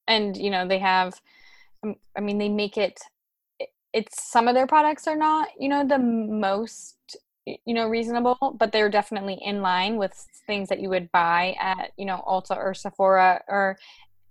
and 0.07 0.35
you 0.35 0.49
know, 0.49 0.67
they 0.67 0.79
have, 0.79 1.19
um, 1.83 1.95
I 2.17 2.21
mean, 2.21 2.37
they 2.37 2.49
make 2.49 2.77
it 2.77 2.99
it's 3.95 4.29
some 4.29 4.49
of 4.49 4.55
their 4.55 4.67
products 4.67 5.07
are 5.07 5.15
not 5.15 5.47
you 5.57 5.69
know 5.69 5.87
the 5.87 5.97
most 5.97 7.17
you 7.45 7.73
know 7.73 7.87
reasonable 7.87 8.55
but 8.59 8.71
they're 8.71 8.89
definitely 8.89 9.39
in 9.41 9.61
line 9.61 9.95
with 9.95 10.13
things 10.45 10.67
that 10.69 10.81
you 10.81 10.89
would 10.89 11.09
buy 11.11 11.55
at 11.59 11.91
you 11.97 12.05
know 12.05 12.21
ulta 12.27 12.55
or 12.57 12.73
sephora 12.73 13.41
or 13.47 13.77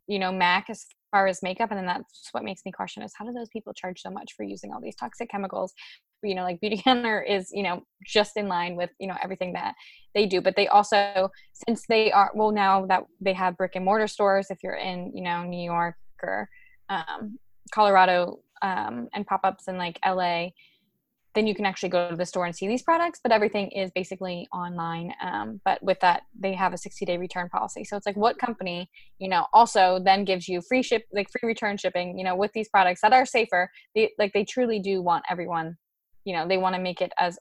you 0.07 0.18
know 0.18 0.31
mac 0.31 0.68
as 0.68 0.87
far 1.14 1.29
as 1.29 1.42
makeup 1.42 1.70
and 1.70 1.79
then 1.79 1.87
that's 1.87 2.29
what 2.33 2.42
makes 2.42 2.62
me 2.66 2.72
question 2.72 3.00
is 3.00 3.12
how 3.16 3.24
do 3.24 3.33
those 3.33 3.48
people 3.48 3.72
charge 3.72 4.03
so 4.03 4.11
much 4.11 4.33
for 4.37 4.42
using 4.42 4.72
all 4.72 4.81
these 4.81 4.96
toxic 4.96 5.31
chemicals? 5.31 5.72
You 6.24 6.35
know 6.35 6.42
like 6.42 6.61
beauty 6.61 6.79
Beautycounter 6.85 7.22
is 7.24 7.50
you 7.53 7.62
know 7.62 7.85
just 8.05 8.37
in 8.37 8.48
line 8.48 8.74
with 8.74 8.90
you 8.98 9.07
know 9.07 9.16
everything 9.22 9.53
that 9.53 9.74
they 10.14 10.27
do 10.27 10.40
but 10.40 10.57
they 10.57 10.66
also 10.66 11.31
since 11.68 11.85
they 11.88 12.11
are 12.11 12.33
well 12.35 12.50
now 12.50 12.87
that 12.87 13.05
they 13.20 13.33
have 13.33 13.57
brick 13.57 13.77
and 13.77 13.85
mortar 13.85 14.09
stores 14.09 14.48
if 14.50 14.59
you're 14.62 14.74
in 14.74 15.12
you 15.14 15.22
know 15.22 15.44
new 15.44 15.62
york 15.62 15.94
or 16.22 16.48
um, 16.88 17.38
colorado 17.72 18.40
um, 18.64 19.09
and 19.14 19.27
pop-ups 19.27 19.68
in 19.68 19.77
like 19.77 19.98
LA, 20.05 20.48
then 21.35 21.46
you 21.46 21.55
can 21.55 21.66
actually 21.66 21.88
go 21.88 22.09
to 22.09 22.16
the 22.16 22.24
store 22.24 22.46
and 22.46 22.57
see 22.57 22.66
these 22.66 22.83
products. 22.83 23.20
But 23.22 23.31
everything 23.31 23.68
is 23.70 23.90
basically 23.94 24.48
online. 24.53 25.12
Um, 25.22 25.61
but 25.64 25.83
with 25.83 26.00
that, 26.00 26.22
they 26.38 26.55
have 26.55 26.72
a 26.72 26.77
60-day 26.77 27.18
return 27.18 27.48
policy. 27.48 27.85
So 27.85 27.96
it's 27.96 28.07
like, 28.07 28.16
what 28.16 28.38
company, 28.38 28.88
you 29.18 29.29
know, 29.29 29.46
also 29.53 30.00
then 30.03 30.24
gives 30.24 30.48
you 30.48 30.62
free 30.62 30.83
ship, 30.83 31.03
like 31.12 31.29
free 31.31 31.46
return 31.46 31.77
shipping, 31.77 32.18
you 32.18 32.24
know, 32.24 32.35
with 32.35 32.53
these 32.55 32.68
products 32.68 33.03
that 33.03 33.12
are 33.12 33.27
safer. 33.27 33.70
They 33.94 34.12
like 34.18 34.33
they 34.33 34.44
truly 34.44 34.79
do 34.81 35.03
want 35.03 35.24
everyone, 35.29 35.77
you 36.24 36.35
know, 36.35 36.48
they 36.48 36.57
want 36.57 36.74
to 36.74 36.81
make 36.81 37.00
it 37.00 37.12
as 37.18 37.38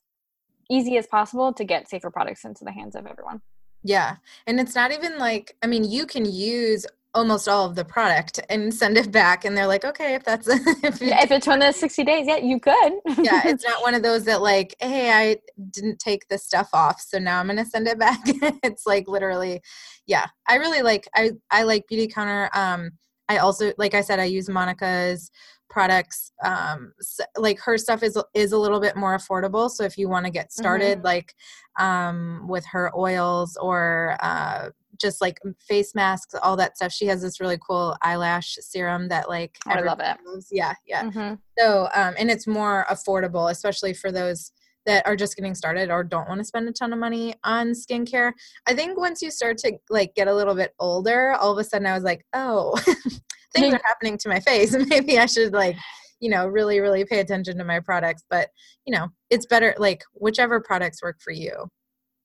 easy 0.70 0.98
as 0.98 1.08
possible 1.08 1.54
to 1.54 1.64
get 1.64 1.90
safer 1.90 2.10
products 2.10 2.44
into 2.46 2.64
the 2.66 2.72
hands 2.72 2.96
of 2.96 3.06
everyone. 3.06 3.42
Yeah. 3.84 4.16
And 4.48 4.60
it's 4.60 4.76
not 4.76 4.92
even 4.92 5.18
like, 5.18 5.56
I 5.62 5.68
mean, 5.68 5.84
you 5.84 6.06
can 6.06 6.26
use 6.26 6.86
almost 7.14 7.48
all 7.48 7.66
of 7.66 7.76
the 7.76 7.86
product 7.86 8.40
and 8.50 8.74
send 8.74 8.98
it 8.98 9.12
back 9.12 9.46
and 9.46 9.56
they're 9.56 9.68
like 9.68 9.86
okay 9.86 10.16
if 10.16 10.24
that's 10.24 10.48
if, 10.84 11.02
yeah, 11.02 11.24
if 11.24 11.32
it's 11.32 11.46
one 11.46 11.62
of 11.62 11.68
the 11.68 11.80
60 11.80 12.04
days 12.04 12.28
yeah 12.28 12.38
you 12.38 12.60
could 12.60 12.94
yeah 13.22 13.42
it's 13.46 13.64
not 13.66 13.82
one 13.82 13.94
of 13.94 14.02
those 14.02 14.26
that 14.26 14.42
like 14.42 14.76
hey 14.80 15.12
i 15.12 15.38
didn't 15.70 16.00
take 16.00 16.28
this 16.28 16.44
stuff 16.44 16.70
off 16.74 17.00
so 17.00 17.20
now 17.20 17.40
i'm 17.40 17.48
gonna 17.48 17.66
send 17.66 17.88
it 17.88 18.00
back 18.00 18.20
it's 18.26 18.86
like 18.86 19.08
literally 19.08 19.62
yeah 20.08 20.26
i 20.48 20.56
really 20.56 20.82
like 20.82 21.08
i 21.16 21.32
i 21.52 21.64
like 21.64 21.86
Beautycounter 21.92 22.50
um 22.56 22.92
i 23.30 23.38
also 23.38 23.74
like 23.78 23.94
i 23.94 24.02
said 24.02 24.20
i 24.20 24.26
use 24.26 24.50
monica's 24.50 25.30
products 25.70 26.32
um 26.44 26.94
like 27.38 27.60
her 27.60 27.78
stuff 27.78 28.04
is 28.04 28.18
is 28.34 28.52
a 28.52 28.58
little 28.58 28.80
bit 28.80 28.96
more 28.96 29.18
affordable 29.18 29.70
so 29.70 29.84
if 29.84 29.98
you 29.98 30.08
want 30.08 30.26
to 30.26 30.32
get 30.32 30.52
started 30.52 30.98
mm-hmm. 31.00 31.06
like 31.06 31.34
um 31.80 32.46
with 32.48 32.66
her 32.66 32.96
oils 32.96 33.58
or 33.58 34.16
uh 34.22 34.70
just 35.00 35.22
like 35.22 35.40
face 35.60 35.96
masks, 35.96 36.36
all 36.42 36.56
that 36.58 36.78
stuff. 36.78 36.92
She 36.92 37.06
has 37.08 37.22
this 37.22 37.40
really 37.40 37.58
cool 37.66 37.98
eyelash 38.02 38.58
serum 38.62 39.08
that 39.10 39.30
like 39.30 39.58
I 39.66 39.82
love 39.82 40.00
it. 40.00 40.18
Loves. 40.26 40.48
Yeah, 40.52 40.74
yeah. 40.86 41.04
Mm-hmm. 41.04 41.36
So 41.58 41.90
um, 41.94 42.16
and 42.18 42.30
it's 42.30 42.48
more 42.48 42.86
affordable, 42.90 43.52
especially 43.52 43.94
for 43.94 44.12
those 44.12 44.52
that 44.86 45.06
are 45.08 45.16
just 45.16 45.36
getting 45.36 45.56
started 45.56 45.90
or 45.90 46.04
don't 46.04 46.28
want 46.28 46.40
to 46.40 46.46
spend 46.46 46.68
a 46.68 46.72
ton 46.72 46.94
of 46.94 47.00
money 47.00 47.36
on 47.44 47.72
skincare. 47.72 48.34
I 48.68 48.74
think 48.74 48.98
once 48.98 49.22
you 49.22 49.32
start 49.32 49.58
to 49.60 49.74
like 49.90 50.14
get 50.16 50.28
a 50.28 50.36
little 50.36 50.56
bit 50.56 50.74
older, 50.80 51.34
all 51.34 51.52
of 51.52 51.58
a 51.58 51.64
sudden 51.64 51.88
I 51.88 51.94
was 51.94 52.04
like, 52.04 52.26
oh, 52.34 52.78
things 53.56 53.74
are 53.74 53.82
happening 53.86 54.18
to 54.20 54.30
my 54.30 54.40
face. 54.40 54.76
Maybe 54.88 55.18
I 55.20 55.26
should 55.26 55.54
like, 55.54 55.78
you 56.20 56.30
know, 56.30 56.48
really, 56.48 56.80
really 56.80 57.06
pay 57.06 57.20
attention 57.20 57.58
to 57.58 57.64
my 57.64 57.80
products. 57.80 58.24
But, 58.30 58.50
you 58.86 58.94
know, 58.94 59.10
it's 59.30 59.46
better 59.46 59.74
like 59.78 60.04
whichever 60.14 60.60
products 60.60 61.02
work 61.02 61.18
for 61.22 61.32
you. 61.32 61.68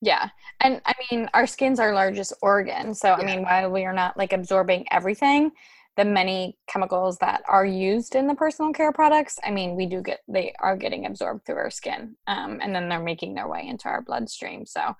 Yeah. 0.01 0.29
And 0.61 0.81
I 0.85 0.93
mean, 1.11 1.29
our 1.33 1.45
skin's 1.45 1.79
our 1.79 1.93
largest 1.93 2.33
organ. 2.41 2.93
So, 2.95 3.09
yeah. 3.09 3.15
I 3.15 3.25
mean, 3.25 3.43
while 3.43 3.69
we 3.69 3.85
are 3.85 3.93
not 3.93 4.17
like 4.17 4.33
absorbing 4.33 4.85
everything, 4.91 5.51
the 5.97 6.05
many 6.05 6.57
chemicals 6.67 7.17
that 7.17 7.41
are 7.49 7.65
used 7.65 8.15
in 8.15 8.25
the 8.25 8.35
personal 8.35 8.71
care 8.71 8.93
products, 8.93 9.37
I 9.43 9.51
mean, 9.51 9.75
we 9.75 9.85
do 9.85 10.01
get, 10.01 10.19
they 10.29 10.53
are 10.59 10.77
getting 10.77 11.05
absorbed 11.05 11.45
through 11.45 11.57
our 11.57 11.69
skin. 11.69 12.15
Um, 12.27 12.59
and 12.61 12.73
then 12.73 12.87
they're 12.87 13.03
making 13.03 13.33
their 13.33 13.49
way 13.49 13.67
into 13.67 13.89
our 13.89 14.01
bloodstream. 14.01 14.65
So, 14.65 14.95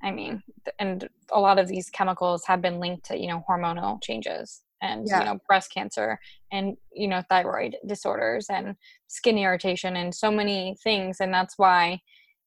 I 0.00 0.12
mean, 0.12 0.42
and 0.78 1.08
a 1.32 1.40
lot 1.40 1.58
of 1.58 1.66
these 1.66 1.90
chemicals 1.90 2.44
have 2.46 2.62
been 2.62 2.78
linked 2.78 3.06
to, 3.06 3.18
you 3.18 3.26
know, 3.26 3.42
hormonal 3.48 4.00
changes 4.02 4.62
and, 4.80 5.08
yeah. 5.08 5.20
you 5.20 5.24
know, 5.24 5.38
breast 5.48 5.72
cancer 5.72 6.20
and, 6.52 6.76
you 6.92 7.08
know, 7.08 7.22
thyroid 7.28 7.76
disorders 7.86 8.46
and 8.48 8.76
skin 9.08 9.38
irritation 9.38 9.96
and 9.96 10.14
so 10.14 10.30
many 10.30 10.76
things. 10.84 11.20
And 11.20 11.34
that's 11.34 11.58
why, 11.58 12.00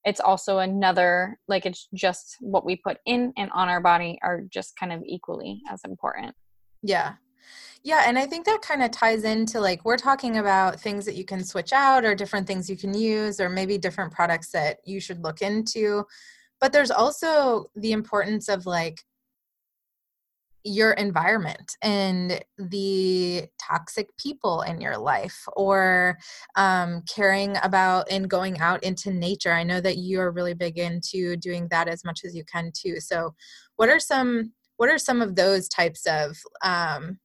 it's 0.08 0.22
also 0.22 0.60
another 0.60 1.38
like 1.50 1.66
it's 1.66 1.90
just 1.94 2.38
what 2.40 2.66
we 2.66 2.78
put 2.78 2.98
in 3.06 3.34
and 3.36 3.52
on 3.52 3.68
our 3.68 3.82
body 3.82 4.18
are 4.24 4.42
just 4.50 4.78
kind 4.78 4.94
of 4.94 5.04
equally 5.06 5.62
as 5.70 5.82
important. 5.84 6.34
Yeah. 6.82 7.16
Yeah 7.84 8.04
and 8.08 8.18
i 8.18 8.26
think 8.26 8.46
that 8.46 8.62
kind 8.62 8.82
of 8.84 8.92
ties 8.92 9.24
into 9.24 9.60
like 9.60 9.86
we're 9.86 9.98
talking 9.98 10.38
about 10.38 10.80
things 10.80 11.06
that 11.06 11.16
you 11.16 11.26
can 11.26 11.44
switch 11.44 11.74
out 11.74 12.04
or 12.06 12.16
different 12.16 12.48
things 12.48 12.70
you 12.70 12.78
can 12.78 12.94
use 12.94 13.40
or 13.40 13.50
maybe 13.50 13.78
different 13.78 14.12
products 14.12 14.52
that 14.52 14.78
you 14.86 15.00
should 15.00 15.24
look 15.24 15.42
into 15.42 16.04
but 16.60 16.74
there's 16.74 16.92
also 16.92 17.70
the 17.76 17.92
importance 17.92 18.50
of 18.50 18.66
like 18.66 19.00
your 20.68 20.92
environment 20.92 21.78
and 21.82 22.44
the 22.58 23.46
toxic 23.62 24.10
people 24.18 24.62
in 24.64 24.82
your 24.82 24.98
life 24.98 25.46
or 25.56 26.18
um, 26.58 27.02
caring 27.14 27.56
about 27.64 28.06
and 28.12 28.30
going 28.30 28.60
out 28.60 28.84
into 28.84 29.12
nature 29.12 29.54
i 29.54 29.64
know 29.64 29.80
that 29.80 29.98
you 29.98 30.20
are 30.20 30.32
really 30.32 30.54
big 30.54 30.78
into 30.78 31.38
doing 31.38 31.68
that 31.72 31.88
as 31.88 32.04
much 32.04 32.22
as 32.26 32.36
you 32.36 32.44
can 32.44 32.70
too 32.74 33.00
so 33.00 33.34
what 33.78 33.88
are 33.88 34.00
some 34.00 34.52
what 34.76 34.90
are 34.90 34.98
some 34.98 35.22
of 35.22 35.36
those 35.36 35.68
types 35.70 36.06
of 36.06 36.38
um, 36.64 37.18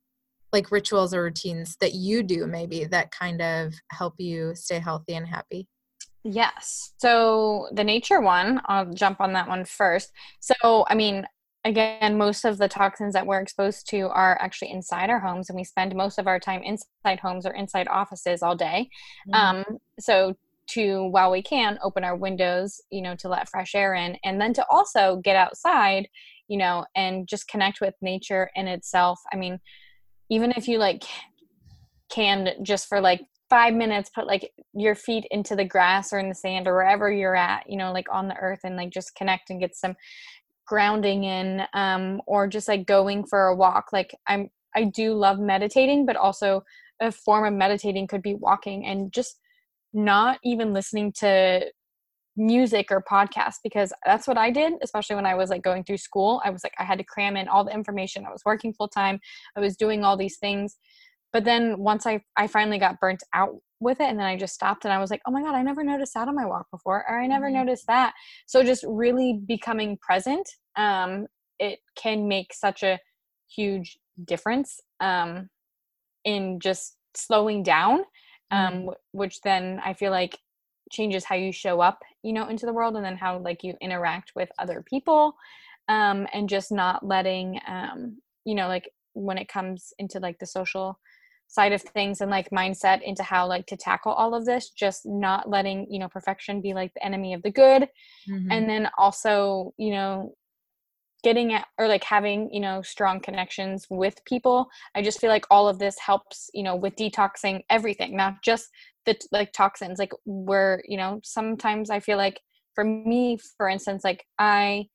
like 0.52 0.70
rituals 0.70 1.12
or 1.12 1.24
routines 1.24 1.76
that 1.80 1.94
you 1.94 2.22
do 2.22 2.46
maybe 2.46 2.84
that 2.84 3.10
kind 3.10 3.42
of 3.42 3.74
help 3.90 4.14
you 4.18 4.54
stay 4.54 4.78
healthy 4.78 5.14
and 5.14 5.26
happy 5.26 5.66
Yes. 6.24 6.92
So 6.98 7.68
the 7.72 7.82
nature 7.82 8.20
one, 8.20 8.60
I'll 8.66 8.92
jump 8.92 9.20
on 9.20 9.32
that 9.32 9.48
one 9.48 9.64
first. 9.64 10.12
So, 10.38 10.86
I 10.88 10.94
mean, 10.94 11.26
again, 11.64 12.18
most 12.18 12.44
of 12.44 12.58
the 12.58 12.68
toxins 12.68 13.14
that 13.14 13.26
we're 13.26 13.40
exposed 13.40 13.88
to 13.90 14.08
are 14.08 14.40
actually 14.40 14.70
inside 14.70 15.10
our 15.10 15.20
homes, 15.20 15.48
and 15.48 15.56
we 15.56 15.64
spend 15.64 15.94
most 15.94 16.18
of 16.18 16.26
our 16.26 16.40
time 16.40 16.62
inside 16.62 17.20
homes 17.20 17.46
or 17.46 17.52
inside 17.52 17.88
offices 17.88 18.42
all 18.42 18.56
day. 18.56 18.88
Mm-hmm. 19.28 19.34
Um, 19.34 19.78
so, 20.00 20.34
to 20.68 21.08
while 21.08 21.30
we 21.30 21.42
can 21.42 21.78
open 21.82 22.04
our 22.04 22.16
windows, 22.16 22.80
you 22.90 23.02
know, 23.02 23.16
to 23.16 23.28
let 23.28 23.48
fresh 23.48 23.74
air 23.74 23.94
in, 23.94 24.16
and 24.24 24.40
then 24.40 24.52
to 24.54 24.66
also 24.70 25.20
get 25.22 25.36
outside, 25.36 26.08
you 26.48 26.56
know, 26.56 26.84
and 26.94 27.28
just 27.28 27.48
connect 27.48 27.80
with 27.80 27.94
nature 28.00 28.50
in 28.54 28.68
itself. 28.68 29.20
I 29.32 29.36
mean, 29.36 29.60
even 30.30 30.52
if 30.52 30.68
you 30.68 30.78
like 30.78 31.04
can 32.10 32.48
just 32.62 32.88
for 32.88 33.00
like 33.00 33.22
five 33.48 33.74
minutes 33.74 34.10
put 34.14 34.26
like 34.26 34.50
your 34.72 34.94
feet 34.94 35.26
into 35.30 35.54
the 35.54 35.64
grass 35.64 36.10
or 36.12 36.18
in 36.18 36.30
the 36.30 36.34
sand 36.34 36.66
or 36.66 36.72
wherever 36.72 37.12
you're 37.12 37.36
at 37.36 37.68
you 37.68 37.76
know 37.76 37.92
like 37.92 38.06
on 38.10 38.28
the 38.28 38.36
earth 38.36 38.60
and 38.64 38.76
like 38.76 38.90
just 38.90 39.14
connect 39.14 39.50
and 39.50 39.60
get 39.60 39.76
some 39.76 39.94
grounding 40.66 41.24
in 41.24 41.62
um, 41.74 42.20
or 42.26 42.46
just 42.46 42.68
like 42.68 42.86
going 42.86 43.24
for 43.24 43.46
a 43.46 43.54
walk 43.54 43.86
like 43.92 44.14
i'm 44.26 44.48
i 44.74 44.84
do 44.84 45.14
love 45.14 45.38
meditating 45.38 46.06
but 46.06 46.16
also 46.16 46.62
a 47.00 47.10
form 47.10 47.44
of 47.44 47.52
meditating 47.52 48.06
could 48.06 48.22
be 48.22 48.34
walking 48.34 48.86
and 48.86 49.12
just 49.12 49.38
not 49.92 50.38
even 50.44 50.72
listening 50.72 51.12
to 51.12 51.70
music 52.36 52.90
or 52.90 53.02
podcasts 53.02 53.56
because 53.62 53.92
that's 54.06 54.26
what 54.26 54.38
I 54.38 54.50
did, 54.50 54.74
especially 54.82 55.16
when 55.16 55.26
I 55.26 55.34
was 55.34 55.50
like 55.50 55.62
going 55.62 55.84
through 55.84 55.98
school. 55.98 56.40
I 56.44 56.50
was 56.50 56.64
like, 56.64 56.72
I 56.78 56.84
had 56.84 56.98
to 56.98 57.04
cram 57.04 57.36
in 57.36 57.48
all 57.48 57.64
the 57.64 57.74
information. 57.74 58.24
I 58.24 58.30
was 58.30 58.42
working 58.44 58.72
full 58.72 58.88
time. 58.88 59.20
I 59.56 59.60
was 59.60 59.76
doing 59.76 60.04
all 60.04 60.16
these 60.16 60.38
things. 60.38 60.78
But 61.32 61.44
then 61.44 61.78
once 61.78 62.06
I, 62.06 62.22
I 62.36 62.46
finally 62.46 62.78
got 62.78 63.00
burnt 63.00 63.22
out 63.34 63.56
with 63.80 64.00
it 64.00 64.08
and 64.08 64.18
then 64.18 64.26
I 64.26 64.36
just 64.36 64.54
stopped 64.54 64.84
and 64.84 64.92
I 64.92 64.98
was 64.98 65.10
like, 65.10 65.22
oh 65.26 65.30
my 65.30 65.42
God, 65.42 65.54
I 65.54 65.62
never 65.62 65.82
noticed 65.82 66.14
that 66.14 66.28
on 66.28 66.34
my 66.34 66.46
walk 66.46 66.66
before, 66.70 67.04
or 67.08 67.20
I 67.20 67.26
never 67.26 67.46
mm-hmm. 67.46 67.64
noticed 67.64 67.86
that. 67.88 68.14
So 68.46 68.62
just 68.62 68.84
really 68.86 69.40
becoming 69.46 69.98
present, 70.00 70.48
um, 70.76 71.26
it 71.58 71.80
can 71.96 72.28
make 72.28 72.52
such 72.52 72.82
a 72.82 72.98
huge 73.54 73.98
difference 74.24 74.80
um, 75.00 75.48
in 76.24 76.60
just 76.60 76.96
slowing 77.14 77.62
down, 77.62 78.00
um, 78.50 78.72
mm-hmm. 78.74 78.88
which 79.12 79.40
then 79.42 79.80
I 79.84 79.94
feel 79.94 80.10
like 80.10 80.38
changes 80.90 81.24
how 81.24 81.34
you 81.34 81.52
show 81.52 81.80
up, 81.80 82.00
you 82.22 82.32
know, 82.32 82.48
into 82.48 82.66
the 82.66 82.72
world 82.72 82.96
and 82.96 83.04
then 83.04 83.16
how 83.16 83.38
like 83.38 83.64
you 83.64 83.74
interact 83.80 84.32
with 84.36 84.50
other 84.58 84.84
people 84.88 85.34
um, 85.88 86.26
and 86.32 86.48
just 86.48 86.70
not 86.70 87.04
letting, 87.04 87.58
um, 87.66 88.18
you 88.44 88.54
know, 88.54 88.68
like 88.68 88.88
when 89.14 89.38
it 89.38 89.48
comes 89.48 89.92
into 89.98 90.18
like 90.18 90.38
the 90.38 90.46
social 90.46 90.98
side 91.52 91.72
of 91.72 91.82
things 91.82 92.22
and 92.22 92.30
like 92.30 92.48
mindset 92.48 93.02
into 93.02 93.22
how 93.22 93.46
like 93.46 93.66
to 93.66 93.76
tackle 93.76 94.12
all 94.12 94.34
of 94.34 94.46
this 94.46 94.70
just 94.70 95.04
not 95.04 95.50
letting 95.50 95.86
you 95.90 95.98
know 95.98 96.08
perfection 96.08 96.62
be 96.62 96.72
like 96.72 96.92
the 96.94 97.04
enemy 97.04 97.34
of 97.34 97.42
the 97.42 97.50
good 97.50 97.82
mm-hmm. 98.28 98.50
and 98.50 98.68
then 98.68 98.88
also 98.96 99.74
you 99.76 99.90
know 99.90 100.34
getting 101.22 101.52
at 101.52 101.66
or 101.78 101.86
like 101.86 102.04
having 102.04 102.48
you 102.50 102.60
know 102.60 102.80
strong 102.80 103.20
connections 103.20 103.86
with 103.90 104.24
people 104.24 104.66
i 104.94 105.02
just 105.02 105.20
feel 105.20 105.28
like 105.28 105.44
all 105.50 105.68
of 105.68 105.78
this 105.78 105.98
helps 105.98 106.48
you 106.54 106.62
know 106.62 106.74
with 106.74 106.96
detoxing 106.96 107.60
everything 107.68 108.16
not 108.16 108.42
just 108.42 108.70
the 109.04 109.14
like 109.30 109.52
toxins 109.52 109.98
like 109.98 110.12
where 110.24 110.82
you 110.88 110.96
know 110.96 111.20
sometimes 111.22 111.90
i 111.90 112.00
feel 112.00 112.16
like 112.16 112.40
for 112.74 112.82
me 112.82 113.36
for 113.58 113.68
instance 113.68 114.04
like 114.04 114.24
i 114.38 114.86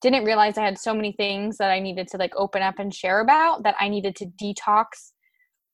didn't 0.00 0.24
realize 0.24 0.56
i 0.56 0.64
had 0.64 0.78
so 0.78 0.94
many 0.94 1.12
things 1.12 1.58
that 1.58 1.70
i 1.70 1.78
needed 1.78 2.08
to 2.08 2.16
like 2.16 2.32
open 2.34 2.62
up 2.62 2.78
and 2.78 2.94
share 2.94 3.20
about 3.20 3.62
that 3.62 3.76
i 3.78 3.90
needed 3.90 4.16
to 4.16 4.24
detox 4.42 5.12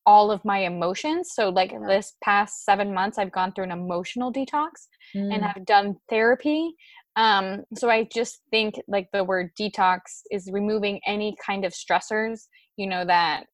all 0.07 0.31
of 0.31 0.45
my 0.45 0.59
emotions. 0.59 1.31
So, 1.33 1.49
like 1.49 1.73
yeah. 1.73 1.81
this 1.87 2.14
past 2.23 2.64
seven 2.64 2.93
months, 2.93 3.19
I've 3.19 3.33
gone 3.33 3.53
through 3.53 3.64
an 3.64 3.71
emotional 3.71 4.33
detox 4.33 4.71
mm. 5.14 5.33
and 5.33 5.43
have 5.43 5.64
done 5.67 5.97
therapy. 6.09 6.75
Um, 7.17 7.62
so, 7.77 7.90
I 7.90 8.09
just 8.12 8.40
think 8.51 8.75
like 8.88 9.09
the 9.12 9.25
word 9.25 9.51
detox 9.59 10.01
is 10.31 10.49
removing 10.53 11.01
any 11.07 11.37
kind 11.45 11.64
of 11.64 11.73
stressors, 11.73 12.49
you 12.77 12.87
know, 12.87 13.05
that 13.05 13.45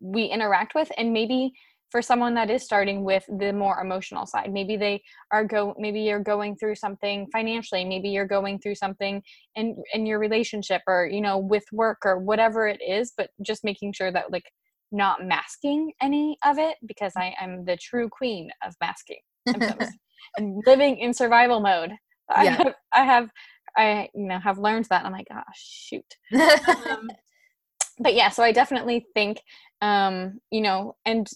we 0.00 0.24
interact 0.24 0.74
with. 0.74 0.90
And 0.98 1.12
maybe 1.12 1.52
for 1.90 2.00
someone 2.00 2.34
that 2.34 2.50
is 2.50 2.62
starting 2.62 3.04
with 3.04 3.24
the 3.38 3.52
more 3.52 3.80
emotional 3.80 4.26
side 4.26 4.52
maybe 4.52 4.76
they 4.76 5.02
are 5.32 5.44
go 5.44 5.74
maybe 5.78 6.00
you're 6.00 6.22
going 6.22 6.56
through 6.56 6.74
something 6.74 7.26
financially 7.32 7.84
maybe 7.84 8.08
you're 8.08 8.26
going 8.26 8.58
through 8.58 8.74
something 8.74 9.22
in 9.56 9.76
in 9.92 10.06
your 10.06 10.18
relationship 10.18 10.82
or 10.86 11.06
you 11.06 11.20
know 11.20 11.38
with 11.38 11.64
work 11.72 11.98
or 12.04 12.18
whatever 12.18 12.66
it 12.66 12.80
is 12.86 13.12
but 13.16 13.30
just 13.44 13.64
making 13.64 13.92
sure 13.92 14.12
that 14.12 14.30
like 14.30 14.44
not 14.92 15.24
masking 15.24 15.92
any 16.00 16.36
of 16.44 16.58
it 16.58 16.76
because 16.86 17.12
I 17.16 17.34
am 17.40 17.64
the 17.64 17.76
true 17.76 18.08
queen 18.08 18.50
of 18.64 18.74
masking 18.80 19.20
symptoms 19.48 19.90
and 20.36 20.62
living 20.66 20.98
in 20.98 21.14
survival 21.14 21.60
mode. 21.60 21.92
I 22.28 22.44
yeah. 22.44 22.50
have, 22.56 22.74
I 22.92 23.04
have, 23.04 23.30
I 23.76 24.08
you 24.14 24.26
know 24.26 24.38
have 24.38 24.58
learned 24.58 24.86
that. 24.90 25.04
I'm 25.04 25.12
like, 25.12 25.28
oh 25.32 25.40
shoot. 25.54 26.16
um, 26.34 27.08
but 27.98 28.14
yeah, 28.14 28.30
so 28.30 28.42
I 28.42 28.52
definitely 28.52 29.06
think, 29.14 29.40
um, 29.80 30.40
you 30.50 30.60
know, 30.60 30.96
and 31.04 31.28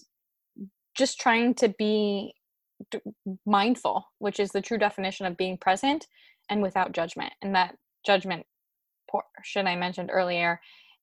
just 0.95 1.19
trying 1.19 1.53
to 1.55 1.69
be 1.77 2.33
d- 2.91 2.99
mindful, 3.45 4.05
which 4.19 4.39
is 4.39 4.51
the 4.51 4.61
true 4.61 4.77
definition 4.77 5.25
of 5.25 5.37
being 5.37 5.57
present 5.57 6.07
and 6.49 6.61
without 6.61 6.93
judgment. 6.93 7.33
And 7.41 7.55
that 7.55 7.75
judgment 8.05 8.45
portion 9.09 9.67
I 9.67 9.75
mentioned 9.75 10.09
earlier 10.11 10.59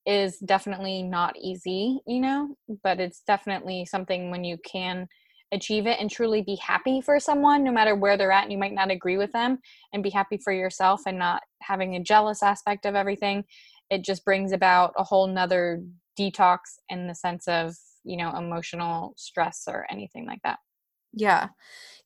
is 0.06 0.38
definitely 0.38 1.02
not 1.02 1.36
easy, 1.40 2.00
you 2.06 2.20
know, 2.20 2.56
but 2.82 3.00
it's 3.00 3.22
definitely 3.26 3.84
something 3.84 4.30
when 4.30 4.44
you 4.44 4.58
can 4.64 5.06
achieve 5.52 5.86
it 5.86 6.00
and 6.00 6.10
truly 6.10 6.42
be 6.42 6.56
happy 6.56 7.00
for 7.00 7.20
someone, 7.20 7.62
no 7.62 7.70
matter 7.70 7.94
where 7.94 8.16
they're 8.16 8.32
at, 8.32 8.44
and 8.44 8.52
you 8.52 8.58
might 8.58 8.72
not 8.72 8.90
agree 8.90 9.16
with 9.16 9.30
them, 9.32 9.58
and 9.92 10.02
be 10.02 10.10
happy 10.10 10.38
for 10.42 10.52
yourself 10.52 11.02
and 11.06 11.18
not 11.18 11.42
having 11.60 11.94
a 11.94 12.02
jealous 12.02 12.42
aspect 12.42 12.86
of 12.86 12.94
everything. 12.94 13.44
It 13.90 14.02
just 14.02 14.24
brings 14.24 14.52
about 14.52 14.94
a 14.96 15.04
whole 15.04 15.26
nother 15.26 15.82
detox 16.18 16.58
in 16.88 17.06
the 17.06 17.14
sense 17.14 17.46
of, 17.46 17.74
you 18.04 18.16
know, 18.16 18.34
emotional 18.36 19.12
stress 19.16 19.64
or 19.68 19.86
anything 19.90 20.26
like 20.26 20.40
that. 20.44 20.58
Yeah. 21.12 21.48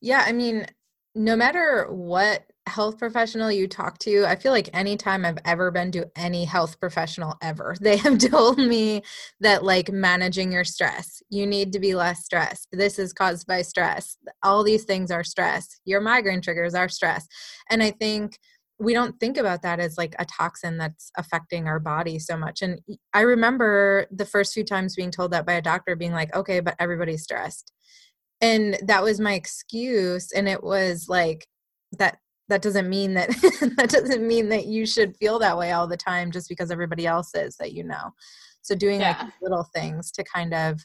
Yeah. 0.01 0.23
I 0.25 0.33
mean, 0.33 0.67
no 1.15 1.35
matter 1.35 1.87
what 1.89 2.43
health 2.67 2.97
professional 2.97 3.51
you 3.51 3.67
talk 3.67 3.97
to, 3.99 4.25
I 4.25 4.35
feel 4.35 4.51
like 4.51 4.69
anytime 4.73 5.25
I've 5.25 5.37
ever 5.45 5.71
been 5.71 5.91
to 5.93 6.09
any 6.15 6.45
health 6.45 6.79
professional 6.79 7.35
ever, 7.41 7.75
they 7.81 7.97
have 7.97 8.17
told 8.17 8.57
me 8.57 9.03
that 9.39 9.63
like 9.63 9.91
managing 9.91 10.51
your 10.51 10.63
stress, 10.63 11.21
you 11.29 11.45
need 11.45 11.73
to 11.73 11.79
be 11.79 11.95
less 11.95 12.23
stressed. 12.23 12.67
This 12.71 12.99
is 12.99 13.13
caused 13.13 13.47
by 13.47 13.61
stress. 13.61 14.17
All 14.43 14.63
these 14.63 14.83
things 14.83 15.11
are 15.11 15.23
stress. 15.23 15.79
Your 15.85 16.01
migraine 16.01 16.41
triggers 16.41 16.75
are 16.75 16.89
stress. 16.89 17.27
And 17.69 17.81
I 17.81 17.91
think 17.91 18.37
we 18.79 18.93
don't 18.93 19.19
think 19.19 19.37
about 19.37 19.63
that 19.63 19.79
as 19.79 19.97
like 19.97 20.15
a 20.19 20.25
toxin 20.25 20.77
that's 20.77 21.11
affecting 21.17 21.67
our 21.67 21.79
body 21.79 22.19
so 22.19 22.37
much. 22.37 22.61
And 22.61 22.79
I 23.13 23.21
remember 23.21 24.05
the 24.11 24.25
first 24.25 24.53
few 24.53 24.63
times 24.63 24.95
being 24.95 25.09
told 25.09 25.31
that 25.31 25.47
by 25.47 25.53
a 25.53 25.61
doctor 25.61 25.95
being 25.95 26.11
like, 26.11 26.35
okay, 26.35 26.59
but 26.59 26.75
everybody's 26.77 27.23
stressed. 27.23 27.71
And 28.39 28.77
that 28.83 29.01
was 29.01 29.19
my 29.19 29.33
excuse. 29.33 30.31
And 30.31 30.47
it 30.47 30.63
was 30.63 31.07
like, 31.09 31.47
that 31.93 32.19
that 32.49 32.61
doesn't 32.61 32.89
mean 32.89 33.13
that 33.13 33.29
that 33.77 33.89
doesn't 33.89 34.25
mean 34.25 34.49
that 34.49 34.65
you 34.65 34.85
should 34.85 35.15
feel 35.17 35.39
that 35.39 35.57
way 35.57 35.71
all 35.71 35.87
the 35.87 35.97
time 35.97 36.31
just 36.31 36.49
because 36.49 36.71
everybody 36.71 37.05
else 37.05 37.31
is 37.35 37.55
that 37.57 37.73
you 37.73 37.83
know. 37.83 38.13
So 38.61 38.75
doing 38.75 39.01
yeah. 39.01 39.17
like 39.21 39.33
little 39.41 39.65
things 39.75 40.11
to 40.11 40.23
kind 40.23 40.53
of 40.53 40.79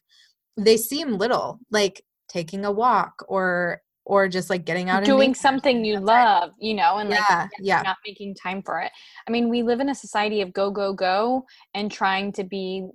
they 0.56 0.76
seem 0.76 1.16
little 1.16 1.58
like 1.70 2.02
taking 2.28 2.64
a 2.64 2.72
walk 2.72 3.24
or 3.28 3.80
or 4.04 4.28
just 4.28 4.50
like 4.50 4.64
getting 4.64 4.90
out 4.90 4.98
and 4.98 5.06
doing 5.06 5.34
something 5.34 5.84
you 5.84 6.00
love 6.00 6.50
you 6.58 6.74
know 6.74 6.98
and 6.98 7.10
like 7.10 7.20
yeah, 7.28 7.48
yeah 7.60 7.82
not 7.82 7.96
making 8.06 8.34
time 8.34 8.62
for 8.62 8.80
it. 8.80 8.90
I 9.28 9.30
mean 9.30 9.48
we 9.48 9.62
live 9.62 9.80
in 9.80 9.88
a 9.88 9.94
society 9.94 10.40
of 10.42 10.52
go 10.52 10.70
go 10.70 10.92
go 10.92 11.44
and 11.74 11.90
trying 11.90 12.32
to 12.32 12.44
be 12.44 12.86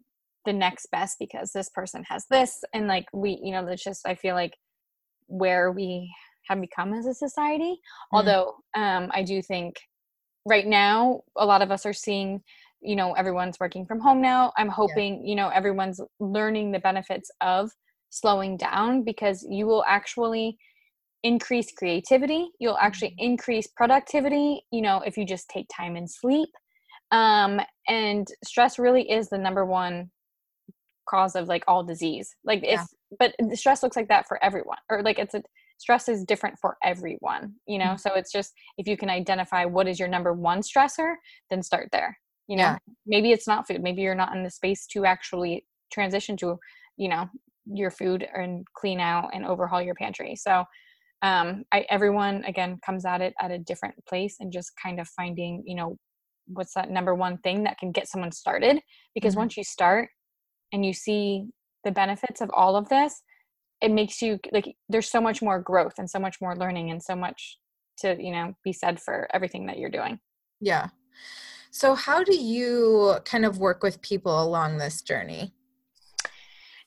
the 0.45 0.53
next 0.53 0.89
best 0.91 1.17
because 1.19 1.51
this 1.51 1.69
person 1.69 2.03
has 2.07 2.25
this 2.29 2.63
and 2.73 2.87
like 2.87 3.05
we 3.13 3.37
you 3.43 3.51
know 3.51 3.67
it's 3.67 3.83
just 3.83 4.07
i 4.07 4.15
feel 4.15 4.33
like 4.33 4.53
where 5.27 5.73
we 5.73 6.09
have 6.47 6.61
become 6.61 6.93
as 6.93 7.05
a 7.05 7.13
society. 7.13 7.71
Mm. 7.71 7.77
Although 8.13 8.55
um, 8.75 9.09
I 9.13 9.23
do 9.23 9.41
think 9.41 9.75
right 10.45 10.67
now 10.67 11.21
a 11.37 11.45
lot 11.45 11.61
of 11.61 11.71
us 11.71 11.85
are 11.85 11.93
seeing, 11.93 12.41
you 12.81 12.95
know, 12.95 13.13
everyone's 13.13 13.57
working 13.59 13.85
from 13.85 13.99
home 13.99 14.21
now. 14.21 14.53
I'm 14.57 14.69
hoping, 14.69 15.21
yeah. 15.21 15.29
you 15.29 15.35
know, 15.35 15.49
everyone's 15.49 15.99
learning 16.19 16.71
the 16.71 16.79
benefits 16.79 17.29
of 17.41 17.71
slowing 18.09 18.57
down 18.57 19.03
because 19.03 19.45
you 19.49 19.67
will 19.67 19.83
actually 19.87 20.57
increase 21.23 21.71
creativity. 21.71 22.49
You'll 22.59 22.77
actually 22.77 23.09
mm-hmm. 23.09 23.31
increase 23.31 23.67
productivity, 23.67 24.61
you 24.71 24.81
know, 24.81 25.01
if 25.05 25.17
you 25.17 25.25
just 25.25 25.49
take 25.49 25.67
time 25.75 25.95
and 25.95 26.09
sleep. 26.09 26.49
Um, 27.11 27.59
and 27.87 28.27
stress 28.43 28.77
really 28.77 29.09
is 29.09 29.29
the 29.29 29.37
number 29.37 29.65
one 29.65 30.11
cause 31.09 31.35
of 31.35 31.47
like 31.47 31.63
all 31.67 31.83
disease. 31.83 32.35
Like 32.43 32.63
if, 32.63 32.79
yeah. 32.79 32.85
but 33.19 33.33
stress 33.57 33.81
looks 33.81 33.95
like 33.95 34.09
that 34.09 34.27
for 34.27 34.43
everyone, 34.43 34.77
or 34.89 35.01
like 35.01 35.19
it's 35.19 35.33
a 35.33 35.41
stress 35.77 36.09
is 36.09 36.23
different 36.23 36.57
for 36.59 36.77
everyone 36.83 37.53
you 37.67 37.77
know 37.77 37.85
mm-hmm. 37.85 37.97
so 37.97 38.13
it's 38.15 38.31
just 38.31 38.53
if 38.77 38.87
you 38.87 38.97
can 38.97 39.09
identify 39.09 39.65
what 39.65 39.87
is 39.87 39.99
your 39.99 40.07
number 40.07 40.33
one 40.33 40.61
stressor 40.61 41.13
then 41.49 41.61
start 41.61 41.89
there 41.91 42.17
you 42.47 42.55
know 42.55 42.63
yeah. 42.63 42.77
maybe 43.05 43.31
it's 43.31 43.47
not 43.47 43.67
food 43.67 43.81
maybe 43.81 44.01
you're 44.01 44.15
not 44.15 44.35
in 44.35 44.43
the 44.43 44.49
space 44.49 44.85
to 44.87 45.05
actually 45.05 45.65
transition 45.91 46.35
to 46.37 46.57
you 46.97 47.07
know 47.07 47.27
your 47.65 47.91
food 47.91 48.27
and 48.33 48.65
clean 48.75 48.99
out 48.99 49.29
and 49.33 49.45
overhaul 49.45 49.81
your 49.81 49.95
pantry 49.95 50.35
so 50.35 50.63
um 51.21 51.63
I, 51.71 51.85
everyone 51.89 52.43
again 52.45 52.79
comes 52.85 53.05
at 53.05 53.21
it 53.21 53.33
at 53.41 53.51
a 53.51 53.59
different 53.59 53.95
place 54.07 54.37
and 54.39 54.51
just 54.51 54.71
kind 54.81 54.99
of 54.99 55.07
finding 55.09 55.63
you 55.65 55.75
know 55.75 55.97
what's 56.47 56.73
that 56.75 56.89
number 56.89 57.13
one 57.13 57.37
thing 57.39 57.63
that 57.65 57.77
can 57.77 57.91
get 57.91 58.07
someone 58.07 58.31
started 58.31 58.79
because 59.13 59.33
mm-hmm. 59.33 59.41
once 59.41 59.57
you 59.57 59.63
start 59.63 60.09
and 60.71 60.85
you 60.85 60.93
see 60.93 61.45
the 61.83 61.91
benefits 61.91 62.41
of 62.41 62.49
all 62.53 62.75
of 62.75 62.87
this 62.89 63.21
it 63.81 63.91
makes 63.91 64.21
you 64.21 64.39
like 64.51 64.75
there's 64.89 65.09
so 65.09 65.21
much 65.21 65.41
more 65.41 65.59
growth 65.59 65.93
and 65.97 66.09
so 66.09 66.19
much 66.19 66.41
more 66.41 66.55
learning 66.55 66.91
and 66.91 67.01
so 67.01 67.15
much 67.15 67.57
to 67.97 68.15
you 68.21 68.31
know 68.31 68.53
be 68.63 68.73
said 68.73 68.99
for 68.99 69.27
everything 69.33 69.65
that 69.67 69.77
you're 69.77 69.89
doing. 69.89 70.19
Yeah. 70.59 70.87
So 71.71 71.93
how 71.93 72.23
do 72.23 72.35
you 72.35 73.15
kind 73.25 73.45
of 73.45 73.59
work 73.59 73.83
with 73.83 74.01
people 74.01 74.41
along 74.41 74.77
this 74.77 75.01
journey? 75.01 75.53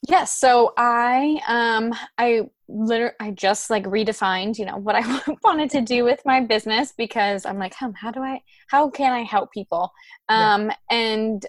Yes 0.09 0.37
so 0.39 0.73
i 0.79 1.41
um 1.47 1.93
i 2.17 2.43
literally 2.69 3.15
i 3.21 3.31
just 3.33 3.69
like 3.69 3.85
redefined 3.85 4.59
you 4.59 4.65
know 4.65 4.79
what 4.79 4.95
i 4.97 5.23
wanted 5.45 5.69
to 5.71 5.83
do 5.83 6.05
with 6.05 6.23
my 6.25 6.41
business 6.41 6.95
because 6.97 7.45
i'm 7.45 7.59
like 7.59 7.75
hmm, 7.79 7.91
how 7.95 8.11
do 8.11 8.21
i 8.23 8.41
how 8.69 8.89
can 8.89 9.13
i 9.13 9.23
help 9.23 9.53
people? 9.53 9.93
Um 10.31 10.69
yeah. 10.69 10.75
and 10.91 11.47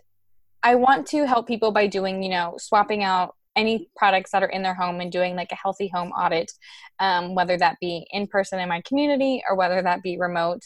i 0.63 0.75
want 0.75 1.07
to 1.07 1.25
help 1.25 1.47
people 1.47 1.71
by 1.71 1.87
doing 1.87 2.21
you 2.21 2.29
know 2.29 2.55
swapping 2.57 3.03
out 3.03 3.35
any 3.55 3.89
products 3.95 4.31
that 4.31 4.43
are 4.43 4.49
in 4.49 4.63
their 4.63 4.73
home 4.73 5.01
and 5.01 5.11
doing 5.11 5.35
like 5.35 5.51
a 5.51 5.55
healthy 5.55 5.89
home 5.93 6.11
audit, 6.11 6.51
um, 6.99 7.35
whether 7.35 7.57
that 7.57 7.77
be 7.81 8.07
in 8.11 8.27
person 8.27 8.59
in 8.59 8.69
my 8.69 8.81
community 8.81 9.43
or 9.49 9.55
whether 9.55 9.81
that 9.81 10.01
be 10.01 10.17
remote. 10.17 10.61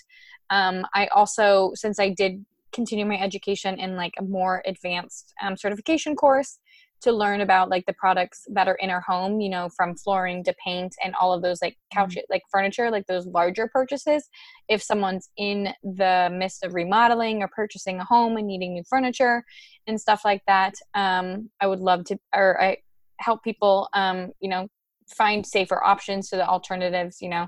Um, 0.49 0.86
I 0.93 1.07
also, 1.07 1.71
since 1.75 1.99
I 1.99 2.09
did 2.09 2.45
continue 2.71 3.05
my 3.05 3.17
education 3.17 3.79
in 3.79 3.95
like 3.95 4.13
a 4.19 4.23
more 4.23 4.61
advanced 4.65 5.33
um, 5.41 5.57
certification 5.57 6.15
course, 6.15 6.59
to 7.02 7.12
learn 7.12 7.41
about 7.41 7.70
like 7.70 7.86
the 7.86 7.93
products 7.93 8.46
that 8.52 8.68
are 8.68 8.76
in 8.76 8.89
our 8.89 9.02
home 9.02 9.39
you 9.39 9.50
know 9.50 9.70
from 9.76 9.96
flooring 9.96 10.43
to 10.43 10.54
paint 10.64 10.96
and 11.04 11.14
all 11.20 11.34
of 11.34 11.41
those 11.41 11.62
like 11.62 11.78
couch 11.93 12.12
mm-hmm. 12.12 12.22
like 12.30 12.41
furniture 12.52 12.89
like 12.89 13.06
those 13.08 13.28
larger 13.28 13.68
purchases 13.68 14.28
if 14.70 14.82
someone's 14.82 15.30
in 15.38 15.70
the 15.84 16.30
midst 16.32 16.64
of 16.64 16.74
remodeling 16.74 17.41
or 17.41 17.50
purchasing 17.50 18.00
a 18.00 18.06
home 18.06 18.38
and 18.38 18.48
needing 18.48 18.74
new 18.74 18.84
furniture 18.89 19.43
and 19.88 20.00
stuff 20.00 20.22
like 20.26 20.41
that 20.48 20.74
um, 20.93 21.50
i 21.62 21.68
would 21.68 21.80
love 21.80 22.04
to 22.04 22.18
or 22.34 22.62
i 22.62 22.76
help 23.20 23.43
people 23.43 23.88
um, 23.93 24.32
you 24.39 24.50
know 24.50 24.68
find 25.16 25.46
safer 25.46 25.84
options 25.84 26.30
to 26.30 26.36
the 26.36 26.48
alternatives 26.48 27.18
you 27.22 27.30
know 27.30 27.48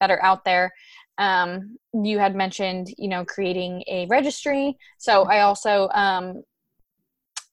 that 0.00 0.10
are 0.10 0.22
out 0.22 0.44
there 0.44 0.72
um, 1.18 1.76
you 1.92 2.18
had 2.18 2.36
mentioned 2.36 2.88
you 2.98 3.08
know 3.08 3.24
creating 3.24 3.82
a 3.88 4.06
registry 4.10 4.76
so 4.98 5.22
mm-hmm. 5.22 5.30
i 5.30 5.40
also 5.40 5.88
um, 5.94 6.42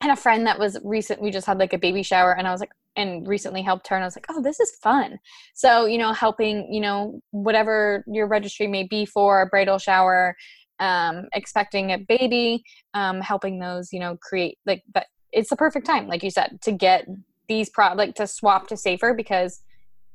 had 0.02 0.12
a 0.12 0.16
friend 0.16 0.46
that 0.46 0.60
was 0.60 0.78
recent 0.84 1.22
we 1.22 1.32
just 1.32 1.48
had 1.48 1.58
like 1.58 1.74
a 1.74 1.78
baby 1.78 2.04
shower 2.04 2.38
and 2.38 2.48
i 2.48 2.52
was 2.52 2.60
like 2.60 2.72
and 2.98 3.28
recently 3.28 3.62
helped 3.62 3.88
her 3.88 3.96
and 3.96 4.04
i 4.04 4.08
was 4.08 4.16
like 4.16 4.26
oh 4.30 4.42
this 4.42 4.60
is 4.60 4.78
fun. 4.82 5.20
So 5.54 5.86
you 5.86 5.98
know 5.98 6.14
helping 6.14 6.72
you 6.74 6.82
know 6.82 7.20
whatever 7.32 8.04
your 8.08 8.28
registry 8.28 8.68
may 8.68 8.84
be 8.84 9.06
for 9.06 9.42
a 9.42 9.48
bridal 9.48 9.78
shower 9.78 10.36
um 10.80 11.26
expecting 11.34 11.92
a 11.92 11.98
baby 11.98 12.64
um 12.94 13.22
helping 13.22 13.60
those 13.60 13.94
you 13.94 14.00
know 14.00 14.18
create 14.22 14.58
like 14.66 14.84
but 14.94 15.08
it's 15.32 15.50
the 15.50 15.56
perfect 15.56 15.86
time 15.86 16.08
like 16.08 16.24
you 16.24 16.30
said 16.30 16.60
to 16.62 16.72
get 16.72 17.06
these 17.48 17.70
pro 17.70 17.94
like 17.94 18.16
to 18.16 18.28
swap 18.28 18.68
to 18.68 18.78
safer 18.78 19.14
because 19.14 19.62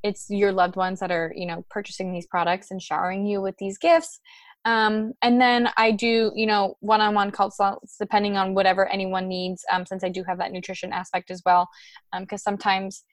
it's 0.02 0.26
your 0.30 0.52
loved 0.52 0.76
ones 0.76 1.00
that 1.00 1.10
are 1.10 1.32
you 1.36 1.46
know 1.46 1.64
purchasing 1.70 2.12
these 2.12 2.26
products 2.26 2.70
and 2.70 2.82
showering 2.82 3.26
you 3.26 3.40
with 3.40 3.56
these 3.58 3.78
gifts 3.78 4.20
um, 4.64 5.12
and 5.22 5.40
then 5.40 5.70
I 5.76 5.92
do, 5.92 6.32
you 6.34 6.46
know, 6.46 6.76
one-on-one 6.80 7.30
consults 7.30 7.96
depending 7.98 8.36
on 8.36 8.54
whatever 8.54 8.86
anyone 8.86 9.28
needs. 9.28 9.64
Um, 9.72 9.86
since 9.86 10.04
I 10.04 10.08
do 10.08 10.22
have 10.24 10.38
that 10.38 10.52
nutrition 10.52 10.92
aspect 10.92 11.30
as 11.30 11.42
well, 11.46 11.68
because 12.18 12.42
um, 12.46 12.52
sometimes 12.52 13.04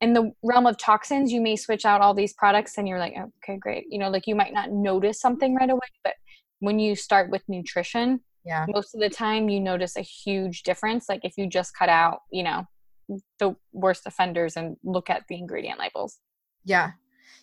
in 0.00 0.12
the 0.12 0.32
realm 0.42 0.66
of 0.66 0.78
toxins, 0.78 1.32
you 1.32 1.40
may 1.40 1.56
switch 1.56 1.84
out 1.84 2.00
all 2.00 2.14
these 2.14 2.32
products, 2.34 2.78
and 2.78 2.86
you're 2.86 2.98
like, 2.98 3.14
okay, 3.42 3.58
great. 3.58 3.84
You 3.88 3.98
know, 3.98 4.10
like 4.10 4.26
you 4.26 4.34
might 4.34 4.52
not 4.52 4.70
notice 4.70 5.20
something 5.20 5.54
right 5.54 5.70
away, 5.70 5.88
but 6.04 6.14
when 6.60 6.78
you 6.78 6.94
start 6.94 7.30
with 7.30 7.42
nutrition, 7.48 8.20
yeah, 8.44 8.66
most 8.68 8.94
of 8.94 9.00
the 9.00 9.10
time 9.10 9.48
you 9.48 9.60
notice 9.60 9.96
a 9.96 10.02
huge 10.02 10.62
difference. 10.62 11.08
Like 11.08 11.20
if 11.24 11.34
you 11.36 11.48
just 11.48 11.76
cut 11.76 11.88
out, 11.88 12.20
you 12.32 12.42
know, 12.42 12.64
the 13.38 13.56
worst 13.72 14.02
offenders 14.06 14.56
and 14.56 14.76
look 14.84 15.10
at 15.10 15.24
the 15.28 15.36
ingredient 15.36 15.78
labels. 15.78 16.18
Yeah, 16.64 16.92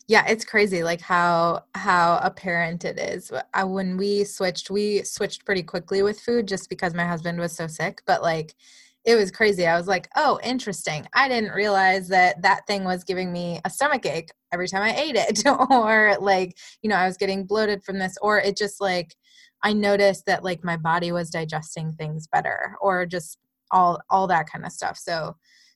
yeah 0.07 0.25
it's 0.27 0.45
crazy 0.45 0.83
like 0.83 1.01
how 1.01 1.63
how 1.75 2.19
apparent 2.23 2.85
it 2.85 2.99
is 2.99 3.31
I, 3.53 3.61
uh, 3.61 3.67
when 3.67 3.97
we 3.97 4.23
switched 4.23 4.69
we 4.69 5.03
switched 5.03 5.45
pretty 5.45 5.63
quickly 5.63 6.03
with 6.03 6.19
food 6.19 6.47
just 6.47 6.69
because 6.69 6.93
my 6.93 7.05
husband 7.05 7.39
was 7.39 7.55
so 7.55 7.67
sick 7.67 8.01
but 8.05 8.21
like 8.21 8.55
it 9.03 9.15
was 9.15 9.31
crazy 9.31 9.65
i 9.65 9.77
was 9.77 9.87
like 9.87 10.09
oh 10.15 10.39
interesting 10.43 11.07
i 11.13 11.27
didn't 11.27 11.51
realize 11.51 12.07
that 12.09 12.41
that 12.41 12.65
thing 12.67 12.83
was 12.83 13.03
giving 13.03 13.31
me 13.31 13.59
a 13.65 13.69
stomach 13.69 14.05
ache 14.05 14.31
every 14.51 14.67
time 14.67 14.81
i 14.81 14.95
ate 14.95 15.15
it 15.15 15.43
or 15.69 16.17
like 16.19 16.57
you 16.81 16.89
know 16.89 16.95
i 16.95 17.05
was 17.05 17.17
getting 17.17 17.45
bloated 17.45 17.83
from 17.83 17.99
this 17.99 18.17
or 18.21 18.39
it 18.39 18.57
just 18.57 18.81
like 18.81 19.15
i 19.63 19.73
noticed 19.73 20.25
that 20.25 20.43
like 20.43 20.63
my 20.63 20.77
body 20.77 21.11
was 21.11 21.29
digesting 21.29 21.93
things 21.93 22.27
better 22.27 22.75
or 22.81 23.05
just 23.05 23.37
all 23.71 23.99
all 24.09 24.27
that 24.27 24.49
kind 24.49 24.65
of 24.65 24.71
stuff 24.71 24.97
so 24.97 25.35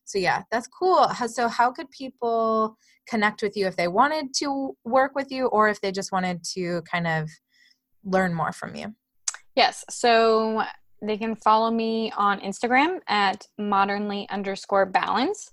so 0.09 0.17
yeah 0.17 0.41
that's 0.51 0.67
cool. 0.67 1.07
So 1.27 1.47
how 1.47 1.71
could 1.71 1.89
people 1.91 2.75
connect 3.07 3.43
with 3.43 3.55
you 3.55 3.67
if 3.67 3.75
they 3.75 3.87
wanted 3.87 4.33
to 4.37 4.75
work 4.83 5.13
with 5.13 5.31
you 5.31 5.45
or 5.47 5.69
if 5.69 5.79
they 5.81 5.91
just 5.91 6.11
wanted 6.11 6.43
to 6.55 6.81
kind 6.81 7.05
of 7.05 7.29
learn 8.03 8.33
more 8.33 8.51
from 8.51 8.75
you? 8.75 8.95
Yes 9.55 9.85
so 9.89 10.63
they 11.01 11.15
can 11.15 11.35
follow 11.35 11.69
me 11.69 12.11
on 12.17 12.41
instagram 12.41 12.99
at 13.07 13.45
modernly 13.57 14.27
underscore 14.29 14.85
balance 14.87 15.51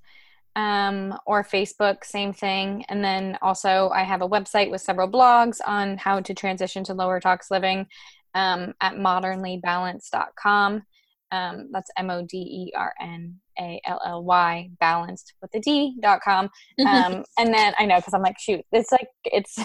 um, 0.57 1.17
or 1.27 1.45
facebook 1.45 2.03
same 2.03 2.33
thing. 2.33 2.83
And 2.89 3.05
then 3.05 3.37
also 3.43 3.91
i 3.95 4.05
have 4.05 4.23
a 4.23 4.29
website 4.29 4.71
with 4.71 4.81
several 4.81 5.11
blogs 5.11 5.59
on 5.67 5.99
how 5.99 6.21
to 6.21 6.33
transition 6.33 6.83
to 6.85 6.95
lower 6.95 7.21
tox 7.21 7.51
living 7.51 7.87
um, 8.35 8.73
at 8.81 8.95
modernlybalanced.com 8.95 10.83
um, 11.33 11.69
that's 11.73 11.91
m-o-d-e-r-n 11.99 13.41
A 13.59 13.81
L 13.85 14.01
L 14.05 14.25
Y 14.25 14.71
balanced 14.81 15.35
with 15.41 15.51
the 15.53 15.61
D 15.61 15.97
dot 16.01 16.21
com. 16.23 16.51
Um, 16.87 17.25
and 17.39 17.53
then 17.53 17.75
I 17.79 17.87
know 17.87 17.97
because 17.97 18.15
I'm 18.15 18.23
like, 18.23 18.39
shoot, 18.39 18.63
it's 18.73 18.93
like 18.93 19.09
it's 19.25 19.59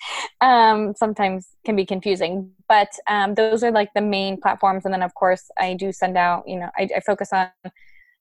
um, 0.40 0.94
sometimes 0.96 1.48
can 1.64 1.76
be 1.76 1.86
confusing, 1.86 2.50
but 2.68 2.88
um, 3.08 3.34
those 3.34 3.62
are 3.62 3.70
like 3.70 3.90
the 3.94 4.02
main 4.02 4.40
platforms. 4.40 4.84
And 4.84 4.92
then 4.92 5.02
of 5.02 5.14
course 5.14 5.44
I 5.58 5.74
do 5.74 5.92
send 5.92 6.16
out, 6.16 6.44
you 6.46 6.58
know, 6.58 6.70
I, 6.76 6.88
I 6.96 7.00
focus 7.00 7.30
on 7.32 7.48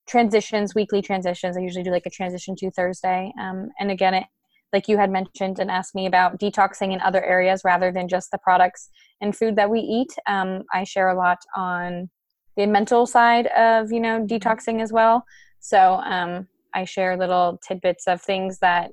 transitions, 0.07 0.73
weekly 0.73 1.01
transitions. 1.01 1.57
I 1.57 1.61
usually 1.61 1.83
do 1.83 1.91
like 1.91 2.05
a 2.05 2.11
transition 2.11 2.55
to 2.57 2.71
Thursday. 2.71 3.31
Um, 3.39 3.69
and 3.79 3.91
again, 3.91 4.13
it 4.13 4.25
like 4.73 4.87
you 4.87 4.97
had 4.97 5.09
mentioned 5.09 5.59
and 5.59 5.71
asked 5.71 5.95
me 5.95 6.05
about 6.05 6.39
detoxing 6.39 6.93
in 6.93 7.01
other 7.01 7.23
areas 7.23 7.61
rather 7.63 7.91
than 7.91 8.07
just 8.07 8.31
the 8.31 8.37
products 8.37 8.89
and 9.21 9.35
food 9.35 9.55
that 9.55 9.69
we 9.69 9.79
eat. 9.79 10.13
Um, 10.27 10.63
I 10.73 10.83
share 10.83 11.09
a 11.09 11.15
lot 11.15 11.37
on 11.55 12.09
the 12.57 12.65
mental 12.65 13.05
side 13.05 13.47
of 13.47 13.91
you 13.91 13.99
know 13.99 14.25
detoxing 14.25 14.81
as 14.81 14.91
well. 14.91 15.23
So 15.59 16.01
um, 16.03 16.47
I 16.73 16.83
share 16.83 17.17
little 17.17 17.59
tidbits 17.65 18.07
of 18.07 18.21
things 18.21 18.59
that 18.59 18.91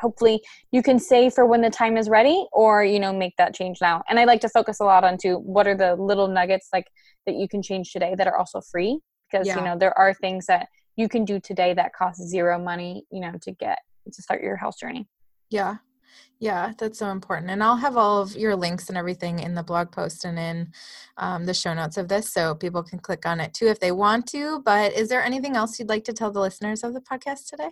hopefully 0.00 0.42
you 0.72 0.82
can 0.82 0.98
say 0.98 1.30
for 1.30 1.46
when 1.46 1.60
the 1.60 1.70
time 1.70 1.96
is 1.96 2.08
ready 2.08 2.46
or 2.52 2.84
you 2.84 2.98
know 2.98 3.12
make 3.12 3.32
that 3.38 3.54
change 3.54 3.78
now 3.80 4.02
and 4.08 4.18
i 4.18 4.24
like 4.24 4.40
to 4.40 4.48
focus 4.48 4.80
a 4.80 4.84
lot 4.84 5.04
onto 5.04 5.36
what 5.36 5.68
are 5.68 5.76
the 5.76 5.94
little 5.94 6.26
nuggets 6.26 6.70
like 6.72 6.88
that 7.26 7.36
you 7.36 7.46
can 7.46 7.62
change 7.62 7.92
today 7.92 8.12
that 8.18 8.26
are 8.26 8.36
also 8.36 8.60
free 8.60 8.98
because 9.30 9.46
yeah. 9.46 9.56
you 9.56 9.64
know 9.64 9.78
there 9.78 9.96
are 9.96 10.12
things 10.12 10.46
that 10.46 10.66
you 10.96 11.08
can 11.08 11.24
do 11.24 11.38
today 11.38 11.72
that 11.72 11.92
cost 11.94 12.20
zero 12.20 12.58
money 12.58 13.04
you 13.12 13.20
know 13.20 13.32
to 13.40 13.52
get 13.52 13.78
to 14.12 14.20
start 14.20 14.42
your 14.42 14.56
health 14.56 14.74
journey 14.80 15.06
yeah. 15.50 15.76
Yeah, 16.40 16.72
that's 16.78 16.98
so 16.98 17.08
important. 17.08 17.50
And 17.50 17.62
I'll 17.62 17.76
have 17.76 17.96
all 17.96 18.20
of 18.20 18.36
your 18.36 18.56
links 18.56 18.88
and 18.88 18.98
everything 18.98 19.38
in 19.38 19.54
the 19.54 19.62
blog 19.62 19.92
post 19.92 20.24
and 20.24 20.38
in 20.38 20.72
um, 21.16 21.46
the 21.46 21.54
show 21.54 21.72
notes 21.72 21.96
of 21.96 22.08
this 22.08 22.32
so 22.32 22.54
people 22.54 22.82
can 22.82 22.98
click 22.98 23.24
on 23.24 23.40
it 23.40 23.54
too 23.54 23.66
if 23.66 23.80
they 23.80 23.92
want 23.92 24.26
to. 24.28 24.60
But 24.64 24.92
is 24.92 25.08
there 25.08 25.22
anything 25.22 25.56
else 25.56 25.78
you'd 25.78 25.88
like 25.88 26.04
to 26.04 26.12
tell 26.12 26.30
the 26.30 26.40
listeners 26.40 26.82
of 26.84 26.92
the 26.92 27.00
podcast 27.00 27.48
today? 27.48 27.70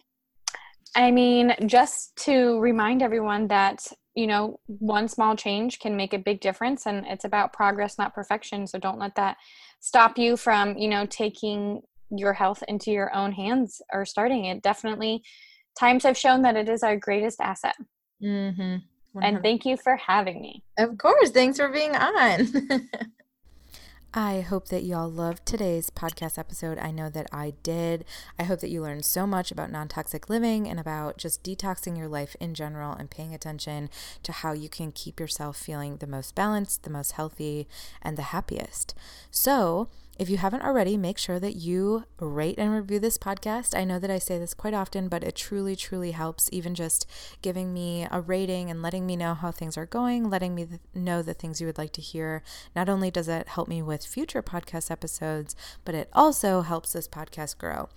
I 0.95 1.11
mean, 1.11 1.55
just 1.67 2.15
to 2.25 2.59
remind 2.61 3.03
everyone 3.03 3.49
that, 3.49 3.87
you 4.15 4.27
know, 4.27 4.61
one 4.67 5.09
small 5.09 5.35
change 5.35 5.79
can 5.79 5.97
make 5.97 6.13
a 6.13 6.19
big 6.19 6.41
difference 6.41 6.87
and 6.87 7.07
it's 7.07 7.25
about 7.25 7.53
progress, 7.53 7.99
not 7.99 8.15
perfection. 8.15 8.67
So 8.67 8.79
don't 8.79 8.99
let 8.99 9.15
that 9.17 9.39
stop 9.81 10.19
you 10.19 10.37
from, 10.37 10.77
you 10.77 10.89
know, 10.89 11.07
taking 11.07 11.81
your 12.11 12.35
health 12.35 12.63
into 12.69 12.91
your 12.91 13.15
own 13.15 13.33
hands 13.33 13.81
or 13.93 14.05
starting 14.05 14.45
it. 14.45 14.63
Definitely 14.63 15.23
times 15.79 16.05
have 16.05 16.17
shown 16.17 16.43
that 16.43 16.57
it 16.57 16.69
is 16.69 16.83
our 16.83 16.97
greatest 16.97 17.41
asset. 17.41 17.75
Mm-hmm. 18.23 18.77
And 19.21 19.43
thank 19.43 19.67
you 19.67 19.77
for 19.77 19.97
having 19.97 20.41
me. 20.41 20.63
Of 20.79 20.97
course. 20.99 21.31
Thanks 21.31 21.59
for 21.59 21.69
being 21.69 21.95
on. 21.95 22.89
I 24.15 24.43
hope 24.43 24.69
that 24.69 24.85
y'all 24.85 25.11
loved 25.11 25.47
today's 25.47 25.89
podcast 25.89 26.37
episode. 26.37 26.79
I 26.79 26.91
know 26.91 27.09
that 27.09 27.29
I 27.33 27.55
did. 27.63 28.05
I 28.39 28.43
hope 28.43 28.61
that 28.61 28.69
you 28.69 28.83
learned 28.83 29.07
so 29.07 29.27
much 29.27 29.51
about 29.51 29.71
non 29.71 29.89
toxic 29.89 30.29
living 30.29 30.69
and 30.69 30.79
about 30.79 31.17
just 31.17 31.43
detoxing 31.43 31.97
your 31.97 32.09
life 32.09 32.37
in 32.39 32.53
general 32.53 32.93
and 32.93 33.11
paying 33.11 33.35
attention 33.35 33.89
to 34.23 34.33
how 34.33 34.53
you 34.53 34.69
can 34.69 34.93
keep 34.93 35.19
yourself 35.19 35.57
feeling 35.57 35.97
the 35.97 36.07
most 36.07 36.35
balanced, 36.35 36.83
the 36.83 36.91
most 36.91 37.13
healthy, 37.13 37.67
and 38.03 38.19
the 38.19 38.23
happiest. 38.23 38.95
So, 39.31 39.89
if 40.19 40.29
you 40.29 40.37
haven't 40.37 40.63
already, 40.63 40.97
make 40.97 41.17
sure 41.17 41.41
that 41.41 41.57
you 41.57 42.05
rate 42.21 42.59
and 42.59 42.73
review 42.73 42.99
this 42.99 43.17
podcast. 43.17 43.77
I 43.77 43.85
know 43.85 43.99
that 43.99 44.11
I 44.11 44.19
say 44.19 44.39
this 44.39 44.55
quite 44.55 44.75
often, 44.75 45.09
but 45.09 45.25
it 45.25 45.35
truly, 45.35 45.75
truly 45.75 46.11
helps. 46.11 46.51
Even 46.53 46.75
just 46.75 47.09
giving 47.41 47.73
me 47.73 48.07
a 48.11 48.21
rating 48.21 48.71
and 48.71 48.83
letting 48.83 49.07
me 49.07 49.17
know 49.17 49.35
how 49.35 49.51
things 49.51 49.77
are 49.77 49.87
going, 49.87 50.29
letting 50.29 50.55
me 50.55 50.67
th- 50.67 50.81
know 50.95 51.23
the 51.23 51.35
things 51.35 51.61
you 51.61 51.67
would 51.67 51.79
like 51.79 51.93
to 51.93 52.03
hear. 52.03 52.43
Not 52.77 52.89
only 52.89 53.11
does 53.11 53.29
it 53.29 53.49
help 53.49 53.69
me 53.69 53.83
with 53.83 54.05
future 54.05 54.43
podcast 54.43 54.91
episodes, 54.91 55.57
but 55.85 55.95
it 55.95 56.11
also 56.13 56.61
helps 56.61 56.93
this 56.93 57.09
podcast 57.09 57.57
grow. 57.57 57.89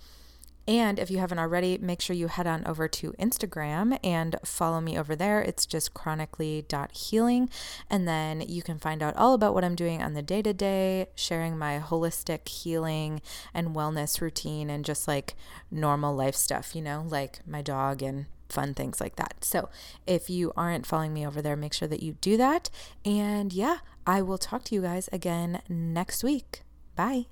And 0.68 0.98
if 0.98 1.10
you 1.10 1.18
haven't 1.18 1.38
already, 1.38 1.78
make 1.78 2.00
sure 2.00 2.16
you 2.16 2.28
head 2.28 2.46
on 2.46 2.66
over 2.66 2.88
to 2.88 3.12
Instagram 3.12 3.98
and 4.02 4.36
follow 4.44 4.80
me 4.80 4.98
over 4.98 5.14
there. 5.14 5.40
It's 5.40 5.66
just 5.66 5.94
chronically.healing. 5.94 7.50
And 7.88 8.08
then 8.08 8.40
you 8.40 8.62
can 8.62 8.78
find 8.78 9.02
out 9.02 9.16
all 9.16 9.34
about 9.34 9.54
what 9.54 9.64
I'm 9.64 9.76
doing 9.76 10.02
on 10.02 10.14
the 10.14 10.22
day 10.22 10.42
to 10.42 10.52
day, 10.52 11.06
sharing 11.14 11.56
my 11.56 11.78
holistic 11.78 12.48
healing 12.48 13.22
and 13.54 13.76
wellness 13.76 14.20
routine 14.20 14.68
and 14.70 14.84
just 14.84 15.06
like 15.06 15.34
normal 15.70 16.14
life 16.14 16.34
stuff, 16.34 16.74
you 16.74 16.82
know, 16.82 17.04
like 17.06 17.40
my 17.46 17.62
dog 17.62 18.02
and 18.02 18.26
fun 18.48 18.74
things 18.74 19.00
like 19.00 19.16
that. 19.16 19.44
So 19.44 19.68
if 20.06 20.30
you 20.30 20.52
aren't 20.56 20.86
following 20.86 21.12
me 21.12 21.26
over 21.26 21.42
there, 21.42 21.56
make 21.56 21.74
sure 21.74 21.88
that 21.88 22.02
you 22.02 22.14
do 22.20 22.36
that. 22.36 22.70
And 23.04 23.52
yeah, 23.52 23.78
I 24.06 24.22
will 24.22 24.38
talk 24.38 24.64
to 24.64 24.74
you 24.74 24.82
guys 24.82 25.08
again 25.12 25.62
next 25.68 26.24
week. 26.24 26.62
Bye. 26.94 27.26